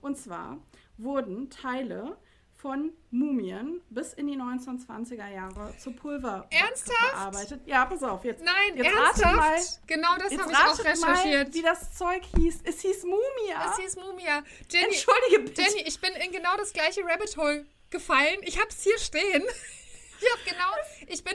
[0.01, 0.59] Und zwar
[0.97, 2.17] wurden Teile
[2.61, 7.11] von Mumien bis in die 1920er Jahre zu Pulver Ernsthaft?
[7.11, 7.61] verarbeitet.
[7.67, 8.43] Ja, pass auf, jetzt.
[8.45, 9.37] Nein, jetzt ernsthaft?
[9.37, 11.55] Mal, genau das habe ich auch ratet mal, recherchiert.
[11.55, 12.61] wie das Zeug hieß.
[12.65, 13.71] Es hieß Mumia.
[13.71, 14.43] Es hieß Mumia.
[14.69, 15.63] Jenny, Entschuldige bitte.
[15.63, 18.41] Jenny, ich bin in genau das gleiche Rabbit Hole gefallen.
[18.43, 19.45] Ich habe es hier stehen.
[20.21, 21.35] Ich habe genau, ich bin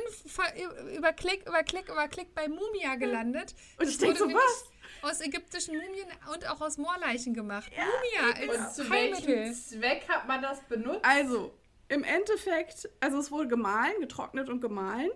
[0.98, 3.56] über Klick, über Klick, über Klick bei Mumia gelandet.
[3.80, 4.66] Und Das ich denk wurde so, was?
[5.04, 7.72] Aus ägyptischen Mumien und auch aus Moorleichen gemacht.
[7.72, 9.28] Mumia Und als zu Heilmittel.
[9.28, 11.04] welchem Zweck hat man das benutzt?
[11.04, 11.54] Also,
[11.90, 15.10] im Endeffekt, also es wurde gemahlen, getrocknet und gemahlen.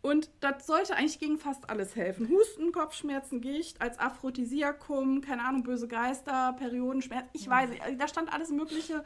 [0.00, 2.28] Und das sollte eigentlich gegen fast alles helfen.
[2.28, 7.82] Husten, Kopfschmerzen, Gicht, als Aphrodisiakum, keine Ahnung, böse Geister, Periodenschmerz, ich weiß nicht.
[7.82, 9.04] Also, da stand alles Mögliche.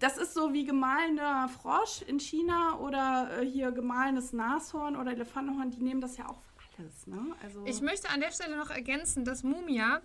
[0.00, 5.70] Das ist so wie gemahlener Frosch in China oder äh, hier gemahlenes Nashorn oder Elefantenhorn.
[5.70, 6.40] Die nehmen das ja auch
[6.82, 7.06] alles.
[7.06, 7.34] Ne?
[7.42, 10.00] Also, Ich möchte an der Stelle noch ergänzen, dass Mumia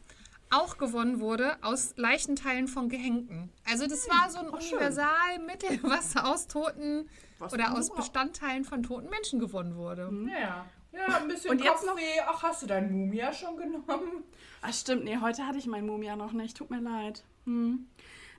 [0.50, 3.50] auch gewonnen wurde aus Leichenteilen von Gehängten.
[3.70, 4.48] Also das war so ein.
[4.50, 7.10] Universalmittel, was aus toten
[7.40, 10.10] Was oder aus Bestandteilen von toten Menschen gewonnen wurde.
[10.32, 10.66] Ja.
[10.94, 12.22] Ja, ein bisschen Und jetzt noch- Kopfweh.
[12.26, 14.24] Ach, hast du dein Mumia schon genommen?
[14.62, 16.56] Ach stimmt, nee, heute hatte ich mein Mumia noch nicht.
[16.58, 17.24] Tut mir leid.
[17.46, 17.88] Hm.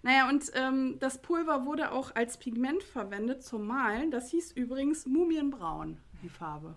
[0.03, 4.11] Naja, und ähm, das Pulver wurde auch als Pigment verwendet zum Malen.
[4.11, 6.75] Das hieß übrigens Mumienbraun, die Farbe.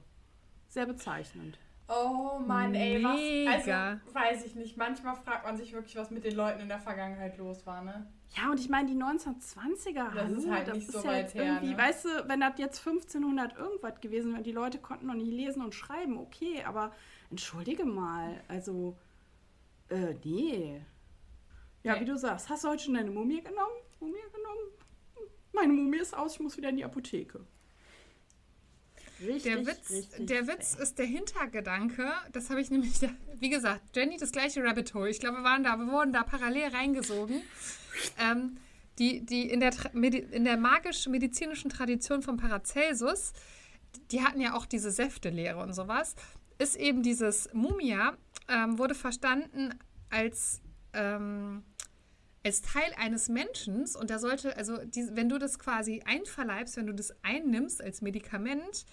[0.72, 1.60] Sehr bezeichnend.
[1.89, 3.18] Oh Mann, ey, was?
[3.18, 3.89] Mega.
[3.91, 4.77] Also, weiß ich nicht.
[4.77, 8.07] Manchmal fragt man sich wirklich, was mit den Leuten in der Vergangenheit los war, ne?
[8.38, 11.11] Ja, und ich meine, die 1920er, Das hallo, ist halt das nicht ist so ja
[11.14, 11.77] weit her, irgendwie, ne?
[11.77, 15.30] weißt du, wenn das jetzt 1500 irgendwas gewesen wäre, und die Leute konnten noch nicht
[15.34, 16.93] lesen und schreiben, okay, aber
[17.30, 18.95] entschuldige mal, also,
[19.89, 20.81] äh, nee.
[21.84, 22.02] Ja, Nee.
[22.02, 23.76] wie du sagst, hast du heute schon deine Mumie genommen?
[23.99, 25.30] Mumie genommen?
[25.52, 27.45] Meine Mumie ist aus, ich muss wieder in die Apotheke.
[29.26, 32.93] Richtig, Der Witz, richtig der Witz ist der Hintergedanke, das habe ich nämlich,
[33.39, 35.10] wie gesagt, Jenny, das gleiche Rabbit Hole.
[35.10, 37.41] Ich glaube, wir waren da, wir wurden da parallel reingesogen.
[38.19, 38.57] Ähm,
[38.99, 43.34] die, die in der, in der magisch-medizinischen Tradition von Paracelsus,
[44.11, 46.15] die hatten ja auch diese Säftelehre und sowas,
[46.57, 48.18] ist eben dieses Mumia,
[48.48, 49.73] ähm, wurde verstanden
[50.10, 50.61] als
[50.93, 51.64] ähm,
[52.43, 56.88] als Teil eines Menschen und da sollte, also die, wenn du das quasi einverleibst, wenn
[56.88, 58.85] du das einnimmst als Medikament,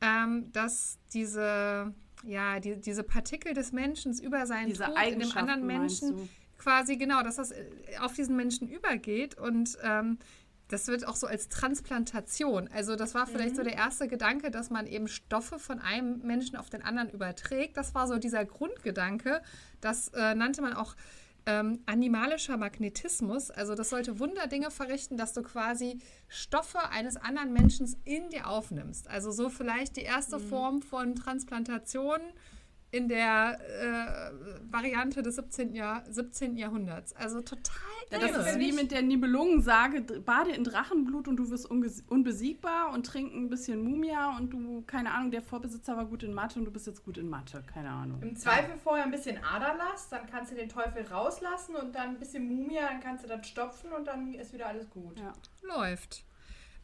[0.00, 1.94] ähm, dass diese,
[2.24, 6.96] ja, die, diese Partikel des Menschen über seinen Diese Tod in dem anderen Menschen quasi,
[6.96, 7.64] genau, dass das äh,
[8.00, 10.18] auf diesen Menschen übergeht und ähm,
[10.68, 12.68] das wird auch so als Transplantation.
[12.68, 16.56] Also das war vielleicht so der erste Gedanke, dass man eben Stoffe von einem Menschen
[16.56, 17.78] auf den anderen überträgt.
[17.78, 19.40] Das war so dieser Grundgedanke.
[19.80, 20.94] Das äh, nannte man auch
[21.48, 23.50] ähm, animalischer Magnetismus.
[23.50, 25.98] Also das sollte Wunderdinge verrichten, dass du quasi
[26.28, 29.08] Stoffe eines anderen Menschen in dir aufnimmst.
[29.08, 32.20] Also so vielleicht die erste Form von Transplantation
[32.90, 35.74] in der äh, Variante des 17.
[35.74, 36.56] Jahr, 17.
[36.56, 37.14] Jahrhunderts.
[37.14, 37.74] Also total
[38.10, 42.92] Ja, das ist wie mit der Nibelungensage, bade in Drachenblut und du wirst unges- unbesiegbar
[42.94, 46.58] und trink ein bisschen Mumia und du, keine Ahnung, der Vorbesitzer war gut in Mathe
[46.58, 48.22] und du bist jetzt gut in Mathe, keine Ahnung.
[48.22, 52.18] Im Zweifel vorher ein bisschen Aderlass, dann kannst du den Teufel rauslassen und dann ein
[52.18, 55.18] bisschen Mumia, dann kannst du das stopfen und dann ist wieder alles gut.
[55.20, 55.32] Ja.
[55.76, 56.24] läuft.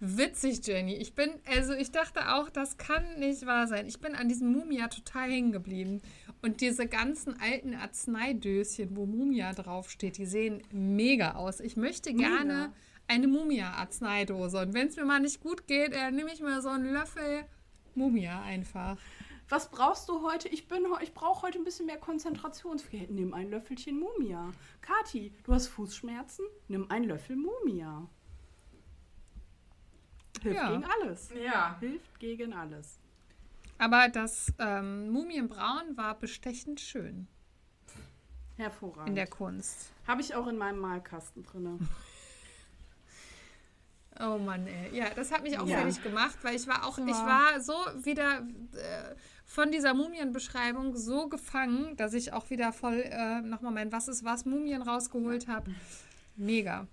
[0.06, 0.96] Witzig, Jenny.
[0.96, 3.86] Ich bin, also ich dachte auch, das kann nicht wahr sein.
[3.86, 6.02] Ich bin an diesem Mumia total hängen geblieben.
[6.42, 11.60] Und diese ganzen alten Arzneidöschen, wo Mumia draufsteht, die sehen mega aus.
[11.60, 12.70] Ich möchte gerne
[13.08, 14.60] eine Mumia-Arzeneidose.
[14.60, 17.46] Und wenn es mir mal nicht gut geht, dann nehme ich mir so einen Löffel
[17.94, 18.98] Mumia einfach.
[19.48, 20.48] Was brauchst du heute?
[20.48, 23.10] Ich, bin ich brauche heute ein bisschen mehr Konzentrationsfähigkeit.
[23.10, 24.52] Nimm ein Löffelchen Mumia.
[24.82, 26.44] Kati, du hast Fußschmerzen?
[26.68, 28.06] Nimm ein Löffel Mumia.
[30.44, 30.70] Hilft Ja.
[30.70, 31.30] gegen alles.
[31.44, 31.76] Ja.
[31.80, 32.98] Hilft gegen alles.
[33.78, 37.26] Aber das ähm, Mumienbraun war bestechend schön
[38.56, 39.08] Hervorragend.
[39.08, 39.90] in der Kunst.
[40.06, 41.88] Habe ich auch in meinem Malkasten drin.
[44.20, 44.96] Oh Mann, ey.
[44.96, 45.78] Ja, das hat mich auch Ja.
[45.78, 47.04] fertig gemacht, weil ich war auch, Ja.
[47.06, 47.72] ich war so
[48.04, 48.42] wieder
[48.74, 54.06] äh, von dieser Mumienbeschreibung so gefangen, dass ich auch wieder voll äh, nochmal mein Was
[54.06, 55.74] ist was Mumien rausgeholt habe.
[56.36, 56.86] Mega.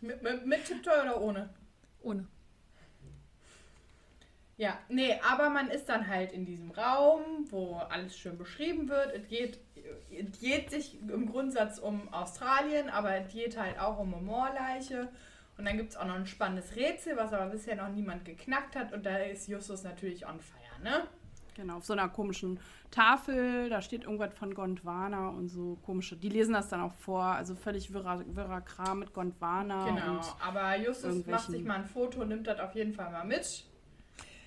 [0.00, 1.50] Mit, mit, mit Tipptoy oder ohne?
[2.02, 2.28] Ohne.
[4.60, 9.10] Ja, nee, aber man ist dann halt in diesem Raum, wo alles schön beschrieben wird.
[9.14, 9.58] Es geht,
[10.10, 15.08] es geht sich im Grundsatz um Australien, aber es geht halt auch um eine Moorleiche.
[15.56, 18.76] Und dann gibt es auch noch ein spannendes Rätsel, was aber bisher noch niemand geknackt
[18.76, 18.92] hat.
[18.92, 21.08] Und da ist Justus natürlich on fire, ne?
[21.54, 22.60] Genau, auf so einer komischen
[22.90, 26.16] Tafel, da steht irgendwas von Gondwana und so komische.
[26.16, 29.86] Die lesen das dann auch vor, also völlig wirrer, wirrer Kram mit Gondwana.
[29.86, 30.20] Genau.
[30.46, 33.69] Aber Justus macht sich mal ein Foto, nimmt das auf jeden Fall mal mit.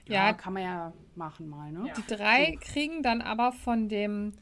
[0.08, 1.88] Ja, Ja, kann man ja machen mal, ne?
[1.88, 1.94] Ja.
[1.94, 4.34] die drei kriegen dann aber von dem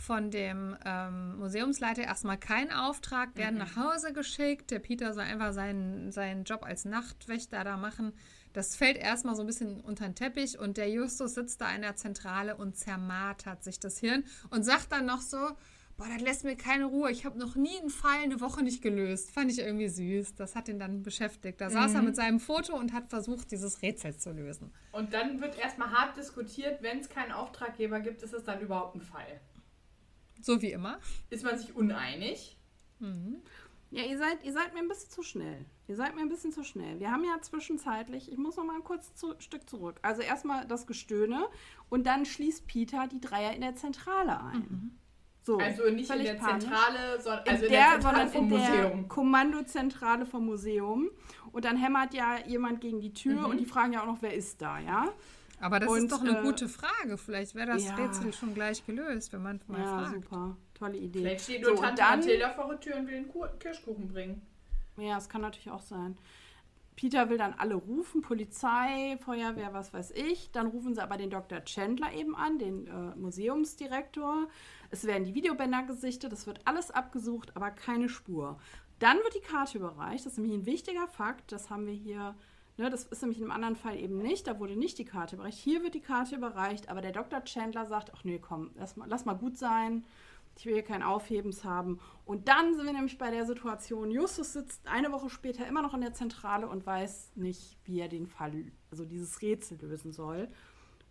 [0.00, 4.70] von dem ähm, Museumsleiter erstmal keinen Auftrag, werden nach Hause geschickt.
[4.70, 8.14] Der Peter soll einfach seinen, seinen Job als Nachtwächter da machen.
[8.54, 11.82] Das fällt erstmal so ein bisschen unter den Teppich und der Justus sitzt da in
[11.82, 15.50] der Zentrale und zermartert sich das Hirn und sagt dann noch so,
[16.00, 17.10] boah, das lässt mir keine Ruhe.
[17.10, 19.30] Ich habe noch nie einen Fall eine Woche nicht gelöst.
[19.32, 20.34] Fand ich irgendwie süß.
[20.34, 21.60] Das hat ihn dann beschäftigt.
[21.60, 24.72] Da saß er mit seinem Foto und hat versucht, dieses Rätsel zu lösen.
[24.92, 28.96] Und dann wird erstmal hart diskutiert, wenn es keinen Auftraggeber gibt, ist es dann überhaupt
[28.96, 29.40] ein Fall.
[30.40, 30.98] So wie immer.
[31.28, 32.56] Ist man sich uneinig?
[33.90, 35.66] Ja, ihr seid, ihr seid mir ein bisschen zu schnell.
[35.86, 36.98] Ihr seid mir ein bisschen zu schnell.
[36.98, 39.98] Wir haben ja zwischenzeitlich, ich muss noch mal ein kurzes zu, Stück zurück.
[40.00, 41.46] Also erstmal das Gestöhne
[41.90, 44.98] und dann schließt Peter die Dreier in der Zentrale ein.
[45.42, 46.64] So, Also nicht in der panisch.
[46.64, 49.08] Zentrale, sondern In also in der, der Zentrale sondern vom in der Museum.
[49.08, 51.10] Kommandozentrale vom Museum.
[51.52, 53.44] Und dann hämmert ja jemand gegen die Tür Mhm.
[53.46, 55.08] und die fragen ja auch noch, wer ist da, ja?
[55.62, 57.18] Aber das Und, ist doch eine äh, gute Frage.
[57.18, 57.94] Vielleicht wäre das ja.
[57.94, 60.14] Rätsel schon gleich gelöst, wenn man mal ja, fragt.
[60.14, 60.56] super.
[60.74, 61.18] Tolle Idee.
[61.20, 63.44] Vielleicht steht so, nur und Tante dann, Mathilda vor der Tür und will den Ku-
[63.58, 64.40] Kirschkuchen bringen.
[64.96, 66.16] Ja, das kann natürlich auch sein.
[66.96, 70.50] Peter will dann alle rufen, Polizei, Feuerwehr, was weiß ich.
[70.52, 71.64] Dann rufen sie aber den Dr.
[71.64, 74.48] Chandler eben an, den äh, Museumsdirektor.
[74.90, 78.58] Es werden die Videobänder gesichtet, es wird alles abgesucht, aber keine Spur.
[78.98, 80.26] Dann wird die Karte überreicht.
[80.26, 81.52] Das ist nämlich ein wichtiger Fakt.
[81.52, 82.34] Das haben wir hier,
[82.76, 84.46] ne, das ist nämlich in einem anderen Fall eben nicht.
[84.46, 85.58] Da wurde nicht die Karte überreicht.
[85.58, 87.42] Hier wird die Karte überreicht, aber der Dr.
[87.44, 90.04] Chandler sagt, ach nee, komm, lass mal, lass mal gut sein.
[90.56, 92.00] Ich will hier kein Aufhebens haben.
[92.26, 95.94] Und dann sind wir nämlich bei der Situation, Justus sitzt eine Woche später immer noch
[95.94, 100.48] in der Zentrale und weiß nicht, wie er den Fall, also dieses Rätsel lösen soll.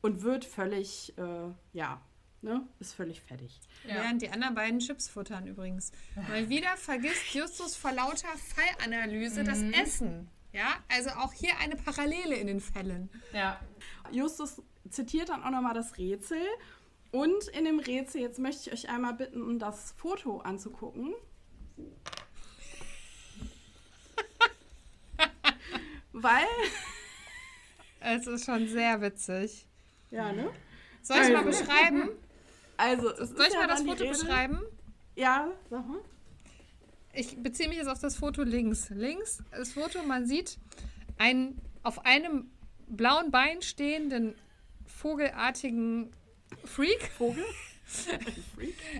[0.01, 1.99] Und wird völlig, äh, ja,
[2.41, 3.59] ne, ist völlig fertig.
[3.85, 5.91] Während die anderen beiden Chips futtern übrigens.
[6.27, 10.29] Mal wieder vergisst Justus vor lauter Fallanalyse das Essen.
[10.51, 13.09] Ja, also auch hier eine Parallele in den Fällen.
[13.33, 13.59] Ja.
[14.11, 16.41] Justus zitiert dann auch nochmal das Rätsel.
[17.11, 21.13] Und in dem Rätsel, jetzt möchte ich euch einmal bitten, das Foto anzugucken.
[26.11, 26.45] Weil,
[27.99, 29.65] Es ist schon sehr witzig.
[30.11, 30.51] ja, ne?
[31.01, 32.09] Soll ich mal beschreiben?
[32.79, 34.61] Also, es Soll ist ich ja mal das Foto Rede- beschreiben?
[35.15, 35.99] Ja, sag mal.
[37.13, 38.89] ich beziehe mich jetzt auf das Foto links.
[38.89, 40.57] Links, das Foto, man sieht
[41.17, 42.49] einen auf einem
[42.87, 44.33] blauen Bein stehenden
[44.85, 46.11] vogelartigen
[46.65, 47.11] Freak.
[47.17, 47.43] Vogel?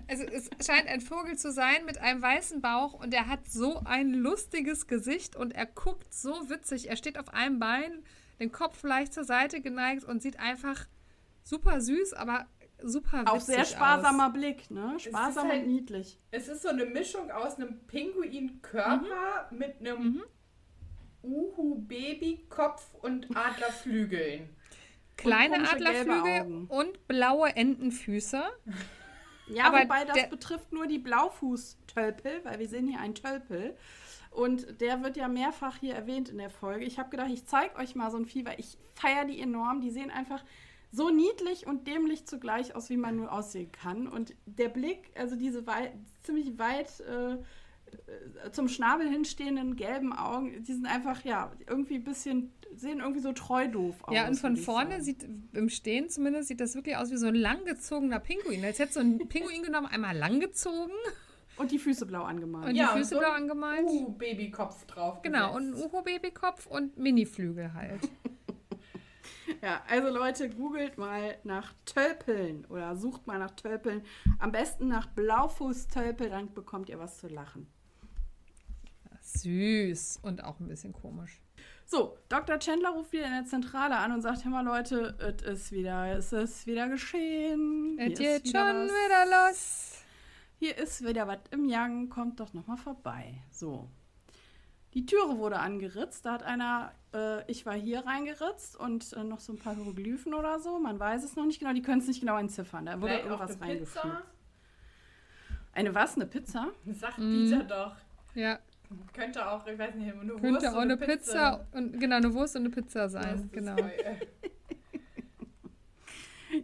[0.08, 3.82] Also es scheint ein Vogel zu sein mit einem weißen Bauch und er hat so
[3.86, 6.90] ein lustiges Gesicht und er guckt so witzig.
[6.90, 8.04] Er steht auf einem Bein,
[8.40, 10.88] den Kopf leicht zur Seite geneigt und sieht einfach
[11.44, 12.48] super süß, aber
[12.84, 14.34] super witzig Auch sehr sparsamer aus.
[14.34, 14.96] Blick, ne?
[15.00, 16.20] Sparsam halt- und niedlich.
[16.32, 20.24] Es ist so eine Mischung aus einem Pinguinkörper mit einem
[21.24, 24.50] Uhu-Babykopf und Adlerflügeln.
[25.18, 28.44] Kleine gelbe Adlerflügel und blaue Entenfüße.
[29.52, 33.76] Ja, Aber wobei das betrifft nur die Blaufußtölpel, weil wir sehen hier einen Tölpel.
[34.30, 36.86] Und der wird ja mehrfach hier erwähnt in der Folge.
[36.86, 39.82] Ich habe gedacht, ich zeige euch mal so ein Vieh, weil ich feiere die enorm.
[39.82, 40.44] Die sehen einfach
[40.92, 44.08] so niedlich und dämlich zugleich aus, wie man nur aussehen kann.
[44.08, 45.94] Und der Blick, also diese wei
[46.24, 47.34] ziemlich weit äh,
[48.46, 53.20] äh, zum Schnabel hinstehenden gelben Augen, die sind einfach, ja, irgendwie ein bisschen, sehen irgendwie
[53.22, 54.16] so treu doof aus.
[54.16, 55.04] Ja, und von vorne sagen.
[55.04, 58.64] sieht, im Stehen zumindest, sieht das wirklich aus wie so ein langgezogener Pinguin.
[58.64, 60.94] Als hätte so ein Pinguin genommen, einmal langgezogen
[61.58, 62.70] Und die Füße blau angemalt.
[62.70, 63.86] und Ja, die und Füße so blau ein angemalt.
[63.86, 65.22] Uhu-Babykopf drauf.
[65.22, 68.02] Genau, und ein Uhu-Babykopf und Miniflügel halt.
[69.62, 74.04] Ja, also Leute, googelt mal nach Tölpeln oder sucht mal nach Tölpeln.
[74.40, 77.68] Am besten nach Blaufußtölpel, dann bekommt ihr was zu lachen.
[79.22, 81.42] Süß und auch ein bisschen komisch.
[81.86, 82.60] So, Dr.
[82.60, 86.16] Chandler ruft wieder in der Zentrale an und sagt, hör mal Leute, es ist wieder,
[86.18, 87.98] es ist wieder geschehen.
[88.00, 88.92] Es ist geht wieder schon was.
[88.92, 90.04] wieder los.
[90.60, 93.42] Hier ist wieder was im Yang, kommt doch noch mal vorbei.
[93.52, 93.90] So.
[94.94, 99.40] Die Türe wurde angeritzt, da hat einer, äh, ich war hier reingeritzt und äh, noch
[99.40, 102.08] so ein paar Hieroglyphen oder so, man weiß es noch nicht genau, die können es
[102.08, 104.00] nicht genau entziffern, da wurde Vielleicht auch irgendwas eine Pizza.
[104.02, 104.28] reingefügt.
[105.74, 106.68] Eine was, eine Pizza?
[106.88, 107.50] Sagt Mhm.
[107.52, 107.96] Peter doch.
[108.36, 108.60] Ja,
[109.14, 111.68] Könnte auch, ich weiß nicht, eine Wurst könnte auch eine Pizza.
[111.74, 113.36] und genau, eine Wurst und eine Pizza Das sein.
[113.36, 113.76] ist Genau.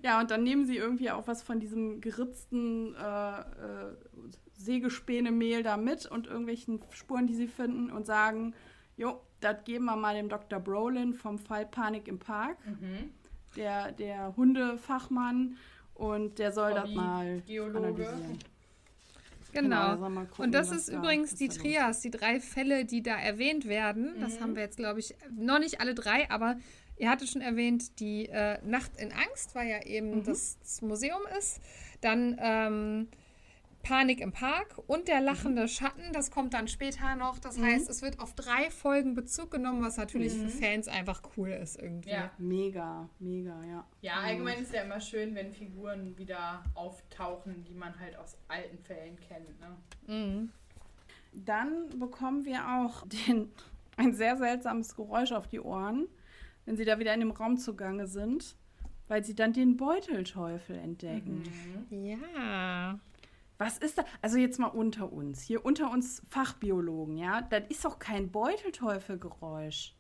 [0.02, 3.96] Ja, und dann nehmen sie irgendwie auch was von diesem geritzten äh, äh,
[4.66, 8.54] Sägespänemehl da mit und irgendwelchen Spuren, die sie finden und sagen,
[8.98, 10.60] jo, das geben wir mal dem Dr.
[10.60, 13.12] Brolin vom Fall Panik im Park, Mhm.
[13.56, 15.58] der, der Hundefachmann,
[15.94, 17.78] und der soll das mal Geologe.
[18.10, 18.40] analysieren.
[19.54, 19.96] Genau.
[20.10, 23.66] mal gucken, Und das ist da- übrigens die Trias, die drei Fälle, die da erwähnt
[23.70, 24.16] werden.
[24.20, 26.58] Das haben wir jetzt, glaube ich, noch nicht alle drei, aber
[26.98, 31.22] ihr hattet schon erwähnt, die äh, Nacht in Angst, weil ja eben das, das Museum
[31.40, 31.62] ist.
[32.02, 33.08] Dann ähm,
[33.86, 37.38] Panik im Park und der lachende Schatten, das kommt dann später noch.
[37.38, 41.50] Das heißt, es wird auf drei Folgen Bezug genommen, was natürlich für Fans einfach cool
[41.50, 42.10] ist irgendwie.
[42.10, 42.32] Ja.
[42.40, 43.86] Mega, mega, ja.
[44.02, 48.80] Ja, allgemein ist ja immer schön, wenn Figuren wieder auftauchen, die man halt aus alten
[48.80, 49.60] Fällen kennt.
[49.60, 49.78] Ne?
[50.08, 50.52] Mhm.
[51.46, 53.52] Dann bekommen wir auch den,
[53.98, 56.08] ein sehr seltsames Geräusch auf die Ohren,
[56.66, 58.56] wenn sie da wieder in dem Raum zugange sind,
[59.08, 61.44] weil sie dann den Beutelteufel entdecken.
[61.92, 63.00] Ja.
[63.58, 64.06] Was ist da?
[64.22, 69.96] Also jetzt mal unter uns, hier unter uns Fachbiologen, ja, das ist doch kein Beutelteufelgeräusch.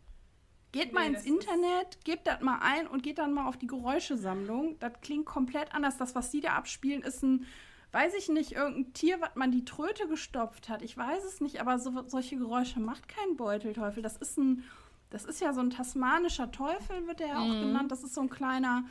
[0.71, 3.67] Geht mal Nee, ins Internet, gebt das mal ein und geht dann mal auf die
[3.67, 4.77] Geräuschesammlung.
[4.79, 5.95] Das klingt komplett anders.
[5.95, 7.45] Das, was die da abspielen, ist ein,
[7.93, 10.81] weiß ich nicht, irgendein Tier, was man die Tröte gestopft hat.
[10.81, 14.03] Ich weiß es nicht, aber so, solche Geräusche macht kein Beutelteufel.
[14.03, 14.65] Das ist ein,
[15.11, 17.89] das ist ja so ein tasmanischer Teufel, wird der ja auch genannt.
[17.89, 18.83] Das ist so ein kleiner,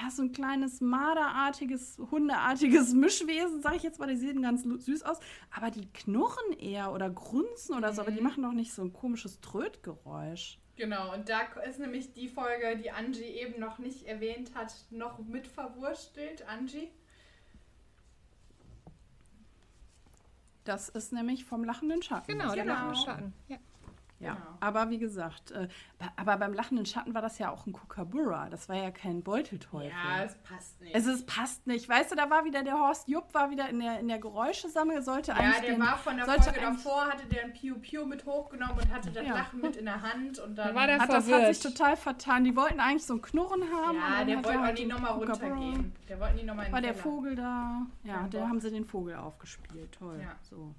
[0.00, 4.06] ja, so ein kleines marderartiges, hundeartiges Mischwesen, sage ich jetzt mal.
[4.08, 5.18] Die sehen ganz süß aus.
[5.54, 8.92] Aber die knurren eher oder grunzen oder so, aber die machen doch nicht so ein
[8.92, 10.58] komisches Trötgeräusch.
[10.76, 15.18] Genau, und da ist nämlich die Folge, die Angie eben noch nicht erwähnt hat, noch
[15.18, 16.46] mit verwurstelt.
[16.46, 16.90] Angie?
[20.64, 22.26] Das ist nämlich vom lachenden Schatten.
[22.30, 22.74] Genau, der Genau.
[22.74, 23.32] lachende Schatten.
[23.48, 23.56] Ja.
[24.18, 24.46] Ja, Genau.
[24.60, 25.68] aber wie gesagt, äh,
[26.16, 28.48] aber beim lachenden Schatten war das ja auch ein Kookaburra.
[28.48, 29.90] Das war ja kein Beutelteufel.
[29.90, 30.94] Ja, es passt nicht.
[30.94, 31.86] es ist, passt nicht.
[31.86, 35.02] Weißt du, da war wieder der Horst Jupp, war wieder in der, in der Geräuschesammlung,
[35.02, 37.52] sollte ja, eigentlich der den, war von der sollte Folge eigentlich- davor, hatte der ein
[37.52, 39.34] Piu Piu mit hochgenommen und hatte das Ja.
[39.34, 40.68] Lachen mit in der Hand und dann.
[40.68, 42.44] Da war der hat, das hat sich total vertan.
[42.44, 43.96] Die wollten eigentlich so ein Knurren haben.
[43.98, 45.92] ja, der wollte auch halt nie den nochmal runtergehen.
[46.08, 46.94] Der wollte nie nochmal War der.
[46.94, 47.82] Vogel da?
[48.02, 49.92] Ja, Kein da haben sie den Vogel aufgespielt.
[49.92, 50.20] Toll.
[50.22, 50.36] Ja.
[50.40, 50.74] So.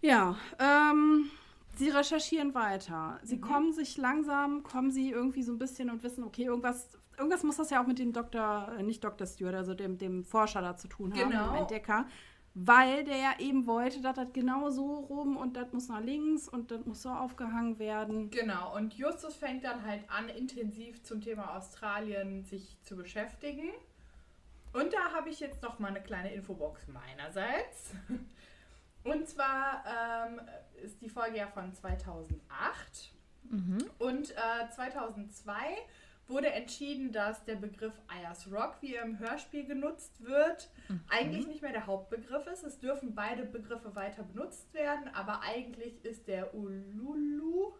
[0.00, 1.30] Ja, ähm,
[1.76, 3.18] sie recherchieren weiter.
[3.22, 3.26] Mhm.
[3.26, 7.42] Sie kommen sich langsam, kommen sie irgendwie so ein bisschen und wissen, okay, irgendwas, irgendwas
[7.42, 9.26] muss das ja auch mit dem Doktor, äh, nicht Dr.
[9.26, 11.52] Stewart, also dem, dem Forscher da zu tun haben, Genau.
[11.52, 12.06] dem Entdecker.
[12.58, 16.48] Weil der ja eben wollte, dass das genau so rum und das muss nach links
[16.48, 18.30] und das muss so aufgehangen werden.
[18.30, 23.68] Genau, und Justus fängt dann halt an, intensiv zum Thema Australien sich zu beschäftigen.
[24.72, 27.90] Und da habe ich jetzt noch mal eine kleine Infobox meinerseits.
[29.06, 30.40] Und zwar ähm,
[30.82, 33.12] ist die Folge ja von 2008.
[33.98, 35.52] Und äh, 2002
[36.28, 40.70] wurde entschieden, dass der Begriff Ayers Rock, wie er im Hörspiel genutzt wird,
[41.08, 42.64] eigentlich nicht mehr der Hauptbegriff ist.
[42.64, 47.74] Es dürfen beide Begriffe weiter benutzt werden, aber eigentlich ist der Ululu,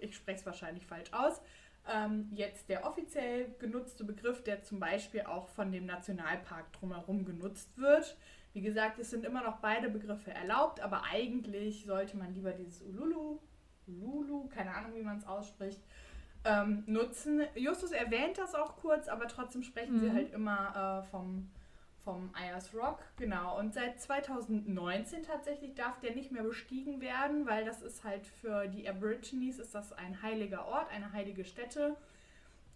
[0.00, 1.40] ich spreche es wahrscheinlich falsch aus,
[1.88, 7.76] ähm, jetzt der offiziell genutzte Begriff, der zum Beispiel auch von dem Nationalpark drumherum genutzt
[7.78, 8.16] wird.
[8.52, 12.82] Wie gesagt, es sind immer noch beide Begriffe erlaubt, aber eigentlich sollte man lieber dieses
[12.82, 13.38] Ululu,
[13.86, 15.80] Ululu, keine Ahnung, wie man es ausspricht,
[16.44, 17.42] ähm, nutzen.
[17.54, 21.50] Justus erwähnt das auch kurz, aber trotzdem sprechen sie halt immer äh, vom,
[22.02, 22.98] vom Ayers Rock.
[23.16, 23.58] Genau.
[23.58, 28.66] Und seit 2019 tatsächlich darf der nicht mehr bestiegen werden, weil das ist halt für
[28.68, 31.96] die Aborigines ist das ein heiliger Ort, eine heilige Stätte.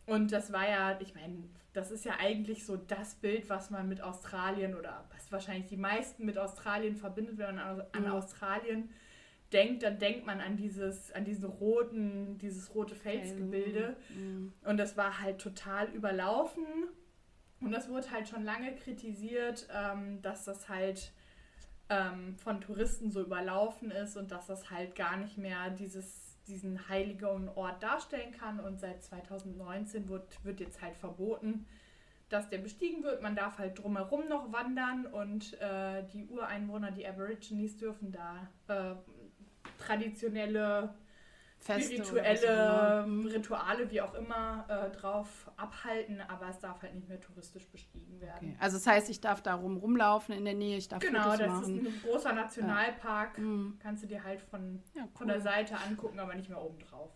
[0.06, 1.44] Und das war ja, ich meine,
[1.74, 5.76] das ist ja eigentlich so das Bild, was man mit Australien oder was wahrscheinlich die
[5.76, 8.90] meisten mit Australien verbindet, wenn man an, Australien
[9.52, 13.96] denkt, dann denkt man an dieses, an diesen roten, dieses rote Felsgebilde.
[14.64, 16.64] Und das war halt total überlaufen.
[17.60, 21.12] Und das wurde halt schon lange kritisiert, ähm, dass das halt
[21.88, 26.88] ähm, von Touristen so überlaufen ist und dass das halt gar nicht mehr dieses, diesen
[26.88, 28.60] heiligen Ort darstellen kann.
[28.60, 31.66] Und seit 2019 wird, wird jetzt halt verboten,
[32.28, 33.22] dass der bestiegen wird.
[33.22, 38.94] Man darf halt drumherum noch wandern und äh, die Ureinwohner, die Aborigines, dürfen da äh,
[39.78, 40.94] traditionelle
[41.64, 43.30] Feste spirituelle immer.
[43.32, 48.20] Rituale, wie auch immer, äh, drauf abhalten, aber es darf halt nicht mehr touristisch bestiegen
[48.20, 48.50] werden.
[48.50, 48.56] Okay.
[48.60, 51.38] Also das heißt, ich darf da rum rumlaufen in der Nähe, ich darf Genau, Fotos
[51.38, 51.86] das machen.
[51.86, 53.38] ist ein großer Nationalpark.
[53.38, 53.78] Mhm.
[53.82, 57.10] Kannst du dir halt von, Ja, von der Seite angucken, aber nicht mehr oben drauf.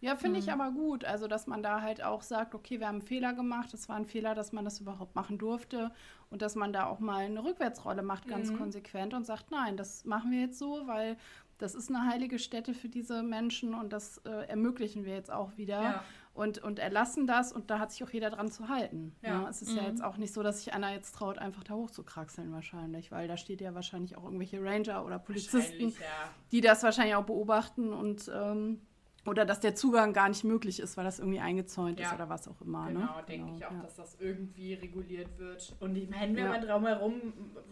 [0.00, 1.04] Ja, finde ich aber gut.
[1.04, 3.74] Also, dass man da halt auch sagt, okay, wir haben einen Fehler gemacht.
[3.74, 5.90] Es war ein Fehler, dass man das überhaupt machen durfte.
[6.30, 10.04] Und dass man da auch mal eine Rückwärtsrolle macht, ganz konsequent und sagt, nein, das
[10.04, 11.16] machen wir jetzt so, weil
[11.58, 15.56] das ist eine heilige Stätte für diese Menschen und das äh, ermöglichen wir jetzt auch
[15.56, 15.82] wieder.
[15.82, 16.04] Ja.
[16.34, 19.12] Und, und erlassen das und da hat sich auch jeder dran zu halten.
[19.22, 19.42] Ja.
[19.42, 19.48] Ja.
[19.48, 22.52] es ist ja jetzt auch nicht so, dass sich einer jetzt traut, einfach da hochzukraxeln
[22.52, 26.30] wahrscheinlich, weil da steht ja wahrscheinlich auch irgendwelche Ranger oder Polizisten, ja.
[26.52, 28.80] die das wahrscheinlich auch beobachten und ähm,
[29.26, 32.48] oder dass der Zugang gar nicht möglich ist, weil das irgendwie eingezäunt ist oder was
[32.48, 32.86] auch immer.
[32.86, 33.24] Genau, ne?
[33.28, 33.82] denke ich auch, ja.
[33.82, 35.76] dass das irgendwie reguliert wird.
[35.80, 36.50] Und ich meine, wenn Ja.
[36.50, 37.20] man drumherum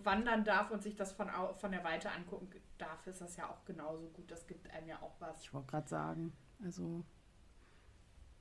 [0.02, 3.64] wandern darf und sich das von, von der Weite angucken darf, ist das ja auch
[3.64, 4.30] genauso gut.
[4.30, 5.42] Das gibt einem ja auch was.
[5.42, 6.32] Ich wollte gerade sagen,
[6.62, 7.04] also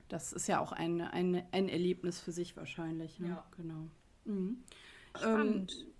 [0.07, 3.19] das ist ja auch ein, ein, ein Erlebnis für sich wahrscheinlich.
[3.19, 3.29] Ne?
[3.29, 3.45] Ja.
[3.57, 3.87] Genau.
[4.25, 4.63] Mhm.
[5.15, 5.73] Spannend.
[5.73, 5.93] Ähm,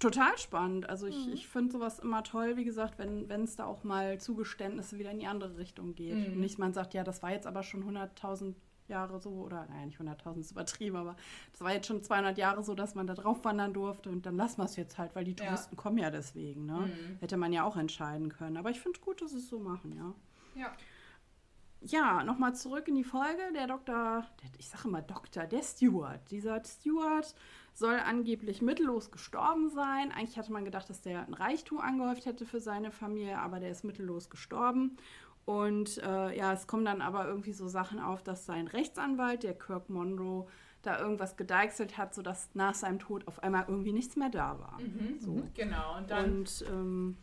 [0.00, 0.88] total spannend.
[0.88, 4.98] Also ich, ich finde sowas immer toll, wie gesagt, wenn es da auch mal Zugeständnisse
[4.98, 6.16] wieder in die andere Richtung geht.
[6.16, 6.34] Mhm.
[6.34, 8.54] Und nicht man sagt, ja, das war jetzt aber schon 100.000
[8.88, 11.16] Jahre so, oder nein, nicht 100.000 ist übertrieben, aber
[11.52, 14.36] das war jetzt schon 200 Jahre so, dass man da drauf wandern durfte und dann
[14.36, 15.46] lassen wir es jetzt halt, weil die Ja.
[15.46, 16.66] Touristen kommen ja deswegen.
[16.66, 16.78] Ne?
[16.86, 17.18] Mhm.
[17.20, 18.56] Hätte man ja auch entscheiden können.
[18.56, 20.14] Aber ich finde gut, dass sie es so machen, ja.
[20.60, 20.72] Ja.
[21.86, 23.42] Ja, nochmal zurück in die Folge.
[23.54, 26.30] Der Doktor, der, ich sage immer Doktor, der Steward.
[26.30, 27.34] Dieser Steward
[27.74, 30.10] soll angeblich mittellos gestorben sein.
[30.10, 33.70] Eigentlich hatte man gedacht, dass der ein Reichtum angehäuft hätte für seine Familie, aber der
[33.70, 34.96] ist mittellos gestorben.
[35.44, 39.54] Und äh, ja, es kommen dann aber irgendwie so Sachen auf, dass sein Rechtsanwalt, der
[39.54, 40.46] Kirk Monroe,
[40.82, 44.78] da irgendwas gedeichselt hat, sodass nach seinem Tod auf einmal irgendwie nichts mehr da war.
[45.18, 45.42] So.
[45.54, 47.16] Genau, und dann Und ähm,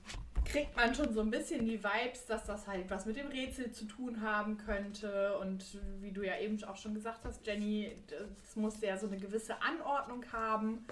[0.45, 3.71] kriegt man schon so ein bisschen die Vibes, dass das halt was mit dem Rätsel
[3.71, 5.37] zu tun haben könnte.
[5.39, 9.17] Und wie du ja eben auch schon gesagt hast, Jenny, das muss ja so eine
[9.17, 10.85] gewisse Anordnung haben.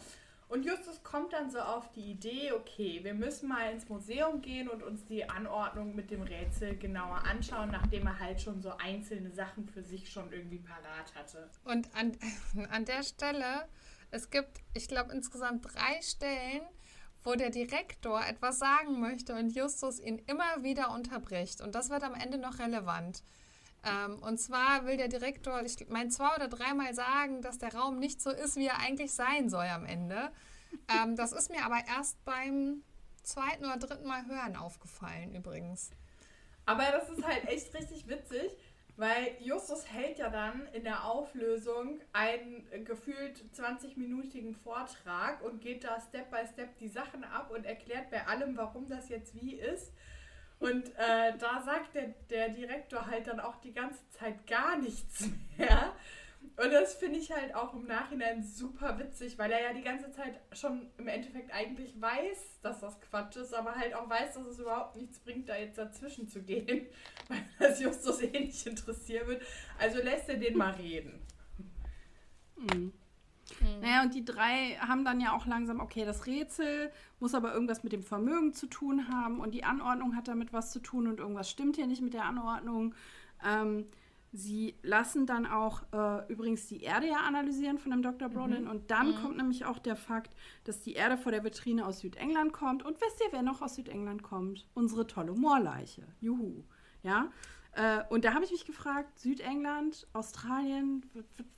[0.49, 4.67] Und Justus kommt dann so auf die Idee, okay, wir müssen mal ins Museum gehen
[4.67, 9.29] und uns die Anordnung mit dem Rätsel genauer anschauen, nachdem er halt schon so einzelne
[9.29, 11.47] Sachen für sich schon irgendwie parat hatte.
[11.65, 12.17] Und an,
[12.71, 13.67] an der Stelle,
[14.09, 16.61] es gibt, ich glaube, insgesamt drei Stellen,
[17.23, 21.61] wo der Direktor etwas sagen möchte und Justus ihn immer wieder unterbricht.
[21.61, 23.21] Und das wird am Ende noch relevant.
[23.83, 27.99] Ähm, und zwar will der Direktor, ich meine, zwei oder dreimal sagen, dass der Raum
[27.99, 30.31] nicht so ist, wie er eigentlich sein soll am Ende.
[30.89, 32.83] Ähm, das ist mir aber erst beim
[33.23, 35.91] zweiten oder dritten Mal hören aufgefallen, übrigens.
[36.65, 38.51] Aber das ist halt echt richtig witzig,
[38.95, 45.99] weil Justus hält ja dann in der Auflösung einen gefühlt 20-minütigen Vortrag und geht da
[46.01, 49.93] Step by Step die Sachen ab und erklärt bei allem, warum das jetzt wie ist.
[50.59, 55.29] Und äh, da sagt der, der Direktor halt dann auch die ganze Zeit gar nichts
[55.57, 55.93] mehr.
[56.57, 60.11] Und das finde ich halt auch im Nachhinein super witzig, weil er ja die ganze
[60.11, 64.45] Zeit schon im Endeffekt eigentlich weiß, dass das Quatsch ist, aber halt auch weiß, dass
[64.45, 66.87] es überhaupt nichts bringt, da jetzt dazwischen zu gehen,
[67.29, 69.41] weil das Justus eh nicht interessieren wird.
[69.79, 71.25] Also lässt er den mal reden.
[73.99, 73.99] Mhm.
[73.99, 77.83] Naja, und die drei haben dann ja auch langsam, okay, das Rätsel muss aber irgendwas
[77.83, 81.19] mit dem Vermögen zu tun haben und die Anordnung hat damit was zu tun und
[81.19, 82.95] irgendwas stimmt hier nicht mit der Anordnung.
[83.45, 83.85] Ähm,
[84.31, 88.29] sie lassen dann auch äh, übrigens die Erde ja analysieren von dem Dr.
[88.29, 90.35] Brolin und dann kommt nämlich auch der Fakt,
[90.65, 93.75] dass die Erde vor der Vitrine aus Südengland kommt und wisst ihr, wer noch aus
[93.75, 94.67] Südengland kommt?
[94.73, 96.03] Unsere tolle Moorleiche.
[96.21, 96.63] Juhu.
[97.01, 97.31] Ja.
[97.73, 101.05] Äh, und da habe ich mich gefragt, Südengland, Australien,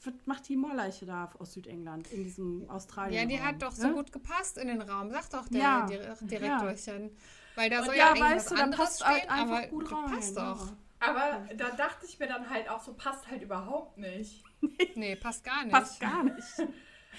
[0.04, 3.30] was, macht die Moorleiche da aus Südengland in diesem Australien?
[3.30, 3.94] Ja, die hat doch so ne?
[3.94, 7.12] gut gepasst in den Raum, sagt doch der Ja, Dir- Direktorchen.
[7.56, 9.68] Weil da soll ja, ja, weißt was du, da anderes passt halt stehen, einfach aber
[9.68, 10.54] gut rein, passt ja.
[10.54, 10.68] doch.
[11.00, 14.44] Aber da dachte ich mir dann halt auch so, passt halt überhaupt nicht.
[14.96, 15.72] Nee, passt gar nicht.
[15.74, 16.36] Passt gar nicht.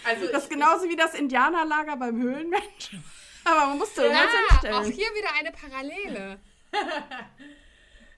[0.07, 2.97] Also Das ist ich- genauso wie das Indianerlager beim Höhlenmensch.
[3.45, 6.41] Aber man musste irgendwas Ja, auch hier wieder eine Parallele.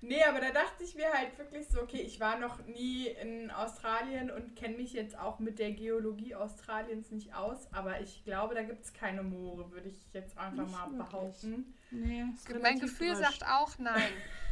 [0.07, 3.51] Nee, aber da dachte ich mir halt wirklich so, okay, ich war noch nie in
[3.51, 8.55] Australien und kenne mich jetzt auch mit der Geologie Australiens nicht aus, aber ich glaube,
[8.55, 10.99] da gibt es keine Moore, würde ich jetzt einfach Nicht mal wirklich.
[11.11, 11.75] behaupten.
[11.91, 13.41] Nee, ist Mein Gefühl gemischt.
[13.41, 14.03] sagt auch nein.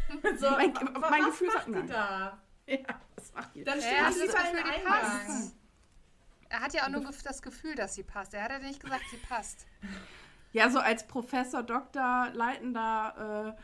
[0.37, 1.87] So, Mein- mein was Gefühl macht sagt nein.
[1.89, 2.39] da?
[2.67, 2.79] Ja,
[3.17, 3.65] das macht ihr.
[3.65, 5.01] Dann Ja, steht lieber in Gefühl, die Eingang.
[5.01, 5.57] passt?
[6.49, 8.35] Er hat ja auch nur das Gefühl, dass sie passt.
[8.35, 9.67] Er hat ja nicht gesagt, sie passt.
[10.53, 13.63] Ja, so als Professor, Doktor, leitender, äh,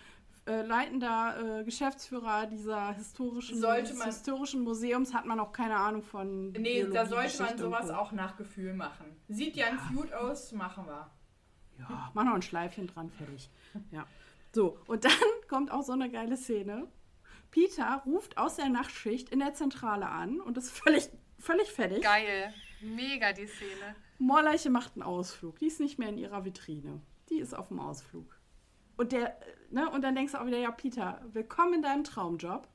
[0.49, 6.53] äh, leitender äh, Geschäftsführer dieser historischen, man- historischen Museums hat man auch keine Ahnung von
[6.53, 9.07] Nee, Biologie, da sollte man Geschichte und sowas auch nach Gefühl machen.
[9.29, 11.11] Sieht ganz gut aus, machen wir.
[11.79, 13.51] Ja, mach noch ein Schleifchen dran, fertig.
[13.93, 14.07] Ja.
[14.53, 15.13] So, und dann
[15.49, 16.89] kommt auch so eine geile Szene.
[17.51, 21.09] Peter ruft aus der Nachtschicht in der Zentrale an und ist völlig,
[21.39, 22.03] völlig fertig.
[22.03, 22.53] Geil.
[22.81, 23.95] Mega die Szene.
[24.19, 25.59] Moorleiche macht einen Ausflug.
[25.61, 27.01] Die ist nicht mehr in ihrer Vitrine.
[27.31, 28.37] Die ist auf dem Ausflug.
[28.97, 29.39] Und, der,
[29.71, 32.69] ne, und dann denkst du auch wieder, ja, Peter, willkommen in deinem Traumjob.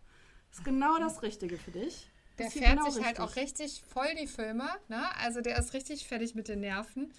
[0.52, 2.10] Ist genau das Richtige für dich.
[2.38, 3.24] Der fährt genau sich halt richtig.
[3.24, 4.68] auch richtig voll die Filme.
[4.88, 5.04] Ne?
[5.20, 7.14] Also der ist richtig fertig mit den Nerven.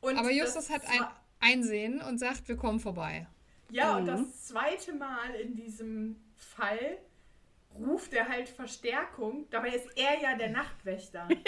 [0.00, 1.04] Und Aber Justus hat ein
[1.40, 3.26] Einsehen und sagt, wir kommen vorbei.
[3.70, 3.98] Ja, Mhm.
[4.00, 6.98] und das zweite Mal in diesem Fall
[7.78, 9.46] ruft er halt Verstärkung.
[9.50, 11.28] Dabei ist er ja der Nachtwächter.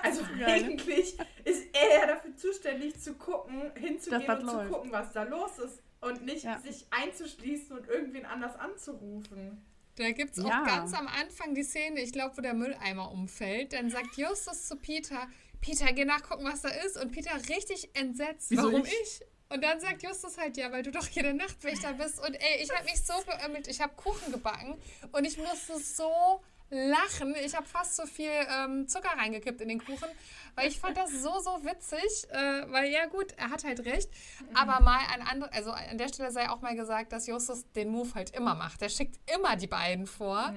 [0.00, 5.24] Also eigentlich ist er ja dafür zuständig zu gucken, hinzugehen und zu gucken, was da
[5.24, 5.82] los ist.
[6.00, 6.58] Und nicht Ja.
[6.60, 9.60] sich einzuschließen und irgendwen anders anzurufen.
[9.96, 10.62] Da gibt es Ja.
[10.62, 13.72] auch ganz am Anfang die Szene, ich glaube, wo der Mülleimer umfällt.
[13.72, 15.26] Dann sagt Justus zu Peter,
[15.60, 16.96] Peter, geh nachgucken, was da ist.
[17.02, 18.92] Und Peter richtig entsetzt, Wieso warum ich?
[19.02, 19.20] ich?
[19.50, 22.20] Und dann sagt Justus halt, ja, weil du doch hier der Nachtwächter bist.
[22.20, 23.66] Und ey, ich habe mich so beömmelt.
[23.66, 24.76] Ich habe Kuchen gebacken
[25.10, 27.34] und ich musste so lachen.
[27.44, 30.08] Ich habe fast so viel ähm, Zucker reingekippt in den Kuchen,
[30.54, 32.28] weil ich fand das so, so witzig.
[32.30, 34.10] Äh, weil ja gut, er hat halt recht.
[34.54, 37.88] Aber mal an andere, also an der Stelle sei auch mal gesagt, dass Justus den
[37.90, 38.80] Move halt immer macht.
[38.80, 40.52] Der schickt immer die beiden vor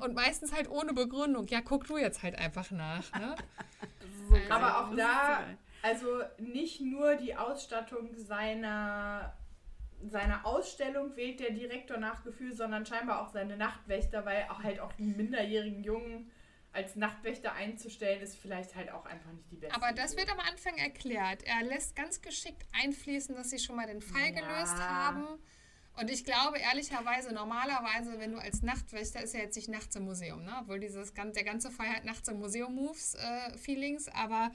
[0.00, 1.46] und meistens halt ohne Begründung.
[1.48, 3.12] Ja, guck du jetzt halt einfach nach.
[3.12, 3.34] Ne?
[4.50, 5.44] Aber auch da,
[5.82, 9.32] also nicht nur die Ausstattung seiner,
[10.02, 14.80] seiner Ausstellung wählt der Direktor nach Gefühl, sondern scheinbar auch seine Nachtwächter, weil auch halt
[14.80, 16.30] auch die minderjährigen Jungen
[16.72, 20.20] als Nachtwächter einzustellen, ist vielleicht halt auch einfach nicht die beste Aber das Idee.
[20.22, 21.42] wird am Anfang erklärt.
[21.44, 24.40] Er lässt ganz geschickt einfließen, dass sie schon mal den Fall Ja.
[24.40, 25.24] gelöst haben.
[25.98, 30.04] Und ich glaube ehrlicherweise, normalerweise, wenn du als Nachtwächter, ist ja jetzt nicht nachts im
[30.04, 30.52] Museum, ne?
[30.60, 34.50] obwohl dieses, der ganze Fall hat nachts im Museum-Moves-Feelings, aber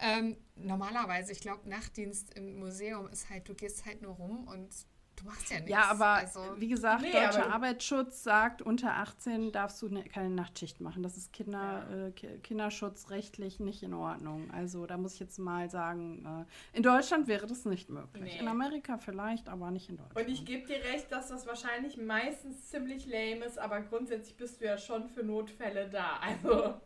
[0.00, 4.68] ähm, normalerweise, ich glaube, Nachtdienst im Museum ist halt, du gehst halt nur rum und
[5.16, 5.70] du machst ja nichts.
[5.70, 10.30] Ja, aber Also, wie gesagt, Nee, deutscher Arbeitsschutz sagt, unter 18 darfst du ne, keine
[10.30, 11.02] Nachtschicht machen.
[11.02, 14.50] Das ist Kinder, äh, Ki- kinderschutzrechtlich nicht in Ordnung.
[14.50, 18.32] Also da muss ich jetzt mal sagen, äh, in Deutschland wäre das nicht möglich.
[18.34, 18.40] Nee.
[18.40, 20.26] In Amerika vielleicht, aber nicht in Deutschland.
[20.26, 24.60] Und ich gebe dir recht, dass das wahrscheinlich meistens ziemlich lame ist, aber grundsätzlich bist
[24.60, 26.18] du ja schon für Notfälle da.
[26.22, 26.80] Also,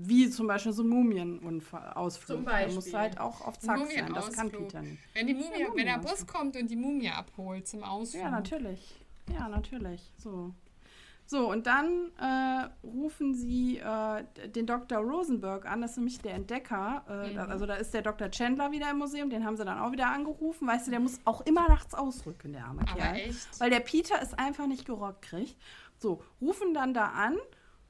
[0.00, 2.44] Wie zum Beispiel so ein Mumienausflug.
[2.44, 2.74] Da Beispiel.
[2.76, 4.14] muss halt auch auf Zack sein.
[4.14, 4.50] Das kann.
[4.50, 4.98] Peter nicht.
[5.12, 8.22] wenn, die Mumie, Ja, wenn der Bus kommt und die Mumie abholt zum Ausflug.
[8.22, 8.94] Ja, natürlich.
[9.32, 10.00] Ja, natürlich.
[10.16, 10.52] So.
[11.26, 14.98] So, und dann äh, rufen sie äh, den Dr.
[14.98, 17.02] Rosenberg an, das ist nämlich der Entdecker.
[17.06, 18.30] Äh, da, also da ist der Dr.
[18.30, 20.66] Chandler wieder im Museum, den haben sie dann auch wieder angerufen.
[20.68, 23.16] Weißt du, der muss auch immer nachts ausrücken, der arme Aber Kerl.
[23.16, 23.60] echt?
[23.60, 25.56] Weil der Peter es einfach nicht gerockt kriegt.
[25.98, 27.36] So, rufen dann da an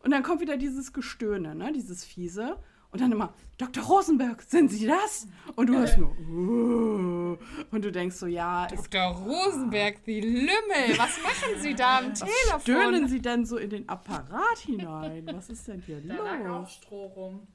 [0.02, 2.58] und dann kommt wieder dieses Gestöhne, ne, dieses fiese.
[2.90, 3.84] Und dann immer, Dr.
[3.84, 5.26] Rosenberg, sind Sie das?
[5.56, 7.36] Und du hörst nur, "Uh."
[7.70, 9.12] und du denkst so, ja, Dr.
[9.12, 12.60] Rosenberg, die Lümmel, was machen Sie da am Telefon?
[12.62, 15.28] stöhnen Sie denn so in den Apparat hinein?
[15.34, 16.72] Was ist denn hier da lag auch los?
[16.72, 17.46] Stroh rum.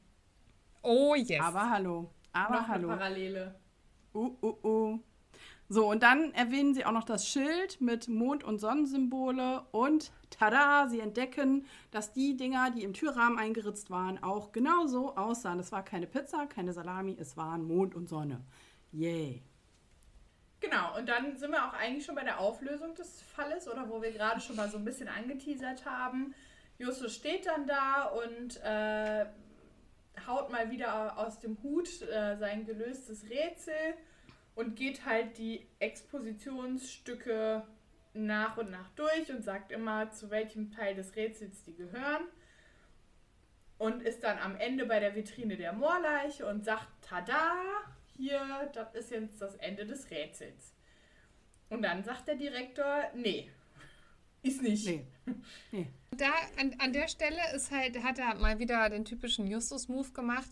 [0.84, 1.42] Oh yes.
[1.42, 2.90] Aber hallo, aber Noch hallo.
[2.90, 3.56] eine Parallele.
[4.14, 5.00] Uh, uh, uh.
[5.70, 10.88] So, und dann erwähnen sie auch noch das Schild mit Mond- und Sonnensymbole und tada,
[10.88, 15.60] sie entdecken, dass die Dinger, die im Türrahmen eingeritzt waren, auch genauso aussahen.
[15.60, 18.42] Es war keine Pizza, keine Salami, es waren Mond und Sonne.
[18.92, 19.42] Yay.
[20.60, 24.02] Genau, und dann sind wir auch eigentlich schon bei der Auflösung des Falles oder wo
[24.02, 26.34] wir gerade schon mal so ein bisschen angeteasert haben.
[26.78, 29.26] Justus steht dann da und äh,
[30.28, 33.96] haut mal wieder aus dem Hut äh, sein gelöstes Rätsel
[34.56, 37.64] und geht halt die Expositionsstücke
[38.14, 42.24] nach und nach durch und sagt immer, zu welchem Teil des Rätsels die gehören.
[43.80, 47.54] Und ist dann am Ende bei der Vitrine der Moorleiche und sagt, tada,
[48.16, 50.74] hier, das ist jetzt das Ende des Rätsels.
[51.70, 53.50] Und dann sagt der Direktor, nee,
[54.44, 54.86] ist nicht.
[54.86, 55.06] Nee.
[55.72, 55.88] nee.
[56.12, 60.50] Da, an, an der Stelle ist halt, hat er mal wieder den typischen Justus-Move gemacht.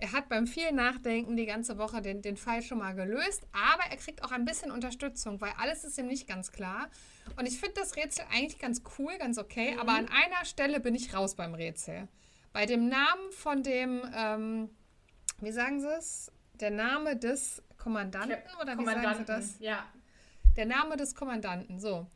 [0.00, 3.82] Er hat beim viel Nachdenken die ganze Woche den, den Fall schon mal gelöst, aber
[3.90, 6.88] er kriegt auch ein bisschen Unterstützung, weil alles ist ihm nicht ganz klar.
[7.36, 9.80] Und ich finde das Rätsel eigentlich ganz cool, ganz okay, mhm.
[9.80, 12.06] aber an einer Stelle bin ich raus beim Rätsel.
[12.52, 14.70] Bei dem Namen von dem, ähm,
[15.40, 16.30] wie sagen Sie es?
[16.54, 19.58] Der Name des Kommandanten oder wie Kommandanten, sagen Sie das?
[19.60, 19.84] Ja.
[20.56, 22.06] Der Name des Kommandanten, so.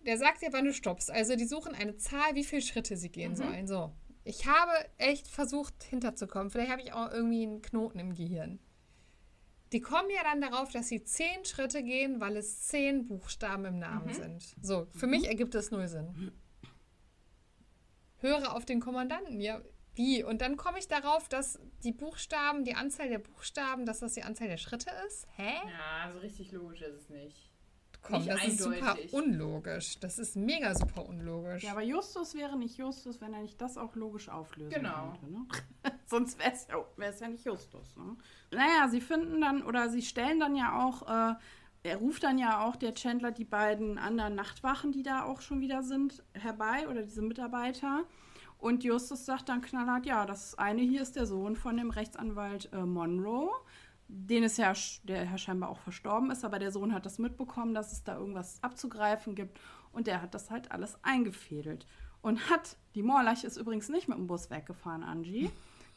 [0.00, 1.10] Der sagt dir, wann du stoppst.
[1.10, 3.36] Also die suchen eine Zahl, wie viele Schritte sie gehen Mhm.
[3.36, 3.66] sollen.
[3.66, 3.92] So.
[4.28, 6.50] Ich habe echt versucht, hinterzukommen.
[6.50, 8.58] Vielleicht habe ich auch irgendwie einen Knoten im Gehirn.
[9.72, 13.78] Die kommen ja dann darauf, dass sie zehn Schritte gehen, weil es zehn Buchstaben im
[13.78, 14.12] Namen Mhm.
[14.14, 14.56] sind.
[14.62, 16.32] So, für mich ergibt das null Sinn.
[18.18, 19.60] Höre auf den Kommandanten, ja.
[19.94, 20.24] Wie?
[20.24, 24.22] Und dann komme ich darauf, dass die Buchstaben, die Anzahl der Buchstaben, dass das die
[24.24, 25.26] Anzahl der Schritte ist.
[25.36, 25.52] Hä?
[25.70, 27.45] Ja, so richtig logisch ist es nicht.
[28.06, 29.12] Komm, Nicht das ist super eindeutig.
[29.12, 29.98] unlogisch.
[30.00, 31.62] Das ist mega super unlogisch.
[31.62, 35.12] Ja, aber Justus wäre nicht Justus, wenn er nicht das auch logisch auflösen Genau.
[35.20, 35.32] könnte.
[35.32, 35.46] Ne?
[36.06, 37.96] Sonst wäre es ja, ja nicht Justus.
[37.96, 38.16] Ne?
[38.50, 41.34] Naja, sie finden dann oder sie stellen dann ja auch, äh,
[41.82, 45.60] er ruft dann ja auch der Chandler die beiden anderen Nachtwachen, die da auch schon
[45.60, 48.04] wieder sind, herbei oder diese Mitarbeiter.
[48.58, 52.72] Und Justus sagt dann knallhart, ja, das eine hier ist der Sohn von dem Rechtsanwalt
[52.72, 53.50] äh, Monroe.
[54.08, 54.72] Den ist ja,
[55.04, 58.16] der ja scheinbar auch verstorben ist, aber der Sohn hat das mitbekommen, dass es da
[58.16, 59.58] irgendwas abzugreifen gibt.
[59.92, 61.86] Und der hat das halt alles eingefädelt.
[62.22, 65.50] Und hat, die Moorleiche ist übrigens nicht mit dem Bus weggefahren, Angie.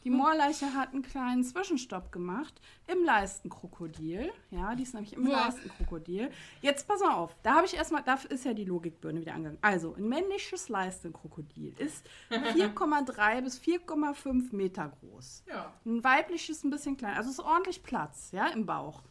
[0.04, 4.32] Die Moorleiche hat einen kleinen Zwischenstopp gemacht im Leistenkrokodil.
[4.50, 5.32] Ja, die ist nämlich im Boah.
[5.32, 6.30] Leistenkrokodil.
[6.62, 9.58] Jetzt pass mal auf, da habe ich erstmal, da ist ja die Logikbirne wieder angegangen.
[9.60, 15.44] Also, ein männliches Leistenkrokodil ist 4,3 bis 4,5 Meter groß.
[15.48, 15.72] Ja.
[15.84, 17.16] Ein weibliches ein bisschen kleiner.
[17.16, 19.02] Also es ist ordentlich Platz, ja, im Bauch.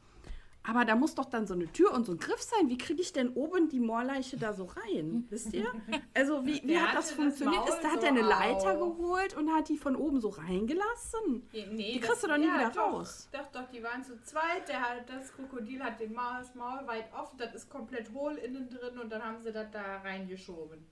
[0.69, 2.69] Aber da muss doch dann so eine Tür und so ein Griff sein.
[2.69, 5.25] Wie kriege ich denn oben die Moorleiche da so rein?
[5.29, 5.65] Wisst ihr?
[6.13, 7.61] Also wie, wie hat das das funktioniert?
[7.61, 8.97] Maul Ist, da hat so er eine Leiter auf.
[8.97, 11.49] geholt und hat die von oben so reingelassen?
[11.51, 13.29] Nee, Die kriegst du doch nie wieder doch, raus.
[13.31, 14.67] Doch, doch, die waren zu zweit.
[14.67, 18.35] Der hat, das Krokodil hat den Maul, das Maul weit offen, das ist komplett hohl
[18.35, 20.85] innen drin und dann haben sie das da reingeschoben.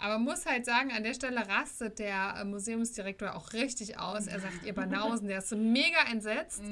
[0.00, 4.26] Aber muss halt sagen, an der Stelle rastet der äh, Museumsdirektor auch richtig aus.
[4.26, 6.62] Er sagt, ihr Banausen, der ist so mega entsetzt.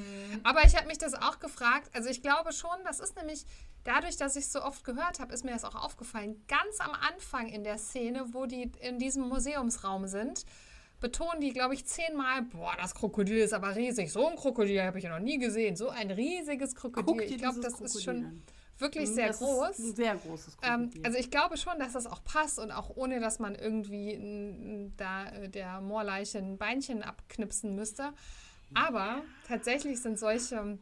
[0.44, 1.90] Aber ich habe mich das auch gefragt.
[1.92, 3.44] Also ich glaube schon, das ist nämlich
[3.84, 6.42] dadurch, dass ich es so oft gehört habe, ist mir das auch aufgefallen.
[6.48, 10.44] Ganz am Anfang in der Szene, wo die in diesem Museumsraum sind,
[11.00, 14.12] betonen die, glaube ich, zehnmal, boah, das Krokodil ist aber riesig.
[14.12, 15.76] So ein Krokodil habe ich ja noch nie gesehen.
[15.76, 17.22] So ein riesiges Krokodil.
[17.22, 18.42] Ich glaube, das ist Krokodil schon an.
[18.80, 19.70] Wirklich Mhm, sehr das groß.
[19.70, 22.90] Ist ein sehr großes Ähm, also ich glaube schon, dass das auch passt und auch
[22.96, 28.12] ohne, dass man irgendwie da äh, der Moorleiche ein Beinchen abknipsen müsste.
[28.74, 30.78] Aber tatsächlich sind solche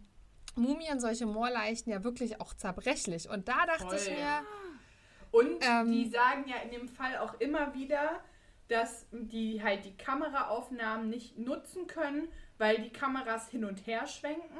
[0.56, 3.28] Mumien, solche Moorleichen ja wirklich auch zerbrechlich.
[3.28, 4.14] Und da dachte ich Voll.
[4.14, 4.43] mir,
[5.31, 8.20] Und Ähm, die sagen ja in dem Fall auch immer wieder,
[8.68, 12.28] dass die halt die Kameraaufnahmen nicht nutzen können,
[12.59, 14.59] weil die Kameras hin und her schwenken.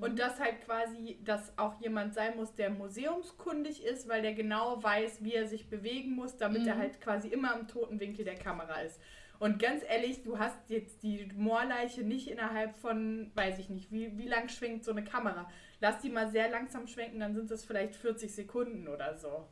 [0.00, 4.82] Und dass halt quasi, dass auch jemand sein muss, der museumskundig ist, weil der genau
[4.82, 8.34] weiß, wie er sich bewegen muss, damit er halt quasi immer im toten Winkel der
[8.34, 9.00] Kamera ist.
[9.38, 14.18] Und ganz ehrlich, du hast jetzt die Moorleiche nicht innerhalb von, weiß ich nicht, wie,
[14.18, 15.48] wie lang schwenkt so eine Kamera.
[15.80, 19.46] Lass die mal sehr langsam schwenken, dann sind es vielleicht 40 Sekunden oder so.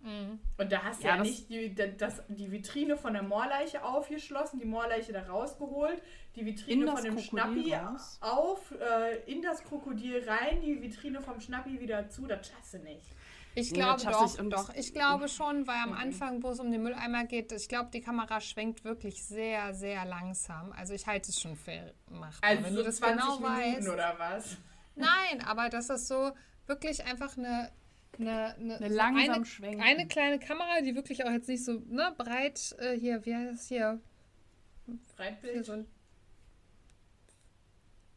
[0.00, 3.22] Und da hast du Ja, ja, das- nicht die, da- das, die Vitrine von der
[3.22, 6.00] Moorleiche aufgeschlossen, die Moorleiche da rausgeholt,
[6.36, 8.18] die Vitrine von dem Krokodil Schnappi raus?
[8.20, 12.78] auf, äh, in das Krokodil rein, die Vitrine vom Schnappi wieder zu, das schaffst du
[12.78, 13.02] nicht.
[13.54, 14.72] ich Nee, glaube doch, und- doch.
[14.76, 18.00] Ich glaube schon, weil am Anfang, wo es um den Mülleimer geht, ich glaube, die
[18.00, 20.70] Kamera schwenkt wirklich sehr, sehr langsam.
[20.72, 22.48] Also ich halte es schon für machbar.
[22.50, 23.88] Also Wenn so du das 20 genau Minuten weißt.
[23.88, 24.56] oder was?
[24.94, 26.30] Nein, aber das ist so
[26.66, 27.72] wirklich einfach eine,
[28.18, 29.80] eine, eine, Eine langsam eine, schwenken.
[29.82, 33.52] eine kleine Kamera, die wirklich auch jetzt nicht so ne, breit äh, hier, wie heißt
[33.52, 34.00] das hier?
[34.86, 35.64] hier Breitbild.
[35.64, 35.86] so ein,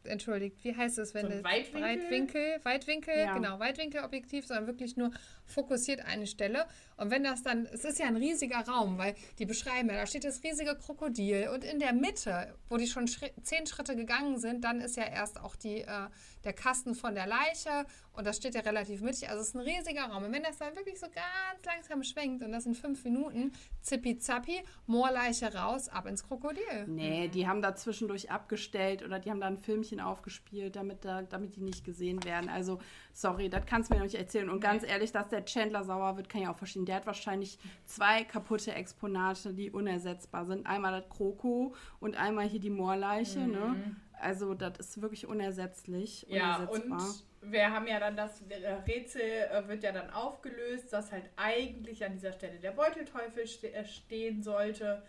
[0.04, 1.82] entschuldigt, wie heißt es, wenn So das Weitwinkel?
[1.82, 3.34] Weitwinkel, Weitwinkel, Ja.
[3.34, 5.10] genau, Weitwinkelobjektiv, sondern wirklich nur
[5.52, 6.66] fokussiert eine Stelle.
[6.96, 10.06] Und wenn das dann, es ist ja ein riesiger Raum, weil die beschreiben ja, da
[10.06, 14.38] steht das riesige Krokodil und in der Mitte, wo die schon Schri zehn Schritte gegangen
[14.38, 16.08] sind, dann ist ja erst auch die, äh,
[16.44, 19.28] der Kasten von der Leiche und das steht ja relativ mittig.
[19.28, 20.24] Also es ist ein riesiger Raum.
[20.24, 24.18] Und wenn das dann wirklich so ganz langsam schwenkt und das in fünf Minuten, zippi
[24.18, 26.86] zappi, Moorleiche raus, ab ins Krokodil.
[26.86, 31.22] Nee, die haben da zwischendurch abgestellt oder die haben da ein Filmchen aufgespielt, damit, da,
[31.22, 32.48] damit die nicht gesehen werden.
[32.48, 32.80] Also,
[33.12, 34.48] sorry, das kannst du mir noch nicht erzählen.
[34.48, 36.86] Und ganz ehrlich, dass der Chandler sauer wird, kann ich auch verstehen.
[36.86, 40.66] Der hat wahrscheinlich zwei kaputte Exponate, die unersetzbar sind.
[40.66, 43.40] Einmal das Kroko und einmal hier die Moorleiche.
[43.40, 43.96] Ne?
[44.20, 46.26] Also, das ist wirklich unersetzlich.
[46.28, 46.94] Ja, und
[47.42, 48.42] wir haben ja dann das
[48.86, 53.84] Rätsel äh, wird ja dann aufgelöst, dass halt eigentlich an dieser Stelle der Beutelteufel äh,
[53.84, 55.02] stehen sollte.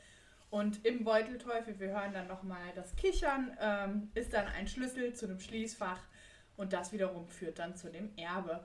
[0.50, 5.28] Und im Beutelteufel, wir hören dann nochmal das Kichern, ähm, ist dann ein Schlüssel zu
[5.28, 6.00] einem Schließfach
[6.58, 8.64] und das wiederum führt dann zu dem Erbe.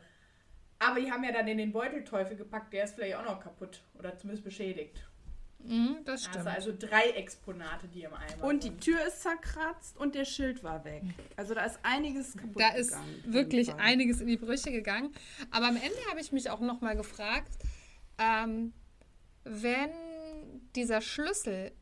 [0.78, 3.82] Aber die haben ja dann in den Beutelteufel gepackt, der ist vielleicht auch noch kaputt
[3.98, 5.02] oder zumindest beschädigt.
[5.60, 6.46] Mhm, das stimmt.
[6.46, 8.80] Also, also drei Exponate, die im Eimer Und die sind.
[8.80, 11.02] Tür ist zerkratzt und der Schild war weg.
[11.36, 13.14] Also da ist einiges kaputt Da ist gegangen.
[13.16, 15.12] jeden wirklich einiges in die Brüche gegangen.
[15.50, 17.50] Aber am Ende habe ich mich auch noch mal gefragt,
[18.18, 18.72] ähm,
[19.42, 19.90] wenn
[20.76, 21.72] dieser Schlüssel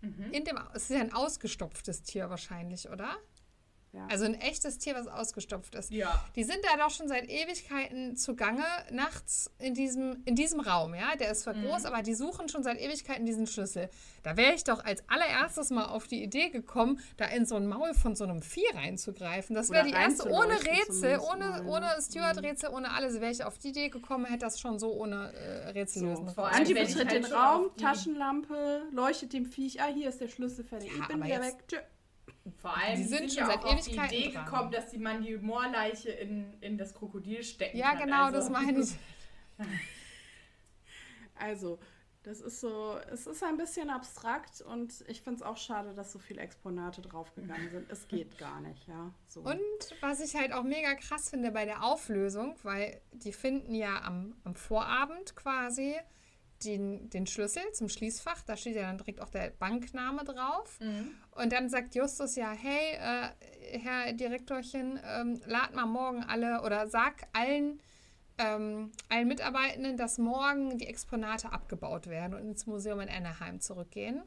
[0.00, 0.30] Mhm.
[0.30, 3.16] in dem, es ist ja ein ausgestopftes Tier wahrscheinlich, oder?
[3.92, 4.06] Ja.
[4.10, 5.90] Also ein echtes Tier, was ausgestopft ist.
[5.90, 6.22] Ja.
[6.36, 11.16] Die sind da doch schon seit Ewigkeiten zugange, nachts in diesem, in diesem Raum, ja.
[11.16, 11.64] Der ist zwar Mhm.
[11.64, 13.88] groß, aber die suchen schon seit Ewigkeiten diesen Schlüssel.
[14.22, 17.66] Da wäre ich doch als allererstes mal auf die Idee gekommen, da in so ein
[17.66, 19.56] Maul von so einem Vieh reinzugreifen.
[19.56, 21.64] Das wäre die erste, ohne Rätsel, ohne, ne?
[21.66, 25.32] ohne Steward-Rätsel, ohne alles, wäre ich auf die Idee gekommen, hätte das schon so ohne
[25.32, 26.26] äh, Rätsel So, lösen.
[26.34, 26.46] können.
[26.48, 30.90] Anti betritt halt den Raum, Taschenlampe, leuchtet dem Viech, ah, hier ist der Schlüssel fertig,
[30.94, 31.54] Ja, ich bin wieder weg.
[31.68, 31.78] Tschö.
[32.56, 34.44] Vor allem Die die sind sind, schon ja seit auch auf die Ewigkeiten Idee dran.
[34.44, 38.04] gekommen, dass die man die Moorleiche in, in das Krokodil stecken Ja, kann.
[38.06, 38.90] genau, also, das meine ich.
[41.34, 41.78] Also,
[42.24, 46.12] das ist so, es ist ein bisschen abstrakt und ich finde es auch schade, dass
[46.12, 47.90] so viele Exponate draufgegangen sind.
[47.90, 49.12] Es geht gar nicht, ja.
[49.28, 49.40] So.
[49.40, 49.60] Und
[50.00, 54.34] was ich halt auch mega krass finde bei der Auflösung, weil die finden ja am,
[54.44, 55.94] am Vorabend quasi
[56.64, 60.78] den, den Schlüssel zum Schließfach, da steht ja dann direkt auch der Bankname drauf.
[61.32, 66.88] Und dann sagt Justus ja, hey, äh, Herr Direktorchen, ähm, lad mal morgen alle oder
[66.88, 67.80] sag allen,
[68.38, 74.22] ähm, allen Mitarbeitenden, dass morgen die Exponate abgebaut werden und ins Museum in Anaheim zurückgehen.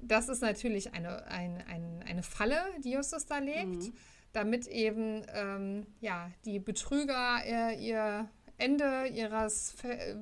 [0.00, 3.92] Das ist natürlich eine, ein, ein, eine Falle, die Justus da legt,
[4.32, 9.74] damit eben ähm, ja, die Betrüger äh, ihr Ende ihres,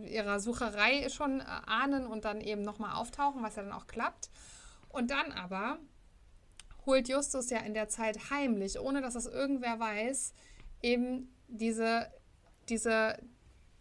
[0.06, 4.30] ihrer Sucherei schon äh, ahnen und dann eben nochmal auftauchen, was ja dann auch klappt.
[4.88, 5.78] Und dann aber
[6.86, 10.34] holt Justus ja in der Zeit heimlich, ohne dass das irgendwer weiß,
[10.82, 12.10] eben diese,
[12.68, 13.18] diese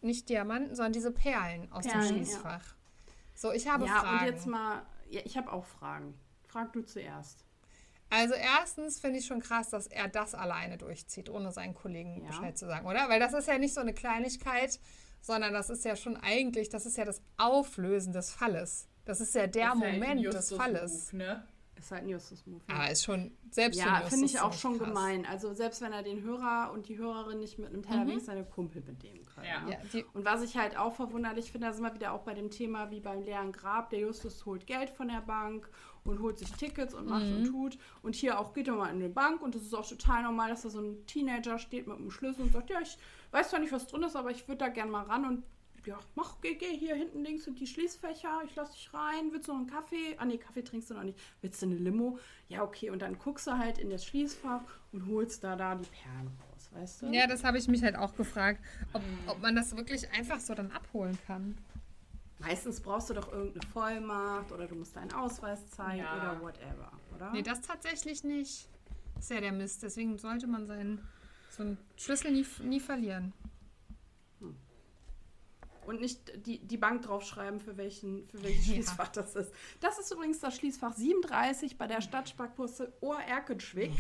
[0.02, 2.16] nicht Diamanten, sondern diese Perlen aus Perlen, dem ja.
[2.16, 2.76] Schließfach.
[3.36, 4.20] So, ich habe ja, Fragen.
[4.20, 6.14] und jetzt mal, ja, ich habe auch Fragen.
[6.48, 7.46] Frag du zuerst.
[8.12, 12.28] Also erstens finde ich schon krass, dass er das alleine durchzieht, ohne seinen Kollegen Ja.
[12.28, 13.10] Bescheid zu sagen, oder?
[13.10, 14.80] Weil das ist ja nicht so eine Kleinigkeit,
[15.22, 18.88] sondern das ist ja schon eigentlich, das ist ja das Auflösen des Falles.
[19.06, 21.14] Das ist ja der ist halt Moment des Justus-Move, Falles.
[21.14, 21.48] Ne?
[21.76, 22.62] Ist halt ein Justus-Move.
[22.70, 22.76] ja.
[22.76, 24.88] Aber ist schon selbst Ja, finde ich auch schon krass.
[24.90, 25.26] gemein.
[25.26, 28.44] Also selbst wenn er den Hörer und die Hörerin nicht mit einem Teller wenigstens seine
[28.46, 29.44] Kumpel mitnehmen kann.
[29.46, 29.62] Ja.
[29.62, 29.78] ne?
[29.92, 32.52] Ja, Und was ich halt auch verwunderlich finde, da sind wir wieder auch bei dem
[32.52, 33.90] Thema wie beim leeren Grab.
[33.90, 35.68] Der Justus holt Geld von der Bank
[36.04, 37.78] und holt sich Tickets und macht und tut.
[38.02, 40.50] Und hier auch geht er mal in eine Bank und das ist auch total normal,
[40.50, 42.98] dass da so ein Teenager steht mit einem Schlüssel und sagt, ja, ich
[43.32, 45.44] weiß zwar nicht, was drin ist, aber ich würde da gerne mal ran und
[45.86, 49.48] ja, mach, geh, geh, hier hinten links sind die Schließfächer, ich lass dich rein, willst
[49.48, 50.16] du noch einen Kaffee?
[50.18, 51.18] Ah nee, Kaffee trinkst du noch nicht.
[51.42, 52.20] Willst du eine Limo?
[52.50, 54.62] Ja, okay, und dann guckst du halt in das Schließfach
[54.92, 57.06] und holst da da die Perlen raus, weißt du?
[57.08, 58.62] ja, das habe ich mich halt auch gefragt,
[58.94, 61.58] ob, ob man das wirklich einfach so dann abholen kann.
[62.42, 66.16] Meistens brauchst du doch irgendeine Vollmacht oder du musst deinen Ausweis zeigen Ja.
[66.18, 67.32] oder whatever, oder?
[67.32, 68.68] Nee, das tatsächlich nicht.
[69.16, 69.84] Das ist ja der Mist.
[69.84, 71.08] Deswegen sollte man seinen
[71.50, 73.34] so einen Schlüssel nie, nie verlieren.
[75.86, 78.74] Und nicht die, die Bank draufschreiben, für welchen, für welches Ja.
[78.74, 79.52] Schließfach das ist.
[79.80, 83.92] Das ist übrigens das Schließfach 37 bei der Stadtsparkasse Ohr-Erkenschwick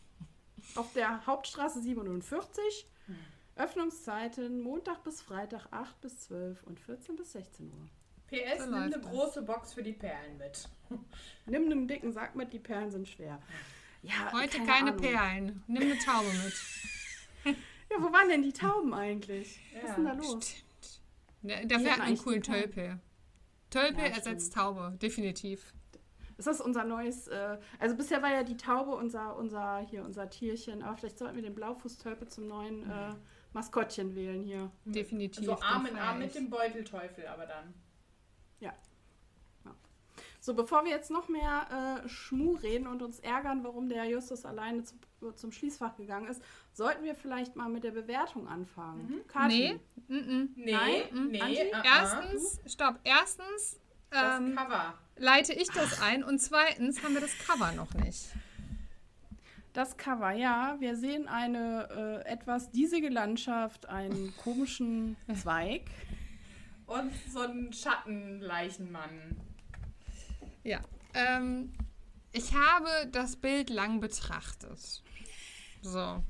[0.76, 2.86] auf der Hauptstraße 47.
[3.60, 7.88] Öffnungszeiten Montag bis Freitag 8 bis 12 und 14 bis 16 Uhr.
[8.28, 9.02] PS, So nimm eine das.
[9.10, 10.68] große Box für die Perlen mit.
[11.46, 13.40] Nimm einen dicken Sack mit, die Perlen sind schwer.
[14.02, 14.92] Ja, Heute keine keine.
[14.94, 15.62] Perlen.
[15.66, 17.54] Nimm eine Taube mit.
[17.90, 19.58] Ja, wo waren denn die Tauben eigentlich?
[19.74, 20.48] Was Ja, ist denn da los?
[20.48, 21.70] Stimmt.
[21.70, 22.42] Dafür hätten hat einen coolen.
[22.42, 23.00] Tölpel.
[23.68, 24.54] Tölpel Ja, ersetzt stimmt.
[24.54, 25.72] Taube, definitiv.
[26.38, 30.30] Ist das unser neues, äh, also bisher war ja die Taube unser, unser, hier, unser
[30.30, 33.14] Tierchen, aber vielleicht sollten wir den Blaufußtölpel zum neuen äh,
[33.52, 34.70] Maskottchen wählen hier.
[34.84, 35.44] Definitiv.
[35.44, 37.74] So Arm in Arm mit dem Beutelteufel, aber dann.
[40.42, 44.46] So, bevor wir jetzt noch mehr äh, Schmu reden und uns ärgern, warum der Justus
[44.46, 44.94] alleine zu,
[45.34, 49.20] zum Schließfach gegangen ist, sollten wir vielleicht mal mit der Bewertung anfangen.
[49.28, 49.78] Kathi,
[50.08, 51.40] Nee, mm, Nee, Nein, nee.
[51.42, 51.74] Angie?
[51.74, 51.84] ah, ah.
[51.84, 53.78] Erstens, stopp, erstens
[54.08, 54.94] das ähm, Cover.
[55.16, 58.30] leite ich das ein und zweitens haben wir das Cover noch nicht.
[59.72, 60.76] Das Cover, ja.
[60.80, 65.82] Wir sehen eine äh, etwas diesige Landschaft, einen komischen Zweig.
[66.86, 69.36] Und so ein Schattenleichenmann.
[70.64, 70.80] Ja.
[71.14, 71.72] Ähm,
[72.32, 75.02] ich habe das Bild lang betrachtet.
[75.82, 76.22] So.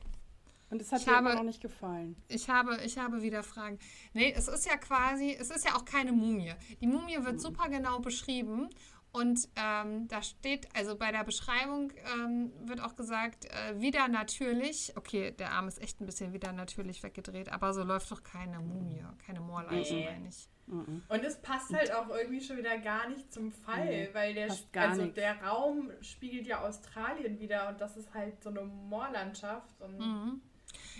[0.70, 2.14] Und es hat Ich dir habe- noch nicht gefallen.
[2.28, 3.78] Ich habe, ich habe wieder Fragen.
[4.12, 6.52] Nee, es ist ja quasi, es ist ja auch keine Mumie.
[6.80, 8.68] Die Mumie wird super genau beschrieben.
[9.12, 14.92] Und ähm, da steht, also bei der Beschreibung ähm, wird auch gesagt, äh, wieder natürlich.
[14.96, 18.60] Okay, der Arm ist echt ein bisschen wieder natürlich weggedreht, aber so läuft doch keine
[18.60, 20.04] Mumie, keine Moorleiche, Nee.
[20.12, 20.48] meine ich.
[20.68, 24.56] Und es passt halt auch irgendwie schon wieder gar nicht zum Fall, Nee, weil der,
[24.76, 25.14] also nix.
[25.16, 29.80] der Raum spiegelt ja Australien wieder und das ist halt so eine Moorlandschaft.
[29.80, 30.40] Und Mhm.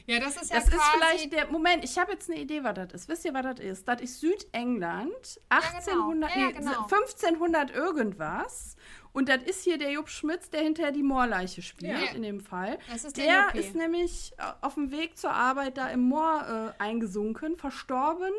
[0.07, 1.51] Ja, das ist ja Das ist vielleicht der.
[1.51, 3.09] Moment, ich habe jetzt eine Idee, was das ist.
[3.09, 3.89] Wisst ihr, was das ist?
[3.89, 6.83] Das ist Südengland, 1800, Ja, ja, nee, genau.
[6.83, 8.77] 1500 irgendwas.
[9.13, 12.13] Und das ist hier der Jupp Schmitz, der hinterher die Moorleiche spielt, Ja.
[12.15, 12.79] in dem Fall.
[12.95, 16.83] Ist der der ist nämlich äh, auf dem Weg zur Arbeit da im Moor äh,
[16.83, 18.31] eingesunken, verstorben,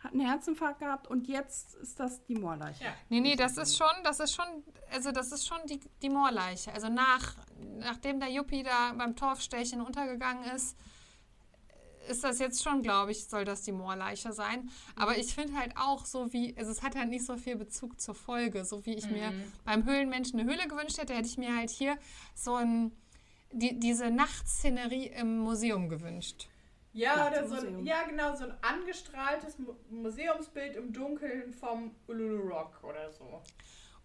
[0.00, 2.84] hat einen Herzinfarkt gehabt und jetzt ist das die Moorleiche.
[2.84, 2.90] Ja.
[3.08, 4.44] Nee, nee, das ist schon, das ist schon,
[4.92, 6.72] also das ist schon die, die Moorleiche.
[6.74, 7.36] Also nach,
[7.78, 10.76] nachdem der Juppie da beim Torfstechen untergegangen ist,
[12.08, 14.70] ist das jetzt schon, glaube ich, soll das die Moorleiche sein.
[14.94, 18.00] Aber ich finde halt auch so wie, also es hat halt nicht so viel Bezug
[18.00, 19.32] zur Folge, so wie ich mir
[19.64, 21.96] beim Höhlenmenschen eine Höhle gewünscht hätte, hätte ich mir halt hier
[22.34, 22.92] so ein,
[23.52, 26.48] die, diese Nachtszenerie im Museum gewünscht.
[26.92, 32.48] Ja, oder so ein, ja, genau, so ein angestrahltes Mu Museumsbild im Dunkeln vom Ululu
[32.48, 33.42] Rock oder so.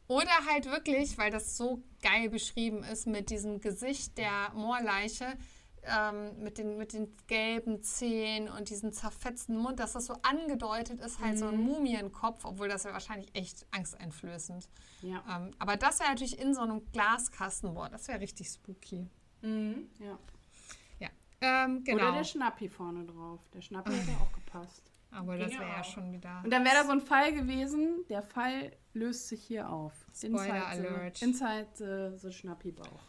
[0.08, 5.38] Oder halt wirklich, weil das so geil beschrieben ist mit diesem Gesicht der Moorleiche,
[5.84, 11.00] ähm, mit, den, mit den gelben Zähnen und diesem zerfetzten Mund, dass das so angedeutet
[11.02, 14.70] ist, halt so ein Mumienkopf, obwohl das wäre wahrscheinlich echt angsteinflößend.
[15.02, 15.24] Ja.
[15.30, 19.08] Ähm, aber das wäre natürlich in so einem Glaskasten, boah, das wäre richtig spooky.
[19.42, 19.90] Mhm.
[20.00, 20.18] ja.
[21.00, 21.10] Ja,
[21.42, 22.04] ähm, genau.
[22.04, 23.40] Oder der Schnappi vorne drauf.
[23.54, 24.92] Der Schnappi hätte auch gepasst.
[25.10, 26.42] aber das wäre ja schon wieder.
[26.44, 29.94] Und dann wäre da so ein Fall gewesen, der Fall löst sich hier auf.
[30.14, 31.18] Spoiler inside alert.
[31.18, 33.02] The, inside the, the Schnappi-Bauch.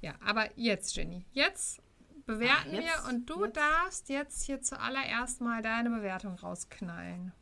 [0.00, 1.80] Ja, aber jetzt, Jenny, jetzt
[2.26, 3.56] bewerten Ah, jetzt- wir und du jetzt.
[3.56, 7.32] darfst jetzt hier zuallererst mal deine Bewertung rausknallen.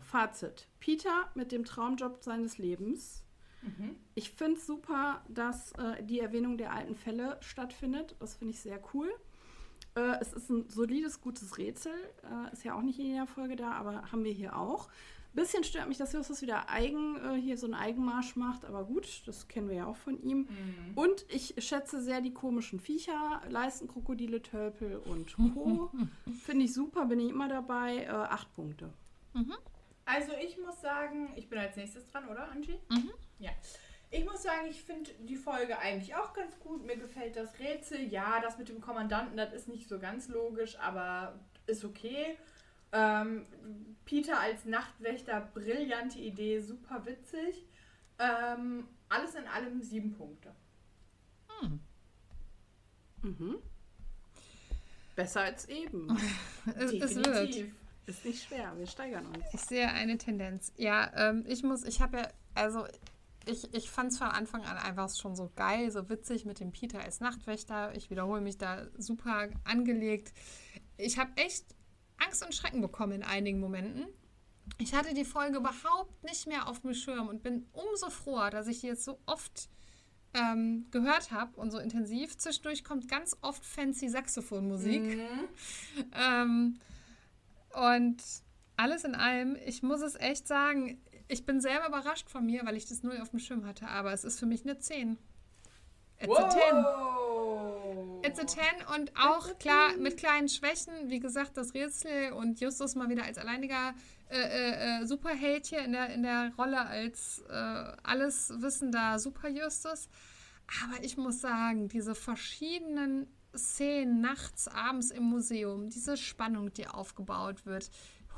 [0.00, 0.66] Fazit.
[0.80, 3.22] Peter mit dem Traumjob seines Lebens.
[4.14, 8.16] Ich finde es super, dass äh, die Erwähnung der alten Fälle stattfindet.
[8.18, 9.10] Das finde ich sehr cool.
[9.94, 11.92] Äh, es ist ein solides, gutes Rätsel.
[12.22, 14.88] Äh, ist ja auch nicht in jeder Folge da, aber haben wir hier auch.
[15.32, 19.22] Bisschen stört mich, dass Justus wieder eigen, äh, hier so einen Eigenmarsch macht, aber gut,
[19.26, 20.48] das kennen wir ja auch von ihm.
[20.96, 25.90] Und ich schätze sehr die komischen Viecher, Leistenkrokodile, Tölpel und Co.
[26.44, 28.04] Finde ich super, bin ich immer dabei.
[28.04, 28.92] Äh, acht Punkte.
[30.04, 32.80] Also ich muss sagen, ich bin als nächstes dran, oder Angie?
[32.88, 33.12] Mhm.
[33.38, 33.50] Ja.
[34.10, 36.84] Ich muss sagen, ich finde die Folge eigentlich auch ganz gut.
[36.84, 38.08] Mir gefällt das Rätsel.
[38.08, 42.36] Ja, das mit dem Kommandanten, das ist nicht so ganz logisch, aber ist okay.
[42.92, 43.46] Ähm,
[44.04, 47.64] Peter als Nachtwächter, brillante Idee, super witzig.
[48.18, 50.54] Ähm, alles in allem sieben Punkte.
[53.22, 53.58] Mhm.
[55.16, 56.08] Besser als eben.
[56.76, 57.72] Es, es wird.
[58.06, 59.44] Ist nicht schwer, wir steigern uns.
[59.52, 60.72] Ich sehe eine Tendenz.
[60.76, 62.84] Ja, ähm, ich muss, ich habe ja, also
[63.46, 66.72] ich, ich fand es von Anfang an einfach schon so geil, so witzig mit dem
[66.72, 67.94] Peter als Nachtwächter.
[67.96, 70.32] Ich wiederhole mich da super angelegt.
[70.96, 71.64] Ich habe echt
[72.20, 74.06] Angst und Schrecken bekommen in einigen Momenten.
[74.78, 78.66] Ich hatte die Folge überhaupt nicht mehr auf dem Schirm und bin umso froher, dass
[78.68, 79.68] ich die jetzt so oft
[80.34, 82.36] ähm, gehört habe und so intensiv.
[82.36, 85.02] Zwischendurch kommt ganz oft fancy Saxophonmusik.
[86.14, 86.78] Ähm,
[87.74, 88.22] und
[88.76, 92.76] alles in allem, ich muss es echt sagen, ich bin selber überrascht von mir, weil
[92.76, 95.18] ich das null auf dem Schirm hatte, aber es ist für mich eine 10.
[96.20, 96.60] It's a 10.
[96.74, 98.20] Wow.
[98.22, 98.62] It's a 10
[98.94, 103.38] und auch klar mit kleinen Schwächen, wie gesagt, das Rätsel und Justus mal wieder als
[103.38, 103.94] alleiniger
[104.28, 107.52] äh, äh, äh, Superheld hier in der, in der Rolle als äh,
[108.02, 110.08] alleswissender Super-Justus.
[110.84, 113.26] Aber ich muss sagen, diese verschiedenen
[113.56, 117.90] Szenen nachts, abends im Museum, diese Spannung, die aufgebaut wird,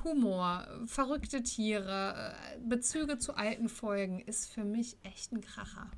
[0.05, 5.91] Humor, verrückte Tiere, äh, Bezüge zu alten Folgen, ist für mich echt ein Kracher.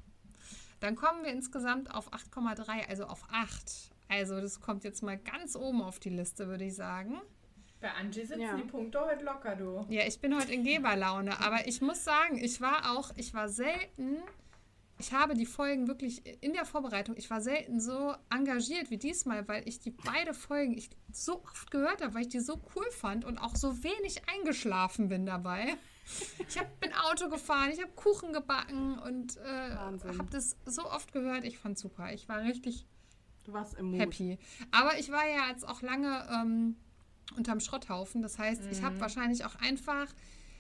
[0.85, 3.91] Dann kommen wir insgesamt auf 8,3, also auf 8.
[4.09, 7.23] Also das kommt jetzt mal ganz oben auf die Liste, würde ich sagen.
[7.81, 8.55] Bei Angie sitzen Ja.
[8.55, 9.87] die Punkte heute locker, du.
[9.89, 13.49] Ja, ich bin heute in Geberlaune, aber ich muss sagen, ich war auch, ich war
[13.49, 14.19] selten,
[14.99, 19.49] ich habe die Folgen wirklich in der Vorbereitung, ich war selten so engagiert wie diesmal,
[19.49, 22.91] weil ich die beide Folgen ich so oft gehört habe, weil ich die so cool
[22.91, 25.79] fand und auch so wenig eingeschlafen bin dabei.
[26.49, 31.13] Ich hab, bin Auto gefahren, ich habe Kuchen gebacken und äh, habe das so oft
[31.13, 31.45] gehört.
[31.45, 32.13] Ich fand super.
[32.13, 32.87] Ich war richtig
[33.45, 34.01] Du warst im Mut.
[34.01, 34.39] happy.
[34.71, 36.77] Aber ich war ja jetzt auch lange ähm,
[37.37, 38.23] unterm Schrotthaufen.
[38.23, 40.07] Das heißt, ich habe wahrscheinlich auch einfach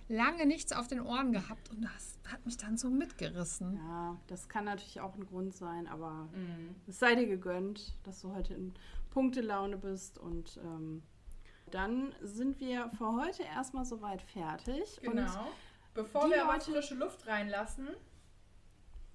[0.09, 3.77] lange nichts auf den Ohren gehabt und das hat mich dann so mitgerissen.
[3.77, 6.29] Ja, das kann natürlich auch ein Grund sein, aber
[6.87, 8.75] es sei dir gegönnt, dass du heute in
[9.11, 11.03] Punktelaune bist und ähm,
[11.71, 15.01] dann sind wir für heute erstmal soweit fertig.
[15.07, 15.47] Und Genau.
[15.95, 17.89] Bevor die wir aber Leute- frische Luft reinlassen,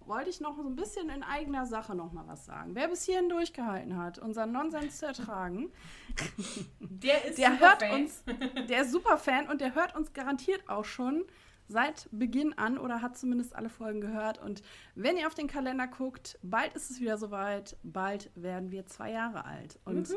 [0.06, 2.74] wollte ich noch so ein bisschen in eigener Sache noch mal was sagen.
[2.74, 5.72] Wer bis hierhin durchgehalten hat, unseren Nonsens zu ertragen,
[6.80, 8.24] der ist der super hört uns,
[8.70, 11.26] der ist super Fan und der hört uns garantiert auch schon
[11.68, 14.40] seit Beginn an oder hat zumindest alle Folgen gehört.
[14.40, 14.64] Und
[14.96, 19.12] wenn ihr auf den Kalender guckt, bald ist es wieder soweit, bald werden wir zwei
[19.12, 19.78] Jahre alt.
[19.86, 20.16] Und Wuhu.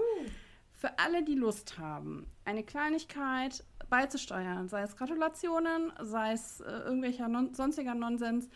[0.83, 7.29] Für alle, die Lust haben, eine Kleinigkeit beizusteuern, sei es Gratulationen, sei es äh, irgendwelcher
[7.29, 8.49] non sonstiger Nonsens,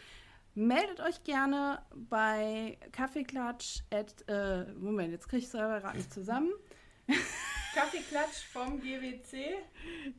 [0.56, 3.82] meldet euch gerne bei Kaffeeklatsch.
[3.92, 6.50] At, äh, Moment, jetzt kriege ich es selber gerade nicht zusammen.
[7.76, 9.58] Kaffeeklatsch vom GWC.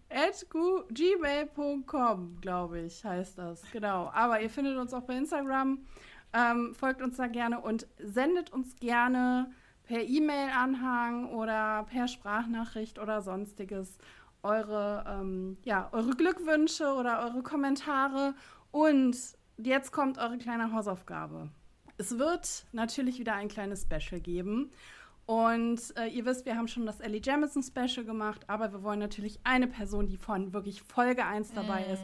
[0.10, 0.46] At
[0.90, 3.64] gmail.com, glaube ich, heißt das.
[3.74, 4.10] Genau.
[4.14, 5.86] Aber ihr findet uns auch bei Instagram.
[6.32, 9.52] Ähm, folgt uns da gerne und sendet uns gerne
[9.88, 13.98] per E-Mail-Anhang oder per Sprachnachricht oder sonstiges
[14.44, 18.36] eure, ähm, ja, eure Glückwünsche oder eure Kommentare.
[18.72, 19.18] Und
[19.58, 21.50] jetzt kommt eure kleine Hausaufgabe.
[21.98, 24.72] Es wird natürlich wieder ein kleines Special geben.
[25.28, 29.00] Und äh, ihr wisst, wir haben schon das Ellie Jamison Special gemacht, aber wir wollen
[29.00, 32.02] natürlich eine Person, die von wirklich Folge 1 dabei ist,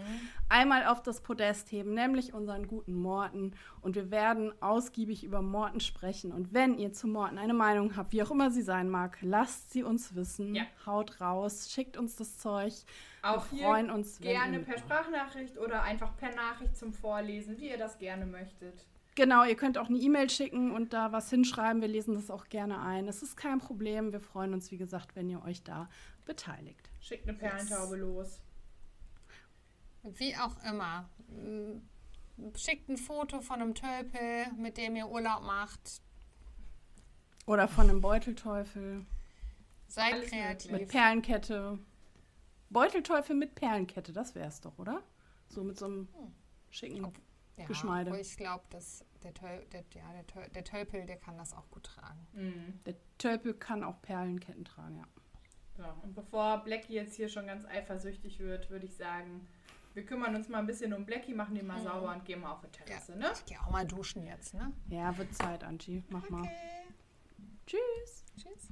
[0.49, 3.53] einmal auf das Podest heben, nämlich unseren guten Morten.
[3.79, 6.33] Und wir werden ausgiebig über Morten sprechen.
[6.33, 9.71] Und wenn ihr zu Morten eine Meinung habt, wie auch immer sie sein mag, lasst
[9.71, 10.53] sie uns wissen.
[10.53, 10.65] Ja.
[10.85, 12.73] Haut raus, schickt uns das Zeug.
[13.21, 17.69] Auch wir hier freuen uns, gerne per Sprachnachricht oder einfach per Nachricht zum Vorlesen, wie
[17.69, 18.85] ihr das gerne möchtet.
[19.15, 21.81] Genau, ihr könnt auch eine E-Mail schicken und da was hinschreiben.
[21.81, 23.07] Wir lesen das auch gerne ein.
[23.07, 24.11] Es ist kein Problem.
[24.11, 25.87] Wir freuen uns, wie gesagt, wenn ihr euch da
[26.25, 26.89] beteiligt.
[26.99, 28.41] Schickt eine Perlentaube los.
[30.03, 31.09] Wie auch immer.
[32.55, 36.01] Schickt ein Foto von einem Tölpel, mit dem ihr Urlaub macht.
[37.45, 39.05] Oder von einem Beutelteufel
[39.87, 40.71] Seid Alles kreativ.
[40.71, 41.77] mit Perlenkette.
[42.71, 45.03] Beutelteufel mit Perlenkette, das wär's doch, oder?
[45.49, 46.07] So mit so einem
[46.71, 47.13] schicken.
[47.57, 48.09] Ja, Geschmeide.
[48.09, 51.53] aber ich glaube, dass der, Töl, der, ja, der, Töl, der Tölpel, der kann das
[51.53, 52.25] auch gut tragen.
[52.33, 52.79] Mhm.
[52.85, 55.05] Der Tölpel kann auch Perlenketten tragen, ja.
[55.77, 59.47] So, und bevor Blackie jetzt hier schon ganz eifersüchtig wird, würde ich sagen,
[59.93, 62.51] wir kümmern uns mal ein bisschen um Blackie, machen den mal sauber und gehen mal
[62.51, 63.31] auf die Ja, Terrasse, ne?
[63.33, 64.71] ich gehe auch mal duschen jetzt, ne?
[64.89, 66.03] Ja, wird Zeit, Angie.
[66.09, 66.41] Mach mal.
[66.41, 66.51] Okay.
[67.65, 68.23] Tschüss.
[68.37, 68.69] Tschüss.